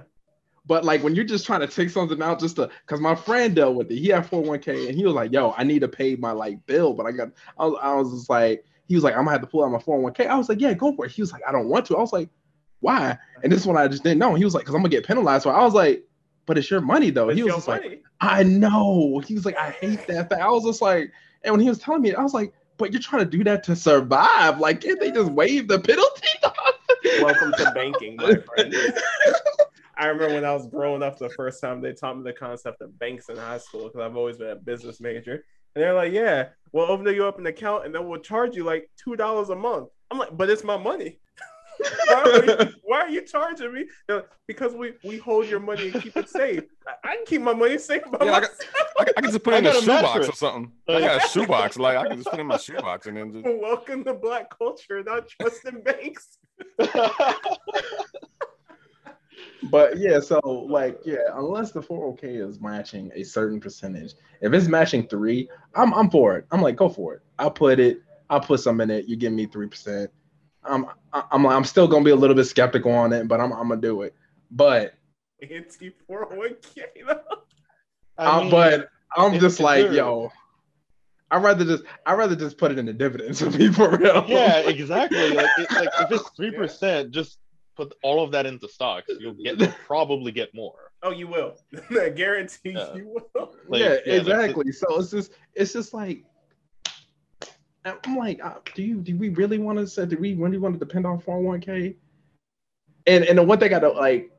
But 0.65 0.83
like 0.83 1.01
when 1.01 1.15
you're 1.15 1.23
just 1.23 1.45
trying 1.45 1.61
to 1.61 1.67
take 1.67 1.89
something 1.89 2.21
out 2.21 2.39
just 2.41 2.57
to, 2.57 2.69
cause 2.88 2.99
my 2.99 3.15
friend 3.15 3.55
dealt 3.55 3.75
with 3.75 3.89
it. 3.89 3.97
He 3.99 4.09
had 4.09 4.25
401k 4.29 4.89
and 4.89 4.97
he 4.97 5.05
was 5.05 5.13
like, 5.13 5.31
"Yo, 5.31 5.53
I 5.55 5.63
need 5.63 5.79
to 5.79 5.88
pay 5.88 6.17
my 6.17 6.31
like 6.31 6.65
bill, 6.65 6.93
but 6.93 7.05
I 7.05 7.11
got." 7.13 7.29
I 7.57 7.65
was, 7.67 7.79
I 7.81 7.93
was 7.93 8.11
just 8.11 8.29
like, 8.29 8.65
he 8.85 8.95
was 8.95 9.03
like, 9.05 9.13
"I'm 9.13 9.19
gonna 9.21 9.31
have 9.31 9.41
to 9.41 9.47
pull 9.47 9.63
out 9.63 9.71
my 9.71 9.77
401k." 9.77 10.27
I 10.27 10.35
was 10.35 10.49
like, 10.49 10.59
"Yeah, 10.59 10.73
go 10.73 10.93
for 10.93 11.05
it." 11.05 11.11
He 11.11 11.21
was 11.21 11.31
like, 11.31 11.41
"I 11.47 11.53
don't 11.53 11.69
want 11.69 11.85
to." 11.85 11.95
I 11.95 12.01
was 12.01 12.11
like, 12.11 12.29
"Why?" 12.80 13.17
And 13.43 13.51
this 13.51 13.65
one 13.65 13.78
I 13.78 13.88
just 13.88 14.03
didn't 14.03 14.19
know. 14.19 14.36
He 14.36 14.45
was 14.45 14.53
like, 14.53 14.65
"Cause 14.65 14.75
I'm 14.75 14.82
gonna 14.82 14.89
get 14.89 15.05
penalized." 15.05 15.43
So 15.43 15.49
I 15.49 15.63
was 15.63 15.73
like, 15.73 16.03
"But 16.45 16.57
it's 16.57 16.69
your 16.69 16.82
money 16.82 17.09
though." 17.09 17.30
It's 17.30 17.38
he 17.38 17.43
was 17.43 17.55
just 17.55 17.67
like. 17.67 18.03
I 18.19 18.41
know. 18.41 19.21
He 19.28 19.36
was 19.36 19.45
like, 19.45 19.57
I 19.57 19.69
hate 19.69 20.07
that. 20.07 20.30
fact." 20.30 20.41
I 20.41 20.49
was 20.49 20.63
just 20.63 20.82
like, 20.82 21.11
and 21.43 21.51
when 21.51 21.61
he 21.61 21.69
was 21.69 21.78
telling 21.78 22.01
me, 22.01 22.15
I 22.15 22.23
was 22.23 22.34
like, 22.34 22.51
but 22.78 22.91
you're 22.91 23.01
trying 23.01 23.23
to 23.23 23.38
do 23.38 23.43
that 23.43 23.63
to 23.65 23.75
survive. 23.75 24.59
Like, 24.59 24.82
can't 24.82 24.99
they 24.99 25.11
just 25.11 25.32
waive 25.32 25.67
the 25.67 25.80
penalty? 25.80 26.28
Welcome 27.21 27.53
to 27.57 27.71
banking, 27.73 28.15
my 28.15 28.36
friend. 28.55 28.73
I 29.97 30.07
remember 30.07 30.36
when 30.36 30.45
I 30.45 30.53
was 30.53 30.67
growing 30.67 31.01
up 31.01 31.17
the 31.17 31.30
first 31.30 31.59
time 31.59 31.82
they 31.82 31.93
taught 31.93 32.17
me 32.17 32.23
the 32.23 32.34
concept 32.34 32.82
of 32.82 32.97
banks 32.99 33.30
in 33.30 33.38
high 33.38 33.57
school 33.57 33.86
because 33.86 34.01
I've 34.01 34.15
always 34.15 34.38
been 34.38 34.49
a 34.49 34.55
business 34.55 35.01
major. 35.01 35.43
And 35.75 35.84
they're 35.84 35.93
like, 35.93 36.13
yeah, 36.13 36.49
we'll 36.71 36.89
open 36.91 37.07
you 37.07 37.25
up 37.25 37.39
an 37.39 37.47
account 37.47 37.86
and 37.86 37.93
then 37.93 38.07
we'll 38.07 38.19
charge 38.19 38.55
you 38.55 38.63
like 38.63 38.89
$2 39.07 39.49
a 39.49 39.55
month. 39.55 39.89
I'm 40.11 40.17
like, 40.19 40.36
but 40.38 40.49
it's 40.49 40.63
my 40.63 40.78
money. 40.78 41.19
why, 42.07 42.21
are 42.23 42.45
you, 42.45 42.73
why 42.84 42.99
are 43.01 43.09
you 43.09 43.21
charging 43.25 43.73
me? 43.73 43.86
They're 44.07 44.17
like, 44.17 44.30
because 44.47 44.73
we, 44.73 44.93
we 45.03 45.17
hold 45.17 45.47
your 45.47 45.59
money 45.59 45.89
and 45.89 46.01
keep 46.01 46.15
it 46.17 46.30
safe. 46.30 46.63
I, 46.88 47.09
I 47.11 47.15
can 47.17 47.25
keep 47.25 47.41
my 47.41 47.53
money 47.53 47.78
safe 47.78 48.03
by 48.11 48.25
Yeah, 48.25 48.32
I 48.32 48.39
myself. 48.41 48.59
I, 48.99 49.03
can- 49.03 49.13
I 49.17 49.21
can 49.21 49.32
just 49.32 49.43
put 49.43 49.53
it 49.53 49.57
in 49.57 49.65
a 49.67 49.82
shoebox 49.82 50.30
or 50.30 50.32
something. 50.34 50.71
I 50.88 50.99
got 50.99 51.25
a 51.25 51.28
shoebox. 51.30 51.78
Like 51.78 51.97
I 51.97 52.07
can 52.07 52.17
just 52.17 52.30
put 52.30 52.39
it 52.39 52.41
in 52.41 52.47
my 52.47 52.57
shoebox 52.57 53.07
and 53.07 53.17
then 53.17 53.32
just. 53.34 53.45
Welcome 53.61 54.03
to 54.05 54.13
black 54.13 54.55
culture, 54.57 55.03
not 55.03 55.28
trusting 55.28 55.84
banks. 55.84 56.38
But 59.69 59.97
yeah, 59.97 60.19
so 60.19 60.39
like 60.69 60.99
yeah, 61.05 61.17
unless 61.34 61.71
the 61.71 61.82
401k 61.82 62.47
is 62.47 62.61
matching 62.61 63.11
a 63.15 63.23
certain 63.23 63.59
percentage, 63.59 64.13
if 64.41 64.53
it's 64.53 64.67
matching 64.67 65.07
three, 65.07 65.49
I'm 65.75 65.93
I'm 65.93 66.09
for 66.09 66.38
it. 66.38 66.45
I'm 66.51 66.61
like, 66.61 66.75
go 66.75 66.89
for 66.89 67.15
it. 67.15 67.21
I'll 67.39 67.51
put 67.51 67.80
it. 67.80 67.99
I'll 68.30 68.39
put 68.39 68.59
some 68.59 68.82
in 68.82 68.89
it. 68.91 69.05
You 69.07 69.15
give 69.15 69.34
me 69.34 69.45
three 69.45 69.67
percent. 69.67 70.11
I'm 70.68 70.86
I- 71.13 71.24
I'm 71.32 71.45
I'm 71.45 71.63
still 71.63 71.88
gonna 71.88 72.03
be 72.05 72.11
a 72.11 72.15
little 72.15 72.36
bit 72.36 72.45
skeptical 72.45 72.91
on 72.91 73.13
it, 73.13 73.28
but 73.28 73.39
I'm 73.39 73.51
I'm 73.53 73.70
gonna 73.70 73.82
do 73.82 74.01
it. 74.03 74.13
But 74.51 74.93
Anti 75.41 75.91
401k 76.09 76.84
though. 77.07 77.22
uh, 78.18 78.41
mean, 78.41 78.51
but 78.51 78.89
I'm 79.15 79.39
just 79.39 79.59
like 79.59 79.86
they're- 79.86 79.93
yo. 79.93 80.32
I'd 81.30 81.43
rather 81.43 81.65
just 81.65 81.84
I'd 82.05 82.13
rather 82.18 82.36
just 82.38 82.57
put 82.57 82.72
it 82.72 82.80
in 82.80 82.86
the 82.86 82.93
dividends 82.93 83.39
to 83.43 83.49
be 83.49 83.72
for 83.72 83.97
real. 83.97 84.24
yeah, 84.28 84.59
exactly. 84.59 85.32
Like, 85.32 85.49
it, 85.57 85.72
like 85.72 85.89
if 85.99 86.11
it's 86.11 86.30
three 86.38 86.51
percent, 86.51 87.11
just 87.11 87.38
put 87.76 87.93
all 88.01 88.24
of 88.24 88.32
that 88.32 88.45
into 88.45 88.68
stocks. 88.70 89.07
You'll 89.20 89.34
get 89.34 89.59
probably 89.86 90.32
get 90.32 90.53
more. 90.55 90.91
Oh, 91.03 91.11
you 91.11 91.28
will. 91.28 91.57
I 92.01 92.09
guarantee 92.09 92.72
Yeah. 92.72 92.95
you 92.95 93.20
will. 93.36 93.55
Like, 93.68 93.82
yeah, 93.82 93.88
yeah, 93.89 93.93
that's 93.95 94.07
it. 94.07 94.18
exactly. 94.22 94.72
So 94.72 94.99
it's 94.99 95.11
just 95.11 95.32
it's 95.53 95.74
just 95.74 95.93
like 95.93 96.24
I'm 98.05 98.17
like, 98.17 98.43
uh, 98.43 98.55
do 98.75 98.83
you 98.83 99.01
do 99.01 99.15
we 99.17 99.29
really 99.29 99.57
want 99.57 99.79
to 99.79 99.88
say 99.88 100.05
do 100.05 100.17
we 100.17 100.33
really 100.33 100.57
want 100.57 100.73
to 100.75 100.79
depend 100.79 101.05
on 101.05 101.21
401k? 101.21 101.95
And 103.05 103.23
and 103.23 103.38
the 103.38 103.43
one 103.43 103.59
thing 103.59 103.73
I 103.73 103.79
don't 103.79 103.95
like 103.95 104.31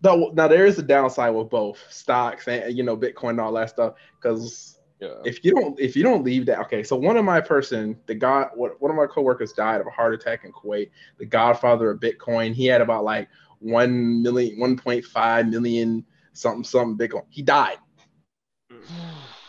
though 0.00 0.30
now 0.34 0.48
there 0.48 0.66
is 0.66 0.78
a 0.78 0.82
downside 0.82 1.34
with 1.34 1.50
both 1.50 1.78
stocks 1.90 2.48
and 2.48 2.76
you 2.76 2.82
know 2.82 2.96
Bitcoin 2.96 3.30
and 3.30 3.40
all 3.40 3.52
that 3.52 3.70
stuff 3.70 3.94
because 4.20 4.78
Yeah. 5.00 5.20
if 5.24 5.44
you 5.44 5.52
don't 5.52 5.78
if 5.80 5.96
you 5.96 6.02
don't 6.02 6.24
leave 6.24 6.46
that 6.46 6.58
okay 6.60 6.82
so 6.82 6.96
one 6.96 7.16
of 7.16 7.24
my 7.24 7.40
person 7.40 7.98
the 8.06 8.14
god 8.14 8.50
what 8.54 8.80
one 8.80 8.90
of 8.90 8.96
my 8.96 9.06
coworkers 9.06 9.52
died 9.52 9.80
of 9.80 9.86
a 9.86 9.90
heart 9.90 10.14
attack 10.14 10.44
in 10.44 10.52
kuwait 10.52 10.90
the 11.18 11.26
godfather 11.26 11.90
of 11.90 12.00
bitcoin 12.00 12.54
he 12.54 12.66
had 12.66 12.80
about 12.80 13.04
like 13.04 13.28
1 13.60 14.22
million 14.22 14.58
1.5 14.58 15.50
million 15.50 16.04
something 16.32 16.64
something 16.64 16.96
bitcoin 16.96 17.24
he 17.30 17.42
died 17.42 17.78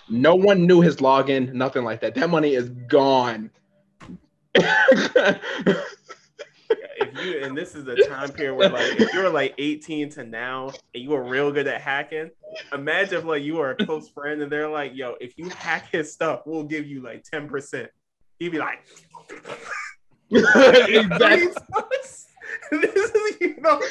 no 0.09 0.35
one 0.35 0.65
knew 0.65 0.81
his 0.81 0.97
login 0.97 1.53
nothing 1.53 1.83
like 1.83 2.01
that. 2.01 2.15
That 2.15 2.29
money 2.29 2.53
is 2.53 2.69
gone. 2.69 3.51
If 6.99 7.23
you 7.23 7.43
and 7.43 7.55
this 7.55 7.75
is 7.75 7.85
the 7.85 7.95
time 8.07 8.29
period 8.29 8.55
where 8.55 8.69
like 8.69 8.99
if 8.99 9.13
you 9.13 9.21
were 9.21 9.29
like 9.29 9.53
18 9.57 10.09
to 10.11 10.23
now 10.23 10.71
and 10.93 11.03
you 11.03 11.09
were 11.09 11.23
real 11.23 11.51
good 11.51 11.67
at 11.67 11.81
hacking, 11.81 12.31
imagine 12.73 13.19
if 13.19 13.25
like 13.25 13.43
you 13.43 13.59
are 13.59 13.71
a 13.71 13.75
close 13.75 14.09
friend 14.09 14.41
and 14.41 14.51
they're 14.51 14.69
like, 14.69 14.93
yo, 14.95 15.15
if 15.21 15.37
you 15.37 15.49
hack 15.49 15.89
his 15.91 16.11
stuff, 16.11 16.41
we'll 16.45 16.63
give 16.63 16.87
you 16.87 17.03
like 17.03 17.23
10%. 17.23 17.87
He'd 18.39 18.49
be 18.49 18.57
like, 18.57 18.79
exactly 20.31 21.47
this 22.71 23.11
is 23.11 23.37
you 23.41 23.55
know 23.59 23.81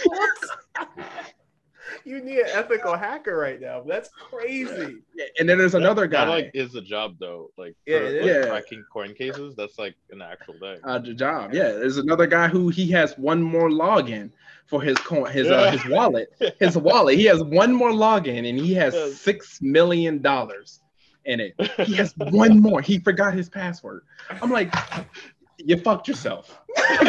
you 2.05 2.21
need 2.23 2.41
an 2.41 2.49
ethical 2.53 2.97
hacker 2.97 3.37
right 3.37 3.61
now. 3.61 3.83
That's 3.87 4.09
crazy. 4.11 4.99
and 5.39 5.49
then 5.49 5.59
there's 5.59 5.75
another 5.75 6.03
That, 6.09 6.27
guy 6.27 6.29
like 6.29 6.51
is 6.55 6.75
a 6.75 6.83
job 6.83 7.17
though. 7.19 7.51
Like 7.57 7.77
Yeah, 7.87 7.99
for, 7.99 8.05
it 8.05 8.23
like. 8.23 8.31
Yeah. 8.31 8.47
cracking 8.49 8.85
coin 8.93 9.15
cases, 9.15 9.55
that's 9.57 9.79
like 9.79 9.95
an 10.11 10.23
actual 10.23 10.55
thing. 10.61 10.79
uh, 10.85 10.99
the 10.99 11.15
job. 11.15 11.53
Yeah, 11.55 11.73
there's 11.73 11.99
another 11.99 12.27
guy 12.27 12.49
who 12.49 12.69
he 12.69 12.91
has 12.93 13.17
one 13.19 13.43
more 13.43 13.69
login 13.71 14.31
for 14.67 14.83
his 14.83 14.97
coin, 14.99 15.31
his 15.31 15.49
uh, 15.49 15.71
his 15.71 15.85
wallet, 15.87 16.29
his 16.59 16.77
wallet. 16.77 17.17
He 17.17 17.25
has 17.27 17.43
one 17.43 17.73
more 17.73 17.91
login, 17.91 18.49
and 18.49 18.59
he 18.59 18.75
has 18.75 19.19
six 19.21 19.61
million 19.63 20.21
dollars 20.23 20.81
in 21.25 21.41
it. 21.41 21.55
He 21.87 21.95
has 21.95 22.15
one 22.17 22.61
more. 22.61 22.81
He 22.81 22.99
forgot 22.99 23.33
his 23.35 23.49
password. 23.49 24.03
I'm 24.43 24.51
like, 24.51 24.75
you 25.59 25.77
fucked 25.79 26.09
yourself. 26.09 26.59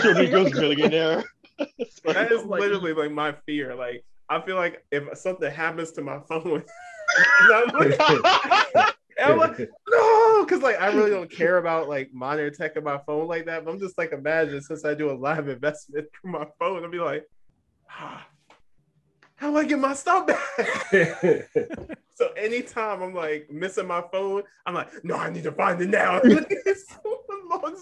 sure 0.00 0.14
he 0.20 0.28
goes 0.28 0.52
millionaire. 0.54 1.24
That 2.04 2.32
is 2.32 2.44
Like- 2.44 2.60
literally 2.60 2.92
like 2.92 3.10
my 3.12 3.32
fear. 3.46 3.74
Like 3.74 4.04
I 4.28 4.40
feel 4.40 4.56
like 4.56 4.84
if 4.90 5.16
something 5.18 5.50
happens 5.50 5.92
to 5.92 6.02
my 6.02 6.20
phone, 6.28 6.62
I'm 7.52 7.68
like, 7.68 7.96
I'm 9.22 9.38
like, 9.38 9.58
no, 9.88 10.44
because 10.44 10.62
like 10.62 10.80
I 10.80 10.92
really 10.92 11.10
don't 11.10 11.30
care 11.30 11.58
about 11.58 11.88
like 11.88 12.10
monitor 12.12 12.50
tech 12.50 12.76
in 12.76 12.84
my 12.84 12.98
phone 13.06 13.28
like 13.28 13.46
that. 13.46 13.64
But 13.64 13.72
I'm 13.72 13.78
just 13.80 13.98
like, 13.98 14.12
imagine 14.12 14.60
since 14.62 14.84
I 14.84 14.94
do 14.94 15.10
a 15.10 15.12
live 15.12 15.48
investment 15.48 16.06
through 16.20 16.32
my 16.32 16.46
phone, 16.58 16.82
I'll 16.82 16.90
be 16.90 16.98
like, 16.98 17.26
ah, 17.90 18.26
how 19.36 19.50
do 19.50 19.56
I 19.58 19.64
get 19.64 19.78
my 19.78 19.92
stuff 19.94 20.26
back? 20.26 21.48
so 22.14 22.32
anytime 22.36 23.02
I'm 23.02 23.14
like 23.14 23.50
missing 23.50 23.86
my 23.86 24.02
phone, 24.10 24.44
I'm 24.64 24.74
like, 24.74 24.88
no, 25.04 25.16
I 25.16 25.30
need 25.30 25.42
to 25.44 25.52
find 25.52 25.80
it 25.82 25.90
now. 25.90 26.20
Someone 26.22 27.76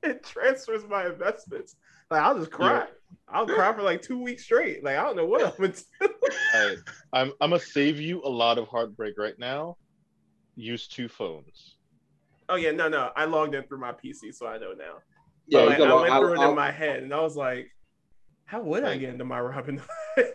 logs 0.04 0.04
in 0.04 0.10
and 0.10 0.22
transfers 0.24 0.82
my 0.88 1.06
investments. 1.06 1.76
Like 2.10 2.22
I'll 2.22 2.38
just 2.38 2.50
cry. 2.50 2.86
I'll 3.28 3.46
cry 3.46 3.72
for 3.74 3.82
like 3.82 4.02
two 4.02 4.22
weeks 4.22 4.44
straight. 4.44 4.82
Like 4.84 4.96
I 4.96 5.02
don't 5.02 5.16
know 5.16 5.26
what 5.26 5.44
I'm 5.44 5.52
gonna 5.58 5.72
do. 6.00 6.08
Alright, 6.54 6.78
I'm 7.12 7.32
I'm 7.40 7.50
gonna 7.50 7.60
save 7.60 8.00
you 8.00 8.22
a 8.24 8.28
lot 8.28 8.58
of 8.58 8.68
heartbreak 8.68 9.14
right 9.18 9.38
now. 9.38 9.76
Use 10.56 10.88
two 10.88 11.08
phones. 11.08 11.76
Oh 12.48 12.56
yeah, 12.56 12.70
no, 12.70 12.88
no. 12.88 13.10
I 13.14 13.26
logged 13.26 13.54
in 13.54 13.62
through 13.64 13.78
my 13.80 13.92
PC, 13.92 14.34
so 14.34 14.46
I 14.46 14.56
know 14.58 14.72
now. 14.72 14.94
Yeah, 15.46 15.60
But, 15.60 15.68
like, 15.68 15.78
I 15.80 15.82
log- 15.90 16.00
went 16.02 16.12
I'll- 16.14 16.20
through 16.20 16.32
it 16.34 16.38
I'll- 16.40 16.50
in 16.50 16.56
my 16.56 16.70
head, 16.70 17.02
and 17.02 17.12
I 17.14 17.20
was 17.20 17.36
like, 17.36 17.68
how 18.46 18.60
would 18.62 18.84
I 18.84 18.96
get 18.96 19.10
into 19.10 19.24
my 19.24 19.40
Robin? 19.40 19.80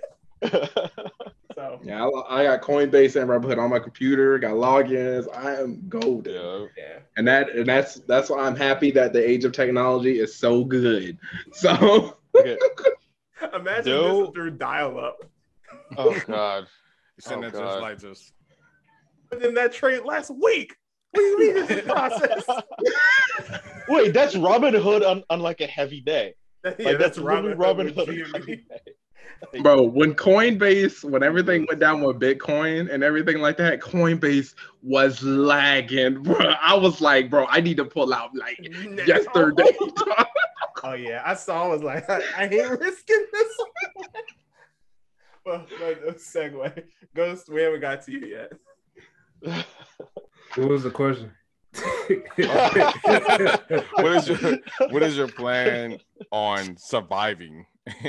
so 1.63 1.79
Yeah, 1.83 2.05
I, 2.05 2.41
I 2.41 2.43
got 2.43 2.61
Coinbase 2.61 3.19
and 3.19 3.29
Robinhood 3.29 3.57
on 3.57 3.69
my 3.69 3.79
computer. 3.79 4.37
Got 4.39 4.53
logins. 4.53 5.27
I 5.35 5.55
am 5.55 5.83
golden. 5.89 6.33
yeah. 6.33 6.65
yeah. 6.77 6.99
and 7.17 7.27
that 7.27 7.49
and 7.51 7.65
that's 7.67 7.95
that's 8.07 8.29
why 8.29 8.39
I'm 8.45 8.55
happy 8.55 8.91
that 8.91 9.13
the 9.13 9.27
age 9.27 9.45
of 9.45 9.51
technology 9.51 10.19
is 10.19 10.35
so 10.35 10.63
good. 10.63 11.17
So 11.53 12.17
Okay. 12.35 12.57
Imagine 13.53 13.85
Doe- 13.93 14.19
this 14.19 14.27
is 14.29 14.33
through 14.33 14.51
dial-up. 14.51 15.17
Oh 15.97 16.19
god. 16.27 16.67
You're 17.17 17.19
sitting 17.19 17.37
Oh, 17.39 17.41
there 17.41 17.49
just 17.51 17.61
God. 17.61 17.81
like 17.81 17.99
just. 17.99 18.33
But 19.29 19.43
in 19.43 19.53
that 19.55 19.71
trade 19.73 20.01
last 20.05 20.31
week. 20.31 20.75
What 21.11 21.21
do 21.21 21.25
you 21.27 21.53
mean 21.53 21.63
it's 21.63 21.71
a 21.71 21.81
process? 21.83 22.45
Wait, 23.87 24.13
that's 24.13 24.33
Robinhood 24.35 25.07
on, 25.07 25.23
on 25.29 25.39
like 25.41 25.61
a 25.61 25.67
heavy 25.67 26.01
day. 26.01 26.33
yeah, 26.65 26.71
Like 26.79 26.97
that's, 26.97 27.17
literally 27.19 27.53
Robin 27.53 27.93
with 27.93 28.07
Hood. 28.07 28.61
On 29.43 29.53
a 29.53 29.61
GME. 29.61 29.63
heavy 29.63 29.63
day. 29.63 29.63
bro, 29.63 29.81
when 29.83 30.13
Coinbase, 30.13 31.03
when 31.03 31.23
everything 31.23 31.65
went 31.67 31.79
down 31.79 32.01
with 32.01 32.19
Bitcoin 32.19 32.91
and 32.93 33.03
everything 33.03 33.39
like 33.39 33.57
that, 33.57 33.81
Coinbase 33.81 34.53
was 34.81 35.23
lagging, 35.23 36.23
bro. 36.23 36.53
I 36.61 36.75
was 36.75 37.01
like, 37.01 37.29
bro, 37.29 37.45
I 37.49 37.61
need 37.61 37.77
to 37.77 37.85
pull 37.85 38.13
out 38.13 38.35
like 38.35 38.59
yesterday. 39.07 39.77
Oh 40.85 40.93
yeah, 40.93 41.21
I 41.25 41.35
saw. 41.35 41.63
I 41.63 41.67
was 41.67 41.81
like, 41.81 42.09
I, 42.09 42.21
I 42.37 42.43
ain't 42.43 42.79
risking 42.79 43.25
this. 43.31 43.57
well, 45.45 45.65
but 45.79 46.07
uh, 46.07 46.13
segue. 46.13 46.83
Ghost, 47.15 47.47
we 47.47 47.61
haven't 47.61 47.79
got 47.79 48.01
to 48.03 48.11
you 48.11 48.25
yet. 48.25 49.63
What 50.55 50.69
was 50.69 50.83
the 50.83 50.91
question? 50.91 51.31
what 53.95 54.11
is 54.15 54.27
your 54.27 54.37
what 54.89 55.03
is 55.03 55.17
your 55.17 55.27
plan 55.27 55.97
on 56.31 56.77
surviving 56.77 57.65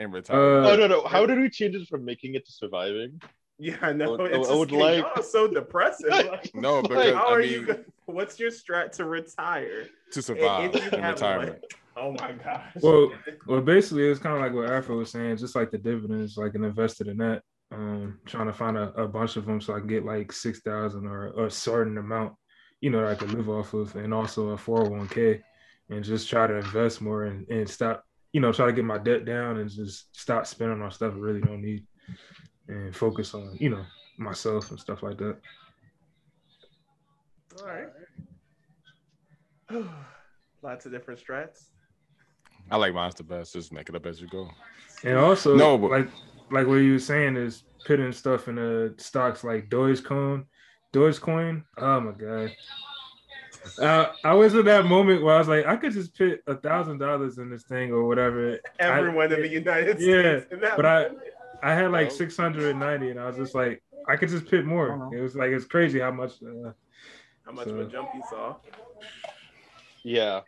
in 0.00 0.10
retirement? 0.10 0.66
Uh, 0.66 0.70
oh 0.70 0.76
no 0.76 0.86
no! 0.86 1.06
How 1.06 1.26
did 1.26 1.38
we 1.38 1.50
change 1.50 1.74
it 1.74 1.88
from 1.88 2.04
making 2.04 2.34
it 2.34 2.46
to 2.46 2.52
surviving? 2.52 3.20
Yeah, 3.58 3.76
I 3.82 3.92
know. 3.92 4.14
I 4.14 4.22
would- 4.22 4.32
it's 4.32 4.48
I 4.48 4.54
would 4.54 4.68
just 4.68 4.80
like- 4.80 5.24
so 5.24 5.48
depressing. 5.48 6.10
Like, 6.10 6.54
no, 6.54 6.80
because 6.82 7.12
how 7.14 7.28
I 7.28 7.32
are 7.34 7.38
mean 7.40 7.50
you? 7.50 7.66
go- 7.66 7.84
What's 8.06 8.38
your 8.38 8.50
strat 8.50 8.92
to 8.92 9.04
retire? 9.04 9.86
to 10.12 10.22
survive 10.22 10.74
in 10.74 10.80
have 11.00 11.14
retirement. 11.14 11.64
oh 11.96 12.12
my 12.12 12.32
gosh. 12.32 12.64
Well, 12.80 13.10
well, 13.46 13.60
basically, 13.60 14.06
it's 14.08 14.20
kind 14.20 14.36
of 14.36 14.40
like 14.40 14.54
what 14.54 14.70
Afro 14.70 14.96
was 14.96 15.10
saying, 15.10 15.36
just 15.38 15.54
like 15.56 15.70
the 15.70 15.78
dividends, 15.78 16.36
like 16.36 16.54
an 16.54 16.64
invested 16.64 17.08
in 17.08 17.16
that. 17.18 17.42
Um, 17.70 18.18
trying 18.24 18.46
to 18.46 18.52
find 18.54 18.78
a, 18.78 18.92
a 18.94 19.06
bunch 19.06 19.36
of 19.36 19.44
them 19.44 19.60
so 19.60 19.74
I 19.74 19.80
can 19.80 19.88
get 19.88 20.06
like 20.06 20.32
six 20.32 20.60
thousand 20.60 21.06
or, 21.06 21.28
or 21.30 21.46
a 21.46 21.50
certain 21.50 21.98
amount, 21.98 22.32
you 22.80 22.90
know, 22.90 23.00
that 23.02 23.10
I 23.10 23.14
could 23.14 23.32
live 23.32 23.48
off 23.48 23.74
of, 23.74 23.94
and 23.96 24.12
also 24.14 24.48
a 24.50 24.56
four 24.56 24.78
hundred 24.82 24.96
one 24.98 25.08
k, 25.08 25.42
and 25.90 26.04
just 26.04 26.28
try 26.28 26.46
to 26.46 26.56
invest 26.56 27.00
more 27.00 27.24
and, 27.24 27.46
and 27.48 27.68
stop, 27.68 28.04
you 28.32 28.40
know, 28.40 28.52
try 28.52 28.66
to 28.66 28.72
get 28.72 28.84
my 28.84 28.98
debt 28.98 29.24
down 29.24 29.58
and 29.58 29.70
just 29.70 30.14
stop 30.16 30.46
spending 30.46 30.80
on 30.82 30.90
stuff 30.90 31.14
I 31.14 31.16
really 31.18 31.40
don't 31.40 31.62
need, 31.62 31.84
and 32.68 32.94
focus 32.94 33.34
on, 33.34 33.56
you 33.58 33.70
know, 33.70 33.84
myself 34.18 34.70
and 34.70 34.78
stuff 34.78 35.02
like 35.02 35.18
that. 35.18 35.38
All 37.60 37.66
right. 37.66 37.88
Lots 40.62 40.86
of 40.86 40.92
different 40.92 41.20
strats. 41.20 41.66
I 42.70 42.76
like 42.76 42.94
mine's 42.94 43.14
the 43.14 43.22
best. 43.22 43.54
Just 43.54 43.72
make 43.72 43.88
it 43.88 43.94
up 43.94 44.06
as 44.06 44.20
you 44.20 44.28
go. 44.28 44.48
And 45.04 45.16
also, 45.16 45.56
No, 45.56 45.78
but- 45.78 45.90
like 45.90 46.08
like 46.50 46.66
what 46.66 46.76
you 46.76 46.92
were 46.92 46.98
saying 46.98 47.36
is 47.36 47.64
putting 47.86 48.10
stuff 48.12 48.48
in 48.48 48.54
the 48.56 48.94
stocks 48.96 49.44
like 49.44 49.68
Dogecoin, 49.68 50.44
Dogecoin. 50.92 51.64
Oh 51.76 52.00
my 52.00 52.12
god. 52.12 52.52
Uh, 53.78 54.12
I 54.24 54.32
was 54.34 54.54
in 54.54 54.64
that 54.64 54.86
moment 54.86 55.22
where 55.22 55.34
I 55.34 55.38
was 55.38 55.48
like, 55.48 55.66
I 55.66 55.76
could 55.76 55.92
just 55.92 56.16
put 56.16 56.42
a 56.46 56.54
thousand 56.54 56.98
dollars 56.98 57.38
in 57.38 57.50
this 57.50 57.64
thing 57.64 57.90
or 57.92 58.04
whatever. 58.04 58.58
Everyone 58.78 59.30
I, 59.32 59.36
in 59.36 59.42
the 59.42 59.48
United 59.48 60.00
yeah, 60.00 60.38
States. 60.40 60.46
in 60.52 60.60
that 60.60 60.76
but 60.76 60.86
I- 60.86 61.02
moment. 61.08 61.18
I 61.60 61.74
had 61.74 61.90
like 61.90 62.10
six 62.12 62.36
hundred 62.36 62.70
and 62.70 62.78
ninety, 62.78 63.10
and 63.10 63.18
I 63.18 63.26
was 63.26 63.36
just 63.36 63.52
like, 63.54 63.82
I 64.06 64.14
could 64.16 64.28
just 64.28 64.46
put 64.46 64.64
more. 64.64 65.10
It 65.12 65.20
was 65.20 65.34
like 65.34 65.50
it's 65.50 65.64
crazy 65.64 65.98
how 65.98 66.12
much. 66.12 66.34
Uh, 66.42 66.70
how 67.44 67.50
much 67.52 67.66
of 67.66 67.78
a 67.80 67.84
jump 67.86 68.10
you 68.14 68.22
saw. 68.30 68.54
Yeah, 70.04 70.40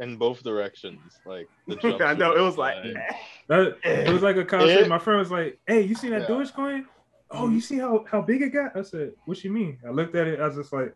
in 0.00 0.16
both 0.16 0.42
directions. 0.42 1.20
Like 1.26 1.48
the 1.68 1.76
jump 1.82 2.00
I 2.00 2.14
know 2.14 2.32
it 2.34 2.40
was 2.40 2.56
like. 2.56 2.76
high. 2.76 3.16
that, 3.48 3.76
it 3.84 4.10
was 4.12 4.22
like 4.22 4.36
a 4.36 4.44
concept. 4.44 4.82
It- 4.82 4.88
My 4.88 4.98
friend 4.98 5.18
was 5.18 5.30
like, 5.30 5.58
"Hey, 5.66 5.82
you 5.82 5.94
see 5.94 6.08
that 6.08 6.22
Yeah. 6.22 6.26
Dogecoin? 6.28 6.86
Oh, 7.32 7.48
you 7.48 7.60
see 7.60 7.78
how 7.78 8.04
how 8.10 8.20
big 8.20 8.42
it 8.42 8.50
got?" 8.50 8.76
I 8.76 8.82
said, 8.82 9.12
"What 9.24 9.42
you 9.42 9.50
mean?" 9.50 9.78
I 9.86 9.90
looked 9.90 10.14
at 10.14 10.26
it. 10.26 10.40
I 10.40 10.46
was 10.46 10.56
just 10.56 10.72
like, 10.72 10.94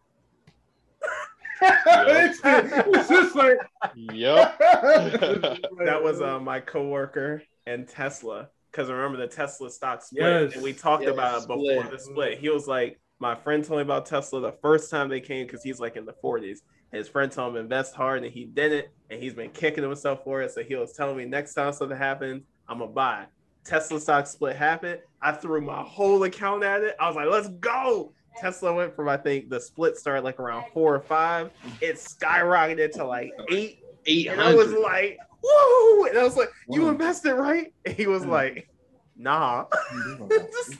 it's, 1.63 2.41
it's 2.45 3.09
just 3.09 3.35
like 3.35 3.57
Yep. 3.95 4.59
that 4.59 6.01
was 6.03 6.21
uh, 6.21 6.39
my 6.41 6.61
coworker 6.61 7.43
and 7.67 7.89
Tesla. 7.89 8.49
Because 8.71 8.91
remember 8.91 9.17
the 9.17 9.27
Tesla 9.27 9.71
stock 9.71 10.03
split, 10.03 10.43
Yes. 10.43 10.55
and 10.55 10.63
we 10.63 10.75
talked 10.75 11.05
Yeah, 11.05 11.11
about 11.11 11.43
it 11.43 11.47
before 11.49 11.85
split. 11.85 11.91
the 11.91 11.99
split. 11.99 12.39
He 12.39 12.51
was 12.51 12.67
like, 12.69 13.01
my 13.21 13.35
friend 13.35 13.65
told 13.65 13.79
me 13.79 13.83
about 13.83 14.05
Tesla 14.05 14.41
the 14.43 14.53
first 14.61 14.91
time 14.91 15.09
they 15.09 15.21
came 15.21 15.47
because 15.47 15.63
he's 15.63 15.81
like 15.81 15.97
in 15.97 16.05
the 16.05 16.13
40s. 16.23 16.59
His 16.93 17.09
friend 17.09 17.33
told 17.33 17.57
him 17.57 17.63
invest 17.63 17.95
hard, 17.95 18.23
and 18.23 18.31
he 18.33 18.45
didn't, 18.45 18.87
and 19.09 19.23
he's 19.23 19.33
been 19.33 19.51
kicking 19.51 19.83
himself 19.83 20.21
for 20.25 20.43
it. 20.43 20.51
So 20.53 20.63
he 20.63 20.75
was 20.75 20.93
telling 20.93 21.17
me 21.17 21.25
next 21.25 21.55
time 21.55 21.73
something 21.73 21.97
happens, 21.97 22.43
I'm 22.69 22.79
gonna 22.81 22.91
buy. 22.93 23.27
Tesla 23.67 24.01
stock 24.01 24.27
split 24.27 24.57
happened. 24.57 25.01
I 25.23 25.33
threw 25.33 25.61
my 25.61 25.83
whole 25.83 26.23
account 26.25 26.63
at 26.65 26.83
it. 26.83 26.95
I 27.01 27.07
was 27.09 27.17
like, 27.17 27.29
let's 27.29 27.49
go. 27.49 28.13
Tesla 28.41 28.73
went 28.75 28.95
from 28.95 29.09
I 29.09 29.17
think 29.17 29.49
the 29.49 29.61
split 29.61 29.97
started 29.97 30.23
like 30.23 30.39
around 30.39 30.65
four 30.73 30.95
or 30.95 31.01
five. 31.01 31.51
It 31.81 31.97
skyrocketed 31.97 32.93
to 32.93 33.05
like 33.05 33.33
eight 33.51 33.81
Eight 34.09 34.29
and 34.29 34.41
I 34.41 34.55
was 34.55 34.73
like, 34.73 35.19
whoa! 35.43 36.05
And 36.07 36.17
I 36.17 36.23
was 36.23 36.37
like, 36.37 36.51
you 36.69 36.83
Wow. 36.83 36.91
invested, 36.91 37.35
right? 37.35 37.75
And 37.85 37.93
he 37.97 38.07
was 38.07 38.25
like, 38.25 38.69
nah. 39.17 39.65
Just- 40.31 40.77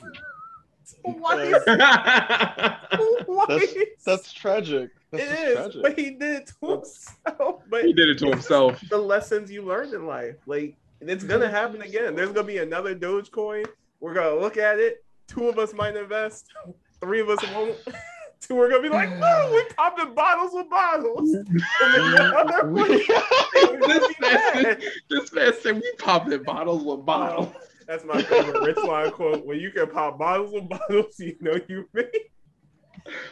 why? 1.01 1.51
why? 3.25 3.45
That's 3.49 3.73
that's 4.05 4.33
tragic. 4.33 4.89
That's 5.11 5.23
it 5.23 5.29
just 5.29 5.41
is, 5.41 5.55
tragic. 5.55 5.81
but 5.81 5.99
he 5.99 6.11
did 6.11 6.21
it 6.41 6.51
to 6.61 6.71
himself. 6.71 7.63
But 7.69 7.83
he 7.85 7.91
did 7.93 8.09
it 8.09 8.17
to 8.19 8.27
himself. 8.29 8.81
the 8.89 8.97
lessons 8.97 9.51
you 9.51 9.61
learned 9.63 9.93
in 9.93 10.05
life, 10.05 10.35
like 10.45 10.77
it's 11.01 11.23
gonna 11.23 11.49
happen 11.49 11.81
again. 11.81 12.15
There's 12.15 12.31
gonna 12.31 12.47
be 12.47 12.57
another 12.57 12.95
Dogecoin. 12.95 13.65
We're 13.99 14.13
gonna 14.13 14.39
look 14.39 14.57
at 14.57 14.79
it. 14.79 15.03
Two 15.27 15.47
of 15.47 15.57
us 15.59 15.73
might 15.73 15.95
invest. 15.95 16.47
Three 17.01 17.19
of 17.19 17.29
us 17.29 17.39
won't. 17.53 17.75
Two 18.39 18.59
are 18.59 18.69
gonna 18.69 18.83
be 18.83 18.89
like, 18.89 19.09
"Woo, 19.09 19.55
we 19.55 19.63
popping 19.75 20.13
bottles 20.13 20.51
with 20.53 20.69
bottles." 20.69 21.33
And 21.35 21.93
then 21.93 22.11
the 22.11 22.37
other 22.37 22.69
one, 22.69 22.87
it's 22.91 23.87
gonna 23.87 24.07
be 24.07 24.15
bad. 24.21 24.83
This 25.09 25.33
man 25.33 25.53
said 25.59 25.75
we 25.75 25.91
popping 25.97 26.43
bottles 26.43 26.83
with 26.83 27.03
bottles. 27.05 27.51
That's 27.87 28.05
my 28.05 28.21
favorite 28.21 28.61
Rich 28.61 28.77
line 28.77 29.11
quote. 29.11 29.45
When 29.45 29.59
you 29.59 29.71
can 29.71 29.87
pop 29.87 30.19
bottles 30.19 30.53
with 30.53 30.69
bottles, 30.69 31.19
you 31.19 31.35
know 31.41 31.59
you 31.67 31.89
mean. 31.93 32.05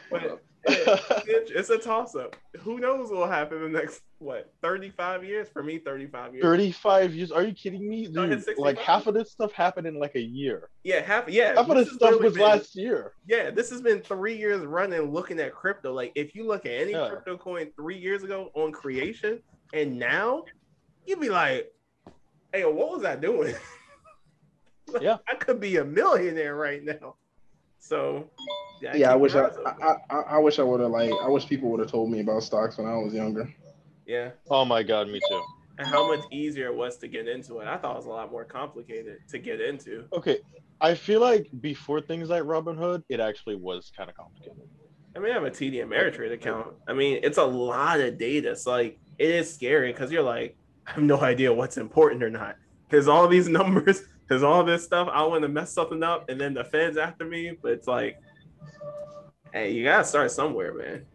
But 0.09 0.41
it- 0.67 1.51
it's 1.55 1.69
a 1.69 1.77
toss 1.77 2.15
up. 2.15 2.35
Who 2.61 2.79
knows 2.79 3.09
what 3.09 3.19
will 3.19 3.27
happen 3.27 3.63
in 3.63 3.71
the 3.71 3.79
next 3.79 4.01
what 4.19 4.51
35 4.61 5.23
years? 5.23 5.47
For 5.49 5.61
me, 5.63 5.77
35 5.79 6.33
years. 6.33 6.43
35 6.43 7.13
years? 7.13 7.31
Are 7.31 7.43
you 7.43 7.53
kidding 7.53 7.87
me? 7.87 8.07
Dude, 8.07 8.43
like 8.57 8.77
half 8.77 9.07
of 9.07 9.13
this 9.13 9.31
stuff 9.31 9.51
happened 9.51 9.87
in 9.87 9.99
like 9.99 10.15
a 10.15 10.21
year. 10.21 10.69
Yeah, 10.83 11.01
half. 11.01 11.29
Yeah, 11.29 11.55
Half 11.55 11.69
of 11.69 11.75
this 11.77 11.87
this 11.87 11.95
stuff 11.95 12.19
was 12.19 12.33
been- 12.33 12.41
last 12.43 12.75
year. 12.75 13.13
Yeah, 13.27 13.51
this 13.51 13.69
has 13.69 13.81
been 13.81 14.01
three 14.01 14.35
years 14.37 14.65
running 14.65 15.11
looking 15.11 15.39
at 15.39 15.53
crypto. 15.53 15.93
Like, 15.93 16.11
if 16.15 16.33
you 16.35 16.45
look 16.47 16.65
at 16.65 16.71
any 16.71 16.91
Yeah. 16.91 17.09
crypto 17.09 17.37
coin 17.37 17.71
three 17.75 17.97
years 17.97 18.23
ago 18.23 18.51
on 18.55 18.71
creation, 18.71 19.41
and 19.73 19.97
now, 19.99 20.45
you'd 21.05 21.19
be 21.19 21.29
like, 21.29 21.71
"Hey, 22.53 22.65
what 22.65 22.89
was 22.89 23.03
I 23.05 23.15
doing?" 23.15 23.53
Like, 24.87 25.01
Yeah. 25.01 25.17
I 25.27 25.35
could 25.35 25.59
be 25.59 25.77
a 25.77 25.83
millionaire 25.83 26.55
right 26.55 26.83
now. 26.83 27.15
So, 27.85 28.31
gotta 28.81 28.97
Yeah, 28.97 29.13
I 29.13 29.15
wish 29.15 29.35
I, 29.35 29.37
your 29.37 29.51
eyes 29.51 29.57
open. 29.57 29.73
I, 29.83 29.95
I, 30.09 30.19
I 30.21 30.37
wish 30.39 30.57
I 30.57 30.63
would 30.63 30.79
have 30.79 30.89
like 30.89 31.11
I 31.21 31.29
wish 31.29 31.45
people 31.45 31.69
would 31.69 31.79
have 31.81 31.91
told 31.91 32.09
me 32.09 32.19
about 32.19 32.41
stocks 32.41 32.79
when 32.79 32.87
I 32.87 32.95
was 32.97 33.13
younger. 33.13 33.53
yeah. 34.07 34.31
Oh 34.49 34.65
my 34.65 34.81
god, 34.81 35.07
me 35.07 35.19
too. 35.29 35.43
and 35.77 35.87
how 35.87 36.07
much 36.07 36.25
easier 36.31 36.65
it 36.65 36.75
was 36.75 36.97
to 36.97 37.07
get 37.07 37.27
into 37.27 37.59
it. 37.59 37.67
I 37.67 37.77
thought 37.77 37.93
it 37.93 37.97
was 37.97 38.05
a 38.05 38.09
lot 38.09 38.31
more 38.31 38.43
complicated 38.43 39.17
to 39.29 39.37
get 39.37 39.61
into. 39.61 40.05
Okay, 40.13 40.39
I 40.81 40.95
feel 40.95 41.21
like 41.21 41.47
before 41.61 42.01
things 42.01 42.29
like 42.29 42.41
Robinhood, 42.41 43.03
it 43.07 43.19
actually 43.19 43.55
was 43.55 43.91
kind 43.95 44.09
of 44.09 44.15
complicated. 44.15 44.67
I 45.15 45.19
mean, 45.19 45.29
I 45.29 45.35
have 45.35 45.43
a 45.43 45.51
TD 45.51 45.85
Ameritrade 45.85 46.33
account. 46.33 46.73
I 46.87 46.93
mean, 46.93 47.19
it's 47.21 47.37
a 47.37 47.45
lot 47.45 47.99
of 47.99 48.17
data. 48.17 48.49
It's 48.49 48.65
like 48.65 48.99
it 49.19 49.29
is 49.29 49.53
scary 49.53 49.91
because 49.91 50.11
you're 50.11 50.23
like, 50.23 50.57
I 50.87 50.93
have 50.93 51.03
no 51.03 51.21
idea 51.21 51.53
what's 51.53 51.77
important 51.77 52.23
or 52.23 52.31
not. 52.31 52.55
There's 52.89 53.07
all 53.07 53.27
these 53.27 53.47
numbers. 53.59 54.01
There's 54.27 54.43
all 54.43 54.63
this 54.63 54.83
stuff. 54.83 55.07
I 55.11 55.23
want 55.23 55.43
to 55.43 55.47
mess 55.47 55.71
something 55.73 56.01
up, 56.03 56.29
and 56.29 56.39
then 56.41 56.53
the 56.53 56.63
feds 56.63 56.97
after 56.97 57.25
me. 57.25 57.57
But 57.61 57.71
it's 57.73 57.87
like, 57.87 58.17
hey, 59.53 59.71
you 59.71 59.83
gotta 59.83 60.03
start 60.03 60.31
somewhere, 60.31 60.73
man. 60.73 61.05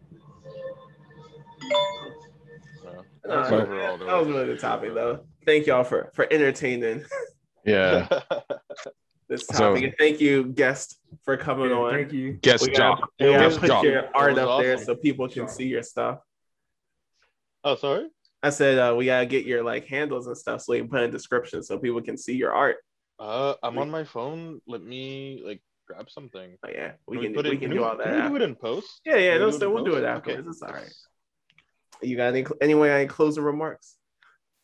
So, 2.82 2.88
Uh, 2.88 3.02
that's 3.42 3.52
overall 3.52 3.98
That 3.98 4.16
was 4.16 4.28
really 4.28 4.46
the 4.46 4.56
topic, 4.56 4.94
though. 4.94 5.20
Thank 5.46 5.66
y'all 5.66 5.84
for 5.84 6.10
for 6.14 6.26
entertaining 6.32 7.04
Yeah. 7.64 8.06
this 9.28 9.46
So- 9.46 9.58
topic, 9.58 9.84
and 9.84 9.94
thank 9.98 10.20
you, 10.20 10.44
guest, 10.44 10.98
for 11.24 11.36
coming 11.36 11.70
yeah, 11.70 11.76
on. 11.76 11.92
thank 11.92 12.12
you. 12.12 12.32
Guest 12.34 12.66
We 12.68 12.74
job. 12.74 12.98
gotta, 13.18 13.32
we 13.32 13.36
gotta 13.36 13.58
put 13.60 13.66
job. 13.68 13.84
your 13.84 14.08
art 14.14 14.38
up 14.38 14.48
was 14.48 14.62
there 14.64 14.78
so 14.78 14.94
people 14.96 15.28
can 15.28 15.48
see 15.48 15.66
your 15.66 15.82
stuff. 15.82 16.20
oh, 17.64 17.74
sorry. 17.76 18.08
I 18.42 18.48
said 18.50 18.78
uh, 18.78 18.94
we 18.96 19.04
gotta 19.04 19.26
get 19.26 19.44
your 19.44 19.62
like 19.62 19.86
handles 19.86 20.26
and 20.26 20.36
stuff 20.36 20.62
so 20.62 20.72
we 20.72 20.78
can 20.78 20.88
put 20.88 21.02
in 21.02 21.10
description 21.10 21.62
so 21.62 21.78
people 21.78 22.00
can 22.00 22.16
see 22.16 22.34
your 22.34 22.52
art. 22.54 22.76
Uh, 23.20 23.54
I'm 23.62 23.76
on 23.78 23.90
my 23.90 24.02
phone. 24.04 24.60
Let 24.66 24.82
me 24.82 25.42
like 25.44 25.60
grab 25.86 26.08
something. 26.10 26.56
Oh, 26.64 26.68
yeah, 26.72 26.92
we 27.06 27.18
Can 27.18 27.26
can 27.26 27.34
put 27.34 27.44
we 27.44 27.52
it- 27.52 27.60
can 27.60 27.70
we- 27.70 27.76
do 27.76 27.84
all 27.84 27.96
that. 27.96 28.06
Can 28.06 28.32
we 28.32 28.38
do 28.38 28.44
it 28.44 28.48
in 28.48 28.54
post? 28.56 29.00
Yeah, 29.04 29.16
yeah, 29.16 29.32
Can 29.32 29.40
no, 29.40 29.46
we 29.46 29.50
do 29.52 29.56
it 29.56 29.60
so 29.60 29.66
in 29.68 29.74
we'll 29.74 29.84
do 29.84 29.90
it 29.92 29.94
post? 30.00 30.06
afterwards. 30.06 30.40
Okay. 30.40 30.48
It's 30.50 30.62
all 30.62 30.72
right. 30.72 30.92
You 32.02 32.16
got 32.16 32.28
any 32.34 32.46
anyway? 32.62 32.90
Any 32.90 33.06
closing 33.06 33.44
remarks? 33.44 33.96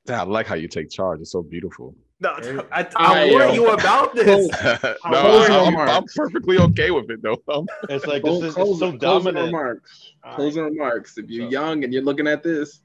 I 0.09 0.23
like 0.23 0.47
how 0.47 0.55
you 0.55 0.69
take 0.69 0.89
charge. 0.89 1.21
It's 1.21 1.33
so 1.33 1.43
beautiful. 1.43 1.95
No, 2.21 2.31
I, 2.73 2.89
I, 2.97 3.25
I, 3.27 3.31
warned 3.31 3.55
you 3.57 3.67
about 3.69 4.15
this. 4.15 4.49
no, 4.49 4.95
Closing 5.03 5.55
I'm, 5.55 5.77
I'm 5.77 6.05
perfectly 6.15 6.57
okay 6.59 6.91
with 6.91 7.11
it 7.11 7.21
though. 7.23 7.67
It's 7.91 8.07
like 8.07 8.23
this 8.23 8.43
is 8.43 8.55
close- 8.55 8.71
it's 8.71 8.79
so 8.81 8.97
closing 8.97 9.35
remarks. 9.35 10.13
All 10.25 10.31
right. 10.31 10.37
Closing 10.37 10.65
remarks. 10.65 11.19
If 11.19 11.29
you're 11.29 11.47
So- 11.47 11.51
young 11.51 11.85
and 11.85 11.93
you're 11.93 12.05
looking 12.05 12.27
at 12.27 12.43
this, 12.43 12.81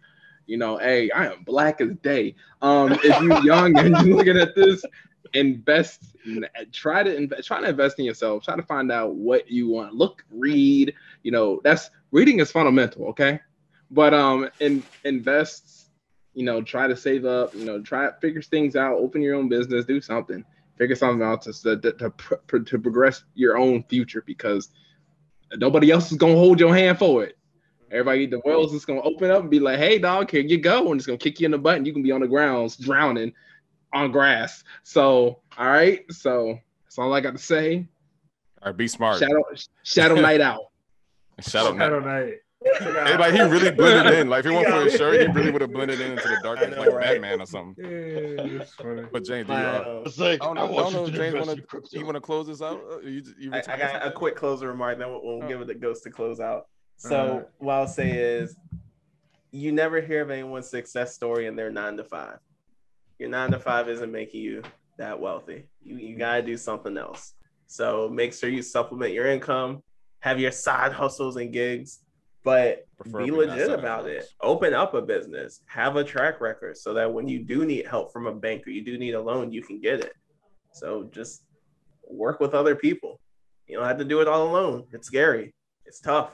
you 0.48 0.58
know, 0.58 0.78
hey, 0.80 1.10
I 1.12 1.28
am 1.28 1.44
black 1.46 1.80
as 1.80 1.92
day. 2.04 2.36
Um, 2.62 2.92
if 2.92 3.22
you're 3.22 3.40
young 3.46 3.78
and 3.80 3.96
you're 4.06 4.18
looking 4.18 4.38
at 4.38 4.54
this, 4.56 4.84
invest. 5.34 6.16
Try 6.72 7.04
to 7.04 7.16
invest. 7.16 7.48
Try 7.48 7.62
to 7.62 7.70
invest 7.70 8.00
in 8.00 8.06
yourself. 8.06 8.44
Try 8.44 8.56
to 8.56 8.64
find 8.64 8.92
out 8.92 9.16
what 9.16 9.50
you 9.50 9.70
want. 9.70 9.94
Look, 9.94 10.24
read. 10.32 10.94
You 11.24 11.32
know, 11.32 11.62
that's 11.64 11.90
reading 12.12 12.40
is 12.40 12.52
fundamental. 12.52 13.08
Okay, 13.08 13.40
but 13.90 14.14
um, 14.14 14.50
in, 14.60 14.84
invest. 15.04 15.90
You 16.34 16.46
know, 16.46 16.62
try 16.62 16.88
to 16.88 16.96
save 16.96 17.26
up. 17.26 17.54
You 17.54 17.66
know, 17.66 17.82
try 17.82 18.10
figure 18.22 18.42
things 18.42 18.76
out. 18.76 18.98
Open 18.98 19.22
your 19.22 19.36
own 19.36 19.50
business. 19.50 19.86
Do 19.86 20.00
something. 20.00 20.46
Figure 20.78 20.96
something 20.96 21.26
out 21.26 21.42
to 21.44 21.54
to, 21.54 21.78
to, 21.78 22.64
to, 22.64 22.80
progress 22.80 23.24
your 23.36 23.58
own 23.58 23.84
future 23.84 24.24
because 24.26 24.70
nobody 25.56 25.92
else 25.92 26.12
is 26.12 26.18
gonna 26.18 26.36
hold 26.36 26.60
your 26.60 26.74
hand 26.74 26.98
for 26.98 27.24
it. 27.24 27.38
Everybody, 27.92 28.26
the 28.26 28.42
wells 28.46 28.74
is 28.74 28.86
gonna 28.86 29.02
open 29.02 29.30
up 29.30 29.42
and 29.42 29.50
be 29.50 29.60
like, 29.60 29.78
"Hey, 29.78 30.00
dog, 30.00 30.32
here 30.32 30.42
you 30.42 30.58
go," 30.58 30.92
and 30.92 31.00
it's 31.00 31.06
gonna 31.06 31.18
kick 31.18 31.42
you 31.42 31.46
in 31.46 31.52
the 31.52 31.58
butt, 31.58 31.76
and 31.76 31.86
you 31.86 31.92
can 31.92 32.02
be 32.02 32.14
on 32.14 32.22
the 32.22 32.28
grounds 32.28 32.78
drowning 32.78 33.34
on 33.94 34.12
grass. 34.12 34.64
So, 34.84 35.40
all 35.58 35.68
right, 35.68 36.04
so 36.12 36.58
that's 36.84 36.98
all 36.98 37.14
I 37.14 37.22
got 37.22 37.32
to 37.32 37.38
say. 37.42 37.88
All 38.62 38.68
right, 38.72 38.78
be 38.78 38.88
smart. 38.88 39.20
Shadow 39.20 39.44
Shadow 39.84 40.16
Night 40.22 40.42
out. 40.42 40.62
Shadow 41.42 41.76
I 41.76 41.90
don't 41.90 42.06
Knight. 42.06 42.26
know. 42.26 42.32
Hey, 42.64 43.18
like 43.18 43.34
he 43.34 43.42
really 43.42 43.72
blended 43.72 44.14
in. 44.20 44.30
Like 44.30 44.46
if 44.46 44.52
he 44.52 44.56
went 44.56 44.68
for 44.68 44.82
his 44.82 44.96
shirt, 44.96 45.20
he 45.20 45.26
really 45.34 45.50
would 45.50 45.62
have 45.62 45.74
blended 45.74 46.00
in 46.00 46.12
into 46.12 46.28
the 46.28 46.40
darkness 46.44 46.76
know, 46.76 46.82
like 46.84 46.92
right? 46.92 47.06
Batman 47.20 47.42
or 47.42 47.48
something. 47.48 47.84
Yeah, 47.84 48.64
funny. 48.78 49.04
But 49.12 49.24
James, 49.26 49.48
do 49.48 49.54
you, 49.54 49.60
uh, 49.60 49.84
Wow. 49.84 50.04
It's 50.06 50.20
like 50.20 50.44
I 50.44 50.46
don't 50.46 50.56
know, 50.56 50.62
I 50.62 50.66
I 50.66 50.68
don't 50.68 50.76
want 50.76 50.94
know 50.94 51.06
if 51.06 51.12
to 51.12 51.18
James 51.18 51.34
invest 51.34 51.48
wanna. 51.74 51.84
You 51.92 52.06
want 52.06 52.16
to 52.18 52.22
close 52.22 52.46
this 52.46 52.62
out? 52.62 52.80
Uh, 52.92 53.00
You, 53.00 53.24
you 53.40 53.52
I, 53.52 53.64
I 53.68 53.78
got 53.78 54.06
a 54.06 54.12
quick 54.12 54.36
closing 54.36 54.68
remark, 54.68 55.00
then 55.00 55.10
we'll, 55.10 55.22
we'll 55.24 55.44
Oh. 55.44 55.48
give 55.48 55.60
it 55.62 55.66
to 55.70 55.74
Ghost 55.74 56.04
to 56.04 56.12
close 56.12 56.40
out. 56.40 56.68
So 56.98 57.16
Alright. 57.18 57.48
what 57.58 57.74
I'll 57.74 57.88
say 57.88 58.12
is, 58.12 58.56
you 59.52 59.72
never 59.72 60.00
hear 60.00 60.22
of 60.22 60.30
anyone's 60.30 60.70
success 60.70 61.16
story 61.16 61.48
in 61.48 61.56
their 61.56 61.72
nine 61.72 61.98
to 61.98 62.04
five. 62.04 62.38
Your 63.22 63.30
nine 63.30 63.52
to 63.52 63.60
five 63.60 63.88
isn't 63.88 64.12
making 64.12 64.42
you 64.42 64.64
that 64.98 65.20
wealthy. 65.20 65.66
You 65.84 65.96
you 65.98 66.18
gotta 66.18 66.42
do 66.42 66.58
something 66.58 66.98
else. 66.98 67.34
So 67.68 68.10
make 68.10 68.34
sure 68.34 68.50
you 68.50 68.64
supplement 68.64 69.14
your 69.14 69.28
income, 69.28 69.84
have 70.22 70.40
your 70.40 70.50
side 70.50 70.92
hustles 71.02 71.36
and 71.36 71.54
gigs, 71.54 72.00
but 72.44 72.88
Preferably 72.98 73.30
be 73.30 73.32
legit 73.32 73.70
about 73.70 74.08
it. 74.08 74.26
Open 74.42 74.74
up 74.74 74.96
a 74.96 75.04
business, 75.04 75.62
have 75.68 75.98
a 75.98 76.04
track 76.04 76.42
record, 76.42 76.78
so 76.78 76.96
that 76.96 77.14
when 77.14 77.28
you 77.28 77.44
do 77.44 77.64
need 77.64 77.86
help 77.86 78.12
from 78.12 78.26
a 78.26 78.34
bank 78.34 78.66
or 78.66 78.72
you 78.72 78.84
do 78.84 78.98
need 78.98 79.14
a 79.14 79.22
loan, 79.22 79.52
you 79.52 79.62
can 79.62 79.80
get 79.80 80.00
it. 80.00 80.14
So 80.72 81.08
just 81.14 81.44
work 82.10 82.40
with 82.40 82.56
other 82.56 82.76
people. 82.76 83.20
You 83.68 83.78
don't 83.78 83.86
have 83.86 84.00
to 84.00 84.04
do 84.04 84.22
it 84.22 84.28
all 84.28 84.50
alone. 84.50 84.88
It's 84.94 85.06
scary. 85.06 85.54
It's 85.86 86.00
tough. 86.00 86.32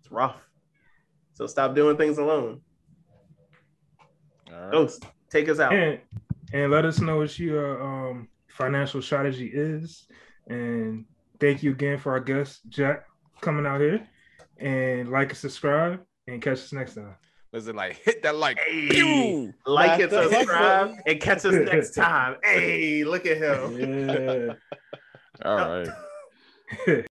It's 0.00 0.12
rough. 0.12 0.46
So 1.32 1.46
stop 1.46 1.74
doing 1.74 1.96
things 1.96 2.18
alone. 2.18 2.60
All 4.52 4.60
right. 4.60 4.70
Ghost, 4.70 5.06
take 5.30 5.48
us 5.48 5.60
out. 5.60 5.72
and 5.72 6.00
and 6.52 6.70
let 6.70 6.84
us 6.84 7.00
know 7.00 7.18
what 7.18 7.38
your 7.38 7.82
um 7.82 8.28
financial 8.48 9.00
strategy 9.00 9.50
is. 9.52 10.06
And 10.48 11.04
thank 11.38 11.62
you 11.62 11.70
again 11.70 11.98
for 11.98 12.12
our 12.12 12.20
guest 12.20 12.68
Jacque 12.68 13.04
coming 13.40 13.66
out 13.66 13.80
here. 13.80 14.06
And 14.58 15.10
like 15.10 15.30
and 15.30 15.38
subscribe 15.38 16.00
and 16.26 16.42
catch 16.42 16.58
us 16.58 16.72
next 16.72 16.94
time. 16.94 17.14
Listen, 17.52 17.74
like 17.74 17.96
hit 17.96 18.22
that 18.22 18.36
like. 18.36 18.58
Hey. 18.60 18.88
Pew! 18.90 19.52
Like 19.66 19.96
Smash 20.00 20.12
and 20.12 20.32
subscribe 20.32 20.94
and 21.06 21.20
catch 21.20 21.44
us 21.44 21.54
next 21.54 21.94
time. 21.94 22.36
Hey, 22.44 23.04
look 23.04 23.26
at 23.26 23.38
him. 23.38 24.08
Yeah. 24.08 24.52
All 25.44 25.84
right. 26.86 27.04